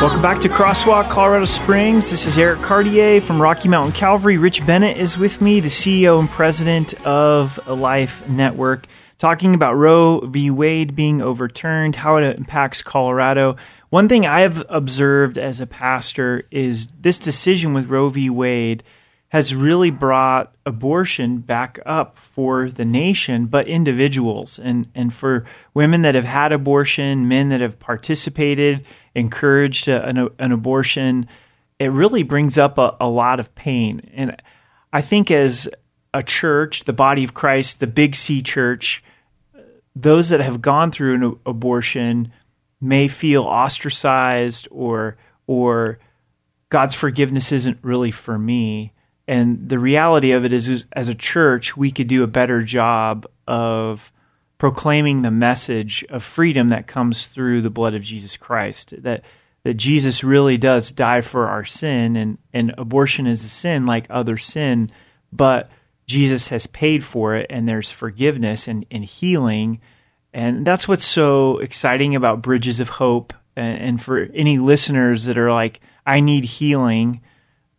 Welcome 0.00 0.22
back 0.22 0.40
to 0.42 0.48
Crosswalk, 0.48 1.08
Colorado 1.10 1.46
Springs. 1.46 2.08
This 2.08 2.24
is 2.24 2.38
Eric 2.38 2.60
Cartier 2.60 3.20
from 3.20 3.42
Rocky 3.42 3.68
Mountain 3.68 3.92
Calvary. 3.92 4.38
Rich 4.38 4.64
Bennett 4.64 4.96
is 4.96 5.18
with 5.18 5.40
me, 5.40 5.58
the 5.58 5.68
CEO 5.68 6.20
and 6.20 6.30
president 6.30 6.94
of 7.04 7.58
Life 7.66 8.28
Network 8.28 8.86
talking 9.24 9.54
about 9.54 9.72
Roe 9.72 10.20
v. 10.20 10.50
Wade 10.50 10.94
being 10.94 11.22
overturned, 11.22 11.96
how 11.96 12.18
it 12.18 12.36
impacts 12.36 12.82
Colorado. 12.82 13.56
one 13.88 14.06
thing 14.06 14.26
I've 14.26 14.62
observed 14.68 15.38
as 15.38 15.60
a 15.60 15.66
pastor 15.66 16.42
is 16.50 16.88
this 17.00 17.18
decision 17.18 17.72
with 17.72 17.88
Roe 17.88 18.10
v. 18.10 18.28
Wade 18.28 18.82
has 19.28 19.54
really 19.54 19.90
brought 19.90 20.54
abortion 20.66 21.38
back 21.38 21.78
up 21.86 22.18
for 22.18 22.68
the 22.68 22.84
nation, 22.84 23.46
but 23.46 23.66
individuals 23.66 24.58
and, 24.58 24.90
and 24.94 25.14
for 25.14 25.46
women 25.72 26.02
that 26.02 26.16
have 26.16 26.24
had 26.24 26.52
abortion, 26.52 27.26
men 27.26 27.48
that 27.48 27.62
have 27.62 27.80
participated, 27.80 28.84
encouraged 29.14 29.88
an, 29.88 30.28
an 30.38 30.52
abortion, 30.52 31.26
it 31.78 31.90
really 31.90 32.24
brings 32.24 32.58
up 32.58 32.76
a, 32.76 32.94
a 33.00 33.08
lot 33.08 33.40
of 33.40 33.54
pain. 33.54 34.02
And 34.12 34.36
I 34.92 35.00
think 35.00 35.30
as 35.30 35.66
a 36.12 36.22
church, 36.22 36.84
the 36.84 36.92
body 36.92 37.24
of 37.24 37.32
Christ, 37.32 37.80
the 37.80 37.86
Big 37.86 38.16
C 38.16 38.42
church, 38.42 39.02
those 39.94 40.30
that 40.30 40.40
have 40.40 40.60
gone 40.60 40.90
through 40.90 41.14
an 41.14 41.38
abortion 41.46 42.32
may 42.80 43.08
feel 43.08 43.42
ostracized 43.44 44.68
or 44.70 45.16
or 45.46 45.98
God's 46.68 46.94
forgiveness 46.94 47.52
isn't 47.52 47.78
really 47.82 48.10
for 48.10 48.38
me. 48.38 48.92
And 49.28 49.68
the 49.68 49.78
reality 49.78 50.32
of 50.32 50.44
it 50.44 50.52
is, 50.52 50.68
is, 50.68 50.86
as 50.92 51.08
a 51.08 51.14
church, 51.14 51.76
we 51.76 51.90
could 51.90 52.08
do 52.08 52.24
a 52.24 52.28
better 52.28 52.62
job 52.62 53.26
of 53.46 54.10
proclaiming 54.58 55.22
the 55.22 55.30
message 55.30 56.04
of 56.10 56.22
freedom 56.22 56.68
that 56.68 56.86
comes 56.86 57.26
through 57.26 57.62
the 57.62 57.70
blood 57.70 57.94
of 57.94 58.02
Jesus 58.02 58.36
Christ. 58.36 58.94
That 59.02 59.22
that 59.64 59.74
Jesus 59.74 60.22
really 60.22 60.58
does 60.58 60.92
die 60.92 61.22
for 61.22 61.48
our 61.48 61.64
sin, 61.64 62.16
and, 62.16 62.38
and 62.52 62.74
abortion 62.76 63.26
is 63.26 63.44
a 63.44 63.48
sin 63.48 63.86
like 63.86 64.06
other 64.10 64.36
sin, 64.36 64.90
but 65.32 65.70
Jesus 66.06 66.48
has 66.48 66.66
paid 66.66 67.04
for 67.04 67.36
it, 67.36 67.46
and 67.50 67.68
there's 67.68 67.90
forgiveness 67.90 68.68
and, 68.68 68.84
and 68.90 69.04
healing. 69.04 69.80
And 70.32 70.66
that's 70.66 70.86
what's 70.86 71.04
so 71.04 71.58
exciting 71.58 72.14
about 72.16 72.42
Bridges 72.42 72.80
of 72.80 72.88
Hope. 72.88 73.32
And, 73.56 73.78
and 73.78 74.02
for 74.02 74.28
any 74.34 74.58
listeners 74.58 75.24
that 75.24 75.38
are 75.38 75.52
like, 75.52 75.80
I 76.06 76.20
need 76.20 76.44
healing 76.44 77.22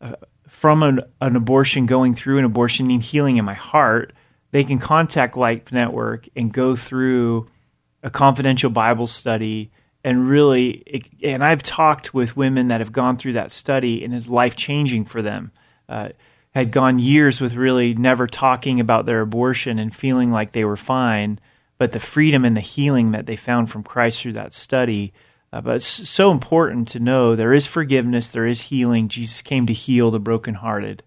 uh, 0.01 0.13
from 0.47 0.83
an, 0.83 1.01
an 1.21 1.35
abortion, 1.35 1.85
going 1.85 2.15
through 2.15 2.39
an 2.39 2.45
abortion, 2.45 2.87
need 2.87 3.01
healing 3.01 3.37
in 3.37 3.45
my 3.45 3.53
heart, 3.53 4.13
they 4.51 4.63
can 4.63 4.77
contact 4.77 5.37
Life 5.37 5.71
Network 5.71 6.27
and 6.35 6.51
go 6.51 6.75
through 6.75 7.49
a 8.01 8.09
confidential 8.09 8.69
Bible 8.69 9.07
study 9.07 9.71
and 10.05 10.29
really 10.29 11.03
and 11.23 11.43
i've 11.43 11.63
talked 11.63 12.13
with 12.13 12.37
women 12.37 12.69
that 12.69 12.79
have 12.79 12.93
gone 12.93 13.17
through 13.17 13.33
that 13.33 13.51
study 13.51 14.05
and 14.05 14.13
it's 14.13 14.29
life 14.29 14.55
changing 14.55 15.03
for 15.03 15.21
them 15.21 15.51
uh, 15.89 16.09
had 16.55 16.71
gone 16.71 16.97
years 16.97 17.39
with 17.39 17.53
really 17.53 17.93
never 17.93 18.25
talking 18.25 18.79
about 18.79 19.05
their 19.05 19.21
abortion 19.21 19.77
and 19.77 19.93
feeling 19.93 20.31
like 20.31 20.51
they 20.51 20.65
were 20.65 20.77
fine 20.77 21.39
but 21.77 21.91
the 21.91 21.99
freedom 21.99 22.45
and 22.45 22.55
the 22.55 22.61
healing 22.61 23.11
that 23.11 23.25
they 23.25 23.35
found 23.35 23.69
from 23.69 23.83
christ 23.83 24.21
through 24.21 24.33
that 24.33 24.53
study 24.53 25.13
uh, 25.55 25.61
but 25.61 25.77
it's 25.77 26.09
so 26.09 26.31
important 26.31 26.89
to 26.89 26.99
know 26.99 27.33
there 27.33 27.53
is 27.53 27.65
forgiveness 27.65 28.29
there 28.29 28.45
is 28.45 28.59
healing. 28.59 29.07
Jesus 29.07 29.41
came 29.41 29.67
to 29.67 29.73
heal 29.73 30.11
the 30.11 30.19
brokenhearted 30.19 31.01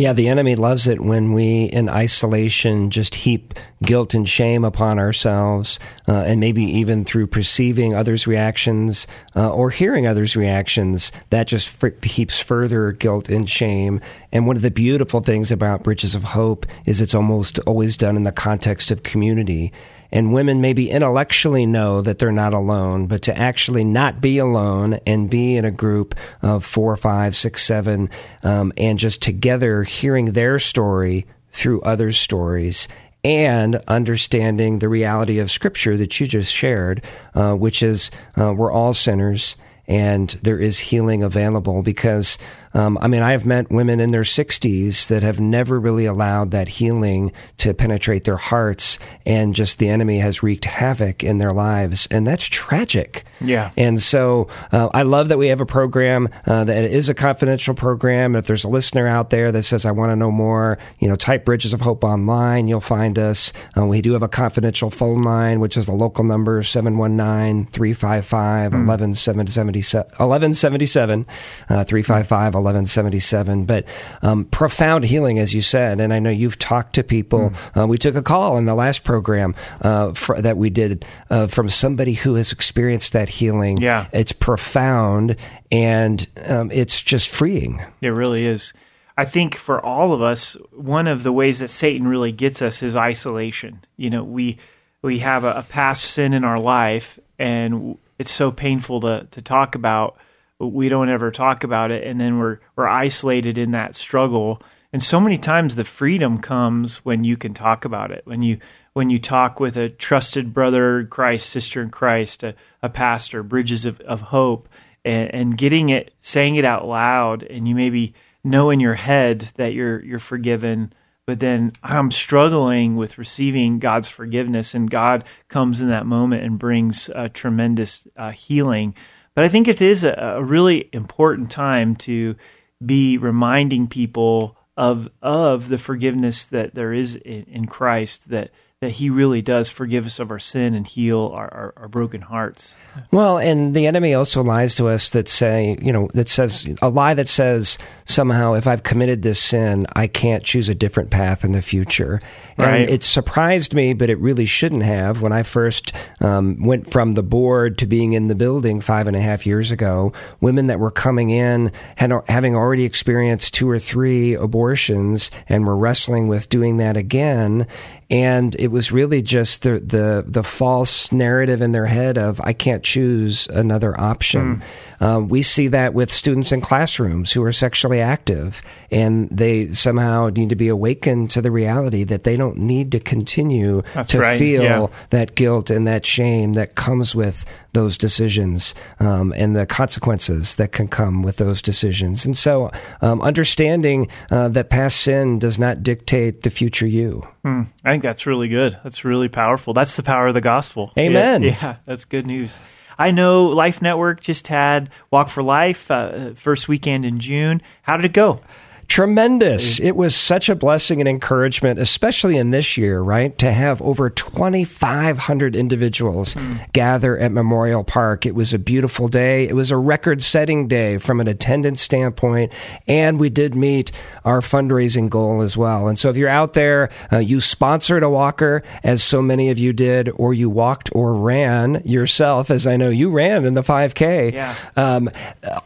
yeah, 0.00 0.12
the 0.12 0.28
enemy 0.28 0.56
loves 0.56 0.86
it 0.86 1.00
when 1.00 1.32
we, 1.32 1.64
in 1.64 1.88
isolation, 1.88 2.90
just 2.90 3.14
heap 3.14 3.54
guilt 3.82 4.14
and 4.14 4.28
shame 4.28 4.64
upon 4.64 4.98
ourselves, 4.98 5.78
uh, 6.08 6.12
and 6.12 6.40
maybe 6.40 6.62
even 6.62 7.04
through 7.04 7.26
perceiving 7.26 7.94
others' 7.94 8.26
reactions 8.26 9.06
uh, 9.34 9.50
or 9.50 9.70
hearing 9.70 10.06
others' 10.06 10.36
reactions, 10.36 11.12
that 11.30 11.46
just 11.46 11.68
fr- 11.68 11.88
heaps 12.02 12.38
further 12.38 12.92
guilt 12.92 13.28
and 13.28 13.48
shame. 13.48 14.00
And 14.32 14.46
one 14.46 14.56
of 14.56 14.62
the 14.62 14.70
beautiful 14.70 15.20
things 15.20 15.50
about 15.50 15.82
Bridges 15.82 16.14
of 16.14 16.24
Hope 16.24 16.66
is 16.86 17.00
it's 17.00 17.14
almost 17.14 17.58
always 17.60 17.96
done 17.96 18.16
in 18.16 18.24
the 18.24 18.32
context 18.32 18.90
of 18.90 19.02
community 19.02 19.72
and 20.12 20.32
women 20.32 20.60
maybe 20.60 20.90
intellectually 20.90 21.66
know 21.66 22.02
that 22.02 22.18
they're 22.18 22.32
not 22.32 22.54
alone, 22.54 23.06
but 23.06 23.22
to 23.22 23.36
actually 23.36 23.84
not 23.84 24.20
be 24.20 24.38
alone 24.38 25.00
and 25.06 25.30
be 25.30 25.56
in 25.56 25.64
a 25.64 25.70
group 25.70 26.14
of 26.42 26.64
four, 26.64 26.96
five, 26.96 27.36
six, 27.36 27.64
seven, 27.64 28.10
um, 28.42 28.72
and 28.76 28.98
just 28.98 29.22
together 29.22 29.82
hearing 29.82 30.26
their 30.26 30.58
story 30.58 31.26
through 31.52 31.80
others' 31.82 32.18
stories 32.18 32.88
and 33.22 33.76
understanding 33.86 34.78
the 34.78 34.88
reality 34.88 35.38
of 35.38 35.50
Scripture 35.50 35.96
that 35.96 36.18
you 36.18 36.26
just 36.26 36.52
shared, 36.52 37.02
uh, 37.34 37.54
which 37.54 37.82
is 37.82 38.10
uh, 38.38 38.52
we're 38.52 38.72
all 38.72 38.94
sinners 38.94 39.56
and 39.86 40.30
there 40.44 40.58
is 40.58 40.78
healing 40.78 41.24
available 41.24 41.82
because 41.82 42.38
um, 42.72 42.98
I 43.00 43.08
mean, 43.08 43.22
I 43.22 43.32
have 43.32 43.44
met 43.44 43.70
women 43.70 44.00
in 44.00 44.12
their 44.12 44.22
60s 44.22 45.08
that 45.08 45.22
have 45.22 45.40
never 45.40 45.80
really 45.80 46.06
allowed 46.06 46.52
that 46.52 46.68
healing 46.68 47.32
to 47.58 47.74
penetrate 47.74 48.24
their 48.24 48.36
hearts, 48.36 48.98
and 49.26 49.54
just 49.54 49.78
the 49.78 49.88
enemy 49.88 50.18
has 50.18 50.42
wreaked 50.42 50.64
havoc 50.64 51.24
in 51.24 51.38
their 51.38 51.52
lives, 51.52 52.06
and 52.10 52.26
that's 52.26 52.46
tragic. 52.46 53.24
Yeah. 53.40 53.70
And 53.76 54.00
so 54.00 54.48
uh, 54.72 54.88
I 54.92 55.02
love 55.02 55.28
that 55.28 55.38
we 55.38 55.48
have 55.48 55.60
a 55.60 55.66
program 55.66 56.28
uh, 56.46 56.64
that 56.64 56.84
is 56.84 57.08
a 57.08 57.14
confidential 57.14 57.74
program. 57.74 58.36
If 58.36 58.46
there's 58.46 58.64
a 58.64 58.68
listener 58.68 59.08
out 59.08 59.30
there 59.30 59.50
that 59.50 59.64
says, 59.64 59.84
I 59.84 59.90
want 59.90 60.10
to 60.10 60.16
know 60.16 60.30
more, 60.30 60.78
you 60.98 61.08
know, 61.08 61.16
type 61.16 61.44
Bridges 61.44 61.72
of 61.72 61.80
Hope 61.80 62.04
online, 62.04 62.68
you'll 62.68 62.80
find 62.80 63.18
us. 63.18 63.52
Uh, 63.76 63.86
we 63.86 64.00
do 64.00 64.12
have 64.12 64.22
a 64.22 64.28
confidential 64.28 64.90
phone 64.90 65.22
line, 65.22 65.60
which 65.60 65.76
is 65.76 65.86
the 65.86 65.92
local 65.92 66.24
number 66.24 66.62
719 66.62 67.66
355 67.66 68.72
1177. 68.72 71.26
Uh, 71.68 71.84
355 71.84 72.54
1177. 72.62 73.64
But 73.64 73.84
um, 74.22 74.44
profound 74.46 75.04
healing, 75.04 75.38
as 75.38 75.52
you 75.54 75.62
said, 75.62 76.00
and 76.00 76.12
I 76.12 76.18
know 76.18 76.30
you've 76.30 76.58
talked 76.58 76.94
to 76.94 77.02
people. 77.02 77.50
Mm. 77.50 77.82
Uh, 77.82 77.86
we 77.86 77.98
took 77.98 78.14
a 78.14 78.22
call 78.22 78.58
in 78.58 78.64
the 78.64 78.74
last 78.74 79.04
program 79.04 79.54
uh, 79.82 80.12
for, 80.12 80.40
that 80.40 80.56
we 80.56 80.70
did 80.70 81.04
uh, 81.30 81.46
from 81.46 81.68
somebody 81.68 82.14
who 82.14 82.34
has 82.34 82.52
experienced 82.52 83.12
that 83.12 83.28
healing. 83.28 83.78
Yeah. 83.78 84.06
It's 84.12 84.32
profound 84.32 85.36
and 85.70 86.26
um, 86.44 86.70
it's 86.70 87.02
just 87.02 87.28
freeing. 87.28 87.84
It 88.00 88.08
really 88.08 88.46
is. 88.46 88.72
I 89.16 89.24
think 89.24 89.54
for 89.54 89.84
all 89.84 90.12
of 90.12 90.22
us, 90.22 90.56
one 90.72 91.06
of 91.06 91.22
the 91.22 91.32
ways 91.32 91.58
that 91.58 91.68
Satan 91.68 92.08
really 92.08 92.32
gets 92.32 92.62
us 92.62 92.82
is 92.82 92.96
isolation. 92.96 93.84
You 93.96 94.10
know, 94.10 94.24
we 94.24 94.58
we 95.02 95.18
have 95.18 95.44
a, 95.44 95.58
a 95.58 95.62
past 95.62 96.04
sin 96.04 96.32
in 96.32 96.44
our 96.44 96.58
life, 96.58 97.18
and 97.38 97.98
it's 98.18 98.32
so 98.32 98.50
painful 98.50 99.00
to 99.02 99.26
to 99.30 99.42
talk 99.42 99.74
about 99.74 100.16
we 100.60 100.88
don't 100.88 101.08
ever 101.08 101.30
talk 101.30 101.64
about 101.64 101.90
it 101.90 102.06
and 102.06 102.20
then 102.20 102.38
we're 102.38 102.58
we're 102.76 102.88
isolated 102.88 103.58
in 103.58 103.72
that 103.72 103.94
struggle 103.94 104.60
and 104.92 105.02
so 105.02 105.20
many 105.20 105.38
times 105.38 105.74
the 105.74 105.84
freedom 105.84 106.38
comes 106.38 106.98
when 106.98 107.24
you 107.24 107.36
can 107.36 107.54
talk 107.54 107.84
about 107.84 108.10
it 108.10 108.22
when 108.24 108.42
you 108.42 108.58
when 108.92 109.08
you 109.08 109.18
talk 109.18 109.60
with 109.60 109.76
a 109.76 109.88
trusted 109.88 110.52
brother 110.52 111.00
in 111.00 111.06
Christ 111.06 111.48
sister 111.48 111.82
in 111.82 111.90
Christ 111.90 112.42
a, 112.42 112.54
a 112.82 112.88
pastor 112.88 113.42
bridges 113.42 113.86
of, 113.86 114.00
of 114.00 114.20
hope 114.20 114.68
and, 115.04 115.34
and 115.34 115.58
getting 115.58 115.88
it 115.88 116.12
saying 116.20 116.56
it 116.56 116.64
out 116.64 116.86
loud 116.86 117.42
and 117.42 117.66
you 117.66 117.74
maybe 117.74 118.14
know 118.44 118.70
in 118.70 118.80
your 118.80 118.94
head 118.94 119.50
that 119.56 119.72
you're 119.72 120.04
you're 120.04 120.18
forgiven 120.18 120.92
but 121.30 121.38
then 121.38 121.70
I'm 121.84 122.10
struggling 122.10 122.96
with 122.96 123.16
receiving 123.16 123.78
God's 123.78 124.08
forgiveness, 124.08 124.74
and 124.74 124.90
God 124.90 125.22
comes 125.46 125.80
in 125.80 125.90
that 125.90 126.04
moment 126.04 126.42
and 126.42 126.58
brings 126.58 127.08
tremendous 127.34 128.04
uh, 128.16 128.32
healing. 128.32 128.96
But 129.40 129.46
I 129.46 129.48
think 129.48 129.68
it 129.68 129.80
is 129.80 130.04
a, 130.04 130.12
a 130.36 130.44
really 130.44 130.90
important 130.92 131.50
time 131.50 131.96
to 131.96 132.36
be 132.84 133.16
reminding 133.16 133.88
people 133.88 134.54
of 134.76 135.08
of 135.22 135.68
the 135.68 135.78
forgiveness 135.78 136.44
that 136.44 136.74
there 136.74 136.92
is 136.92 137.14
in, 137.14 137.44
in 137.44 137.66
Christ 137.66 138.28
that 138.28 138.50
that 138.80 138.92
he 138.92 139.10
really 139.10 139.42
does 139.42 139.68
forgive 139.68 140.06
us 140.06 140.18
of 140.18 140.30
our 140.30 140.38
sin 140.38 140.72
and 140.72 140.86
heal 140.86 141.34
our, 141.36 141.52
our, 141.52 141.74
our, 141.76 141.88
broken 141.88 142.22
hearts. 142.22 142.72
Well, 143.10 143.36
and 143.36 143.76
the 143.76 143.86
enemy 143.86 144.14
also 144.14 144.42
lies 144.42 144.74
to 144.76 144.88
us 144.88 145.10
that 145.10 145.28
say, 145.28 145.76
you 145.82 145.92
know, 145.92 146.08
that 146.14 146.30
says 146.30 146.66
a 146.80 146.88
lie 146.88 147.12
that 147.12 147.28
says 147.28 147.76
somehow 148.06 148.54
if 148.54 148.66
I've 148.66 148.82
committed 148.82 149.20
this 149.20 149.38
sin, 149.38 149.84
I 149.92 150.06
can't 150.06 150.42
choose 150.44 150.70
a 150.70 150.74
different 150.74 151.10
path 151.10 151.44
in 151.44 151.52
the 151.52 151.60
future. 151.60 152.22
Right. 152.56 152.80
And 152.80 152.90
it 152.90 153.02
surprised 153.02 153.74
me, 153.74 153.92
but 153.92 154.08
it 154.08 154.18
really 154.18 154.46
shouldn't 154.46 154.82
have. 154.82 155.20
When 155.20 155.32
I 155.32 155.42
first 155.42 155.92
um, 156.22 156.62
went 156.62 156.90
from 156.90 157.14
the 157.14 157.22
board 157.22 157.76
to 157.78 157.86
being 157.86 158.14
in 158.14 158.28
the 158.28 158.34
building 158.34 158.80
five 158.80 159.06
and 159.06 159.16
a 159.16 159.20
half 159.20 159.44
years 159.44 159.70
ago, 159.70 160.14
women 160.40 160.68
that 160.68 160.80
were 160.80 160.90
coming 160.90 161.28
in 161.28 161.70
had 161.96 162.12
having 162.28 162.56
already 162.56 162.84
experienced 162.84 163.52
two 163.52 163.68
or 163.68 163.78
three 163.78 164.32
abortions 164.32 165.30
and 165.50 165.66
were 165.66 165.76
wrestling 165.76 166.28
with 166.28 166.48
doing 166.48 166.78
that 166.78 166.96
again 166.96 167.66
and 168.10 168.56
it 168.58 168.68
was 168.68 168.90
really 168.90 169.22
just 169.22 169.62
the 169.62 169.78
the 169.80 170.24
the 170.26 170.42
false 170.42 171.12
narrative 171.12 171.62
in 171.62 171.72
their 171.72 171.86
head 171.86 172.18
of 172.18 172.40
I 172.40 172.52
can't 172.52 172.82
choose 172.82 173.46
another 173.48 173.98
option. 173.98 174.56
Mm. 174.56 174.62
Um, 175.00 175.28
we 175.28 175.42
see 175.42 175.68
that 175.68 175.94
with 175.94 176.12
students 176.12 176.52
in 176.52 176.60
classrooms 176.60 177.32
who 177.32 177.42
are 177.42 177.52
sexually 177.52 178.00
active, 178.00 178.62
and 178.90 179.28
they 179.30 179.72
somehow 179.72 180.28
need 180.28 180.50
to 180.50 180.56
be 180.56 180.68
awakened 180.68 181.30
to 181.30 181.42
the 181.42 181.50
reality 181.50 182.04
that 182.04 182.24
they 182.24 182.36
don't 182.36 182.58
need 182.58 182.92
to 182.92 183.00
continue 183.00 183.82
That's 183.94 184.10
to 184.10 184.20
right. 184.20 184.38
feel 184.38 184.62
yeah. 184.62 184.86
that 185.10 185.34
guilt 185.34 185.70
and 185.70 185.86
that 185.86 186.04
shame 186.04 186.54
that 186.54 186.74
comes 186.74 187.14
with 187.14 187.44
those 187.72 187.96
decisions 187.96 188.74
um, 188.98 189.32
and 189.36 189.54
the 189.54 189.64
consequences 189.64 190.56
that 190.56 190.72
can 190.72 190.88
come 190.88 191.22
with 191.22 191.36
those 191.36 191.62
decisions. 191.62 192.26
And 192.26 192.36
so, 192.36 192.72
um, 193.00 193.22
understanding 193.22 194.08
uh, 194.30 194.48
that 194.48 194.70
past 194.70 195.00
sin 195.00 195.38
does 195.38 195.58
not 195.58 195.82
dictate 195.82 196.42
the 196.42 196.50
future 196.50 196.86
you. 196.86 197.26
Mm, 197.44 197.68
I 197.84 197.92
think 197.92 198.02
that's 198.02 198.26
really 198.26 198.48
good. 198.48 198.76
That's 198.82 199.04
really 199.04 199.28
powerful. 199.28 199.72
That's 199.72 199.96
the 199.96 200.02
power 200.02 200.26
of 200.28 200.34
the 200.34 200.40
gospel. 200.40 200.92
Amen. 200.98 201.42
Yeah 201.44 201.70
that's 201.86 202.04
good 202.04 202.26
news. 202.26 202.58
I 203.00 203.12
know 203.12 203.46
Life 203.46 203.80
Network 203.80 204.20
just 204.20 204.46
had 204.48 204.90
Walk 205.10 205.30
for 205.30 205.42
Life 205.42 205.90
uh, 205.90 206.34
first 206.34 206.68
weekend 206.68 207.06
in 207.06 207.18
June. 207.18 207.62
How 207.80 207.96
did 207.96 208.04
it 208.04 208.12
go? 208.12 208.42
Tremendous. 208.90 209.78
It 209.78 209.94
was 209.94 210.16
such 210.16 210.48
a 210.48 210.56
blessing 210.56 211.00
and 211.00 211.08
encouragement, 211.08 211.78
especially 211.78 212.36
in 212.36 212.50
this 212.50 212.76
year, 212.76 213.00
right? 213.00 213.38
To 213.38 213.52
have 213.52 213.80
over 213.82 214.10
2,500 214.10 215.54
individuals 215.54 216.34
gather 216.72 217.16
at 217.16 217.30
Memorial 217.30 217.84
Park. 217.84 218.26
It 218.26 218.34
was 218.34 218.52
a 218.52 218.58
beautiful 218.58 219.06
day. 219.06 219.46
It 219.46 219.54
was 219.54 219.70
a 219.70 219.76
record 219.76 220.20
setting 220.22 220.66
day 220.66 220.98
from 220.98 221.20
an 221.20 221.28
attendance 221.28 221.80
standpoint. 221.80 222.52
And 222.88 223.20
we 223.20 223.30
did 223.30 223.54
meet 223.54 223.92
our 224.24 224.40
fundraising 224.40 225.08
goal 225.08 225.42
as 225.42 225.56
well. 225.56 225.86
And 225.86 225.96
so 225.96 226.10
if 226.10 226.16
you're 226.16 226.28
out 226.28 226.54
there, 226.54 226.90
uh, 227.12 227.18
you 227.18 227.38
sponsored 227.38 228.02
a 228.02 228.10
walker, 228.10 228.64
as 228.82 229.04
so 229.04 229.22
many 229.22 229.50
of 229.50 229.58
you 229.60 229.72
did, 229.72 230.08
or 230.16 230.34
you 230.34 230.50
walked 230.50 230.90
or 230.96 231.14
ran 231.14 231.80
yourself, 231.84 232.50
as 232.50 232.66
I 232.66 232.76
know 232.76 232.88
you 232.88 233.10
ran 233.10 233.44
in 233.44 233.52
the 233.52 233.62
5K. 233.62 234.32
Yeah. 234.32 234.56
Um, 234.76 235.10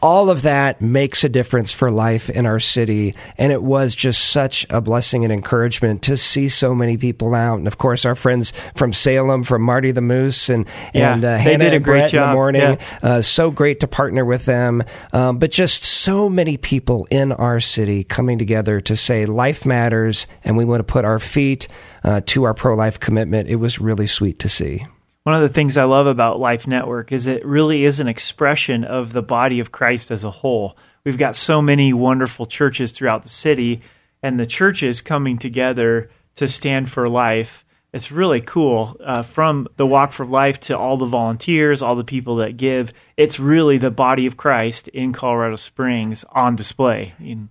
all 0.03 0.29
of 0.29 0.43
that 0.43 0.79
makes 0.79 1.23
a 1.23 1.29
difference 1.29 1.71
for 1.71 1.89
life 1.89 2.29
in 2.29 2.45
our 2.45 2.59
city. 2.59 3.14
And 3.37 3.51
it 3.51 3.63
was 3.63 3.95
just 3.95 4.29
such 4.29 4.65
a 4.69 4.81
blessing 4.81 5.23
and 5.23 5.33
encouragement 5.33 6.01
to 6.03 6.17
see 6.17 6.49
so 6.49 6.75
many 6.75 6.97
people 6.97 7.33
out. 7.33 7.57
And 7.57 7.67
of 7.67 7.77
course, 7.77 8.05
our 8.05 8.15
friends 8.15 8.53
from 8.75 8.93
Salem, 8.93 9.43
from 9.43 9.61
Marty 9.61 9.91
the 9.91 10.01
Moose 10.01 10.49
and, 10.49 10.65
Yeah, 10.93 11.13
and 11.13 11.23
uh, 11.23 11.37
they 11.37 11.43
Hannah 11.43 11.57
did 11.57 11.73
a 11.73 11.75
and 11.77 11.85
great 11.85 12.11
Brett 12.11 12.13
in 12.13 12.21
the 12.21 12.33
morning. 12.33 12.61
Yeah. 12.61 12.77
Uh, 13.01 13.21
so 13.21 13.51
great 13.51 13.79
to 13.81 13.87
partner 13.87 14.25
with 14.25 14.45
them. 14.45 14.83
Um, 15.13 15.37
but 15.37 15.51
just 15.51 15.83
so 15.83 16.29
many 16.29 16.57
people 16.57 17.07
in 17.09 17.31
our 17.31 17.59
city 17.59 18.03
coming 18.03 18.37
together 18.37 18.81
to 18.81 18.95
say 18.95 19.25
life 19.25 19.65
matters 19.65 20.27
and 20.43 20.57
we 20.57 20.65
want 20.65 20.79
to 20.79 20.91
put 20.91 21.05
our 21.05 21.19
feet 21.19 21.67
uh, 22.03 22.21
to 22.27 22.43
our 22.43 22.53
pro 22.53 22.75
life 22.75 22.99
commitment. 22.99 23.49
It 23.49 23.55
was 23.55 23.79
really 23.79 24.07
sweet 24.07 24.39
to 24.39 24.49
see. 24.49 24.85
One 25.25 25.35
of 25.35 25.41
the 25.41 25.49
things 25.49 25.75
I 25.75 25.85
love 25.85 26.05
about 26.05 26.39
Life 26.39 26.67
Network 26.67 27.11
is 27.11 27.25
it 27.25 27.43
really 27.43 27.83
is 27.83 27.99
an 27.99 28.07
expression 28.07 28.83
of 28.83 29.11
the 29.11 29.23
body 29.23 29.59
of 29.59 29.71
Christ 29.71 30.11
as 30.11 30.23
a 30.23 30.29
whole. 30.29 30.77
We've 31.05 31.17
got 31.17 31.35
so 31.35 31.61
many 31.61 31.93
wonderful 31.93 32.47
churches 32.47 32.91
throughout 32.91 33.23
the 33.23 33.29
city, 33.29 33.83
and 34.23 34.39
the 34.39 34.47
churches 34.47 35.01
coming 35.01 35.37
together 35.37 36.09
to 36.35 36.47
stand 36.47 36.89
for 36.89 37.07
life. 37.07 37.63
It's 37.93 38.11
really 38.11 38.41
cool. 38.41 38.97
Uh, 39.01 39.23
from 39.23 39.67
the 39.77 39.85
Walk 39.85 40.11
for 40.11 40.25
Life 40.25 40.59
to 40.61 40.77
all 40.77 40.97
the 40.97 41.05
volunteers, 41.05 41.81
all 41.81 41.95
the 41.95 42.03
people 42.03 42.37
that 42.37 42.57
give, 42.57 42.91
it's 43.15 43.39
really 43.39 43.77
the 43.77 43.91
body 43.91 44.25
of 44.25 44.35
Christ 44.35 44.87
in 44.89 45.13
Colorado 45.13 45.55
Springs 45.55 46.25
on 46.29 46.55
display. 46.55 47.13
In- 47.19 47.49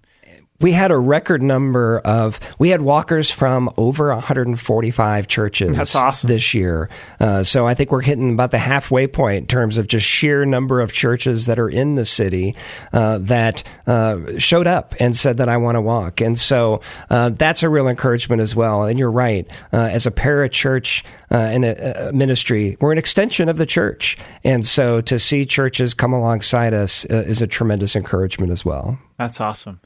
we 0.64 0.72
had 0.72 0.90
a 0.90 0.96
record 0.96 1.42
number 1.42 1.98
of 1.98 2.40
we 2.58 2.70
had 2.70 2.80
walkers 2.80 3.30
from 3.30 3.68
over 3.76 4.08
145 4.08 5.28
churches 5.28 5.76
That's 5.76 5.94
awesome. 5.94 6.28
this 6.28 6.54
year. 6.54 6.88
Uh, 7.20 7.42
so 7.42 7.66
i 7.66 7.74
think 7.74 7.92
we're 7.92 8.00
hitting 8.00 8.32
about 8.32 8.50
the 8.50 8.58
halfway 8.58 9.06
point 9.06 9.42
in 9.42 9.46
terms 9.46 9.76
of 9.76 9.88
just 9.88 10.06
sheer 10.06 10.46
number 10.46 10.80
of 10.80 10.90
churches 10.90 11.44
that 11.44 11.58
are 11.58 11.68
in 11.68 11.96
the 11.96 12.06
city 12.06 12.56
uh, 12.94 13.18
that 13.18 13.62
uh, 13.86 14.38
showed 14.38 14.66
up 14.66 14.94
and 14.98 15.14
said 15.14 15.36
that 15.36 15.50
i 15.50 15.58
want 15.58 15.76
to 15.76 15.82
walk. 15.82 16.22
And 16.22 16.38
so 16.38 16.80
uh, 17.10 17.28
that's 17.28 17.62
a 17.62 17.68
real 17.68 17.86
encouragement 17.86 18.40
as 18.40 18.56
well. 18.56 18.84
And 18.84 18.98
you're 18.98 19.10
right 19.10 19.46
uh, 19.70 19.90
as 19.92 20.06
a 20.06 20.10
parachurch 20.10 21.04
uh, 21.30 21.34
and 21.34 21.66
a, 21.66 22.08
a 22.08 22.12
ministry 22.14 22.78
we're 22.80 22.92
an 22.92 22.96
extension 22.96 23.50
of 23.50 23.58
the 23.58 23.66
church. 23.66 24.16
And 24.44 24.64
so 24.64 25.02
to 25.02 25.18
see 25.18 25.44
churches 25.44 25.92
come 25.92 26.14
alongside 26.14 26.72
us 26.72 27.04
uh, 27.10 27.16
is 27.26 27.42
a 27.42 27.46
tremendous 27.46 27.94
encouragement 27.94 28.50
as 28.50 28.64
well. 28.64 28.98
That's 29.18 29.42
awesome. 29.42 29.78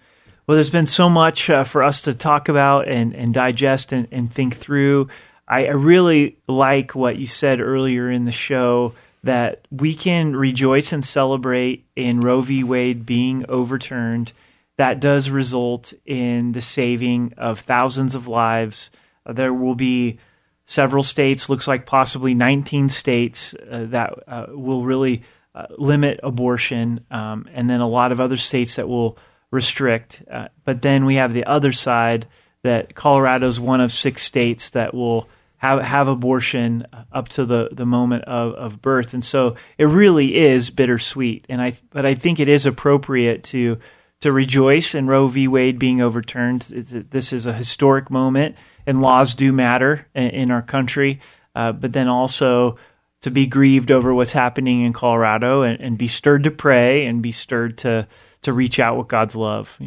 Well, 0.49 0.55
there's 0.55 0.71
been 0.71 0.87
so 0.87 1.11
much 1.11 1.51
uh, 1.51 1.65
for 1.65 1.83
us 1.83 2.03
to 2.03 2.15
talk 2.15 2.49
about 2.49 2.89
and, 2.89 3.15
and 3.15 3.35
digest 3.35 3.93
and, 3.93 4.09
and 4.11 4.33
think 4.33 4.57
through. 4.57 5.09
I, 5.47 5.67
I 5.67 5.73
really 5.73 6.39
like 6.49 6.95
what 6.95 7.19
you 7.19 7.27
said 7.27 7.61
earlier 7.61 8.11
in 8.11 8.25
the 8.25 8.33
show 8.33 8.95
that 9.25 9.67
we 9.71 9.95
can 9.95 10.35
rejoice 10.35 10.95
and 10.95 11.05
celebrate 11.05 11.85
in 11.97 12.21
Roe 12.21 12.41
v. 12.41 12.65
Wade 12.65 13.05
being 13.05 13.45
overturned. 13.47 14.33
That 14.79 15.01
does 15.01 15.29
result 15.29 15.93
in 16.07 16.53
the 16.53 16.63
saving 16.63 17.35
of 17.37 17.61
thousands 17.61 18.15
of 18.15 18.27
lives. 18.27 18.91
Uh, 19.27 19.35
there 19.35 19.53
will 19.53 19.75
be 19.75 20.19
several 20.65 21.03
states, 21.03 21.51
looks 21.51 21.69
like 21.69 21.85
possibly 21.85 22.33
19 22.33 22.89
states, 22.89 23.55
uh, 23.71 23.85
that 23.89 24.15
uh, 24.27 24.47
will 24.49 24.83
really 24.83 25.25
uh, 25.55 25.67
limit 25.77 26.21
abortion, 26.23 27.05
um, 27.11 27.47
and 27.53 27.69
then 27.69 27.81
a 27.81 27.89
lot 27.89 28.13
of 28.13 28.21
other 28.21 28.39
states 28.39 28.77
that 28.77 28.89
will 28.89 29.19
restrict. 29.51 30.23
Uh, 30.31 30.49
but 30.65 30.83
then 30.83 31.05
we 31.05 31.17
have 31.17 31.33
the 31.33 31.45
other 31.45 31.73
side 31.73 32.27
that 32.63 32.95
Colorado's 32.95 33.61
one 33.61 33.81
of 33.81 33.93
six 33.93 34.23
states 34.23 34.71
that 34.71 34.95
will 34.95 35.29
have 35.57 35.83
have 35.83 36.07
abortion 36.07 36.87
up 37.13 37.29
to 37.29 37.45
the, 37.45 37.69
the 37.73 37.87
moment 37.87 38.25
of, 38.25 38.55
of 38.55 38.83
birth, 38.83 39.13
and 39.13 39.25
so 39.25 39.57
it 39.77 39.85
really 39.85 40.37
is 40.37 40.71
bittersweet. 40.71 41.47
And 41.49 41.61
I 41.61 41.77
but 41.91 42.07
I 42.07 42.15
think 42.15 42.39
it 42.39 42.49
is 42.49 42.67
appropriate 42.67 43.45
to 43.45 43.79
to 44.21 44.33
rejoice 44.33 44.95
in 44.95 45.07
Roe 45.07 45.29
v. 45.29 45.49
Wade 45.49 45.79
being 45.79 46.01
overturned. 46.01 46.63
This 46.63 47.33
is 47.33 47.47
a 47.47 47.53
historic 47.53 48.11
moment, 48.11 48.57
and 48.87 49.03
laws 49.03 49.35
do 49.35 49.53
matter 49.53 50.07
in, 50.15 50.31
in 50.31 50.51
our 50.51 50.63
country. 50.63 51.21
Uh, 51.55 51.73
but 51.73 51.93
then 51.93 52.09
also 52.09 52.79
to 53.23 53.31
be 53.31 53.47
grieved 53.47 53.91
over 53.91 54.15
what's 54.15 54.31
happening 54.31 54.85
in 54.85 54.93
Colorado, 54.93 55.63
and, 55.63 55.81
and 55.81 55.99
be 55.99 56.09
stirred 56.09 56.45
to 56.45 56.53
pray, 56.53 57.07
and 57.07 57.21
be 57.21 57.33
stirred 57.33 57.79
to 57.79 58.07
to 58.43 58.53
reach 58.53 58.79
out 58.79 58.97
with 58.99 59.09
God's 59.09 59.37
love. 59.37 59.79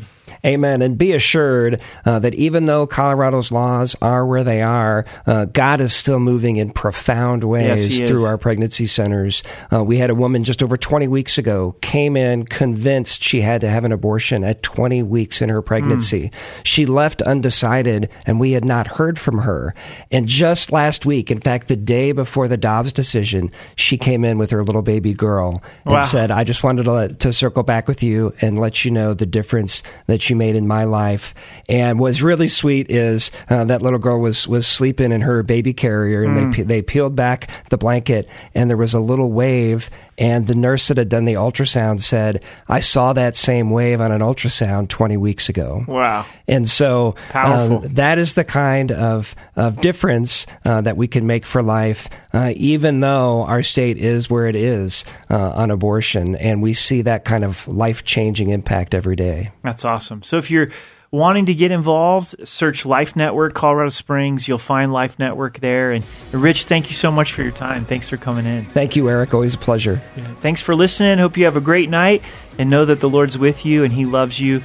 Amen. 0.45 0.81
And 0.81 0.97
be 0.97 1.13
assured 1.13 1.81
uh, 2.05 2.19
that 2.19 2.35
even 2.35 2.65
though 2.65 2.87
Colorado's 2.87 3.51
laws 3.51 3.95
are 4.01 4.25
where 4.25 4.43
they 4.43 4.61
are, 4.61 5.05
uh, 5.25 5.45
God 5.45 5.79
is 5.81 5.93
still 5.93 6.19
moving 6.19 6.57
in 6.57 6.71
profound 6.71 7.43
ways 7.43 7.99
Yes, 7.99 8.09
through 8.09 8.23
is. 8.23 8.25
our 8.25 8.37
pregnancy 8.37 8.85
centers. 8.87 9.43
Uh, 9.71 9.83
we 9.83 9.97
had 9.97 10.09
a 10.09 10.15
woman 10.15 10.43
just 10.43 10.63
over 10.63 10.77
20 10.77 11.07
weeks 11.07 11.37
ago 11.37 11.75
came 11.81 12.15
in 12.17 12.45
convinced 12.45 13.23
she 13.23 13.41
had 13.41 13.61
to 13.61 13.69
have 13.69 13.83
an 13.83 13.91
abortion 13.91 14.43
at 14.43 14.63
20 14.63 15.03
weeks 15.03 15.41
in 15.41 15.49
her 15.49 15.61
pregnancy. 15.61 16.27
Hmm. 16.27 16.61
She 16.63 16.85
left 16.85 17.21
undecided, 17.21 18.09
and 18.25 18.39
we 18.39 18.51
had 18.53 18.65
not 18.65 18.87
heard 18.87 19.19
from 19.19 19.39
her. 19.39 19.73
And 20.11 20.27
just 20.27 20.71
last 20.71 21.05
week, 21.05 21.31
in 21.31 21.39
fact, 21.39 21.67
the 21.67 21.75
day 21.75 22.11
before 22.11 22.47
the 22.47 22.57
Dobbs 22.57 22.93
decision, 22.93 23.51
she 23.75 23.97
came 23.97 24.23
in 24.25 24.37
with 24.37 24.51
her 24.51 24.63
little 24.63 24.81
baby 24.81 25.13
girl 25.13 25.61
and 25.85 25.93
Wow. 25.95 26.01
said, 26.01 26.31
I 26.31 26.43
just 26.43 26.63
wanted 26.63 26.83
to, 26.83 26.91
let, 26.91 27.19
to 27.19 27.33
circle 27.33 27.63
back 27.63 27.87
with 27.87 28.01
you 28.03 28.33
and 28.41 28.59
let 28.59 28.85
you 28.85 28.91
know 28.91 29.13
the 29.13 29.25
difference 29.25 29.83
that 30.07 30.20
you 30.29 30.35
made 30.35 30.55
in 30.55 30.67
my 30.67 30.83
life. 30.83 31.33
And 31.69 31.99
what's 31.99 32.21
really 32.21 32.47
sweet 32.47 32.89
is 32.89 33.31
uh, 33.49 33.63
that 33.65 33.81
little 33.81 33.99
girl 33.99 34.19
was 34.19 34.47
was 34.47 34.67
sleeping 34.67 35.11
in 35.11 35.21
her 35.21 35.43
baby 35.43 35.73
carrier, 35.73 36.23
and 36.23 36.53
they 36.53 36.63
they 36.63 36.81
peeled 36.81 37.15
back 37.15 37.49
the 37.69 37.77
blanket, 37.77 38.27
and 38.53 38.69
there 38.69 38.77
was 38.77 38.93
a 38.93 38.99
little 38.99 39.31
wave. 39.31 39.89
And 40.17 40.45
the 40.45 40.55
nurse 40.55 40.89
that 40.89 40.97
had 40.97 41.09
done 41.09 41.25
the 41.25 41.33
ultrasound 41.33 42.01
said, 42.01 42.43
"I 42.67 42.81
saw 42.81 43.13
that 43.13 43.35
same 43.35 43.71
wave 43.71 44.01
on 44.01 44.11
an 44.11 44.21
ultrasound 44.21 44.89
20 44.89 45.17
weeks 45.17 45.49
ago." 45.49 45.83
Wow. 45.87 46.25
And 46.47 46.67
so 46.67 47.15
um, 47.33 47.81
that 47.93 48.19
is 48.19 48.33
the 48.33 48.43
kind 48.43 48.91
of, 48.91 49.35
of 49.55 49.79
difference 49.79 50.45
uh, 50.65 50.81
that 50.81 50.97
we 50.97 51.07
can 51.07 51.25
make 51.25 51.45
for 51.45 51.63
life, 51.63 52.09
uh, 52.33 52.51
even 52.57 52.99
though 52.99 53.43
our 53.43 53.63
state 53.63 53.97
is 53.97 54.29
where 54.29 54.47
it 54.47 54.55
is 54.57 55.05
uh, 55.29 55.51
on 55.55 55.71
abortion. 55.71 56.35
And 56.35 56.61
we 56.61 56.73
see 56.73 57.03
that 57.03 57.23
kind 57.23 57.45
of 57.45 57.65
life 57.69 58.03
changing 58.03 58.49
impact 58.49 58.93
every 58.93 59.15
day. 59.15 59.51
That's 59.63 59.85
awesome. 59.85 60.10
So 60.23 60.37
if 60.37 60.51
you're 60.51 60.69
wanting 61.11 61.47
to 61.47 61.53
get 61.53 61.71
involved, 61.71 62.47
search 62.47 62.85
Life 62.85 63.15
Network 63.15 63.53
Colorado 63.53 63.89
Springs. 63.89 64.47
You'll 64.47 64.57
find 64.57 64.93
Life 64.93 65.19
Network 65.19 65.59
there. 65.59 65.91
And 65.91 66.03
Rich, 66.31 66.65
thank 66.65 66.89
you 66.89 66.95
so 66.95 67.11
much 67.11 67.33
for 67.33 67.43
your 67.43 67.51
time. 67.51 67.85
Thanks 67.85 68.07
for 68.07 68.17
coming 68.17 68.45
in. 68.45 68.65
Thank 68.65 68.95
you, 68.95 69.09
Eric. 69.09 69.33
Always 69.33 69.53
a 69.53 69.57
pleasure. 69.57 69.97
Thanks 70.39 70.61
for 70.61 70.75
listening. 70.75 71.17
Hope 71.17 71.37
you 71.37 71.45
have 71.45 71.57
a 71.57 71.61
great 71.61 71.89
night 71.89 72.23
and 72.57 72.69
know 72.69 72.85
that 72.85 72.99
the 72.99 73.09
Lord's 73.09 73.37
with 73.37 73.65
you 73.65 73.83
and 73.83 73.93
He 73.93 74.05
loves 74.05 74.39
you. 74.39 74.63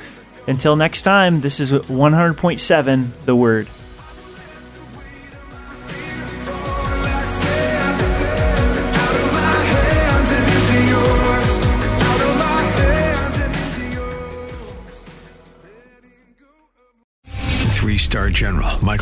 Until 0.48 0.76
next 0.76 1.02
time, 1.02 1.40
this 1.40 1.58
is 1.58 1.72
100.7 1.72 3.24
The 3.24 3.34
Word. 3.34 3.68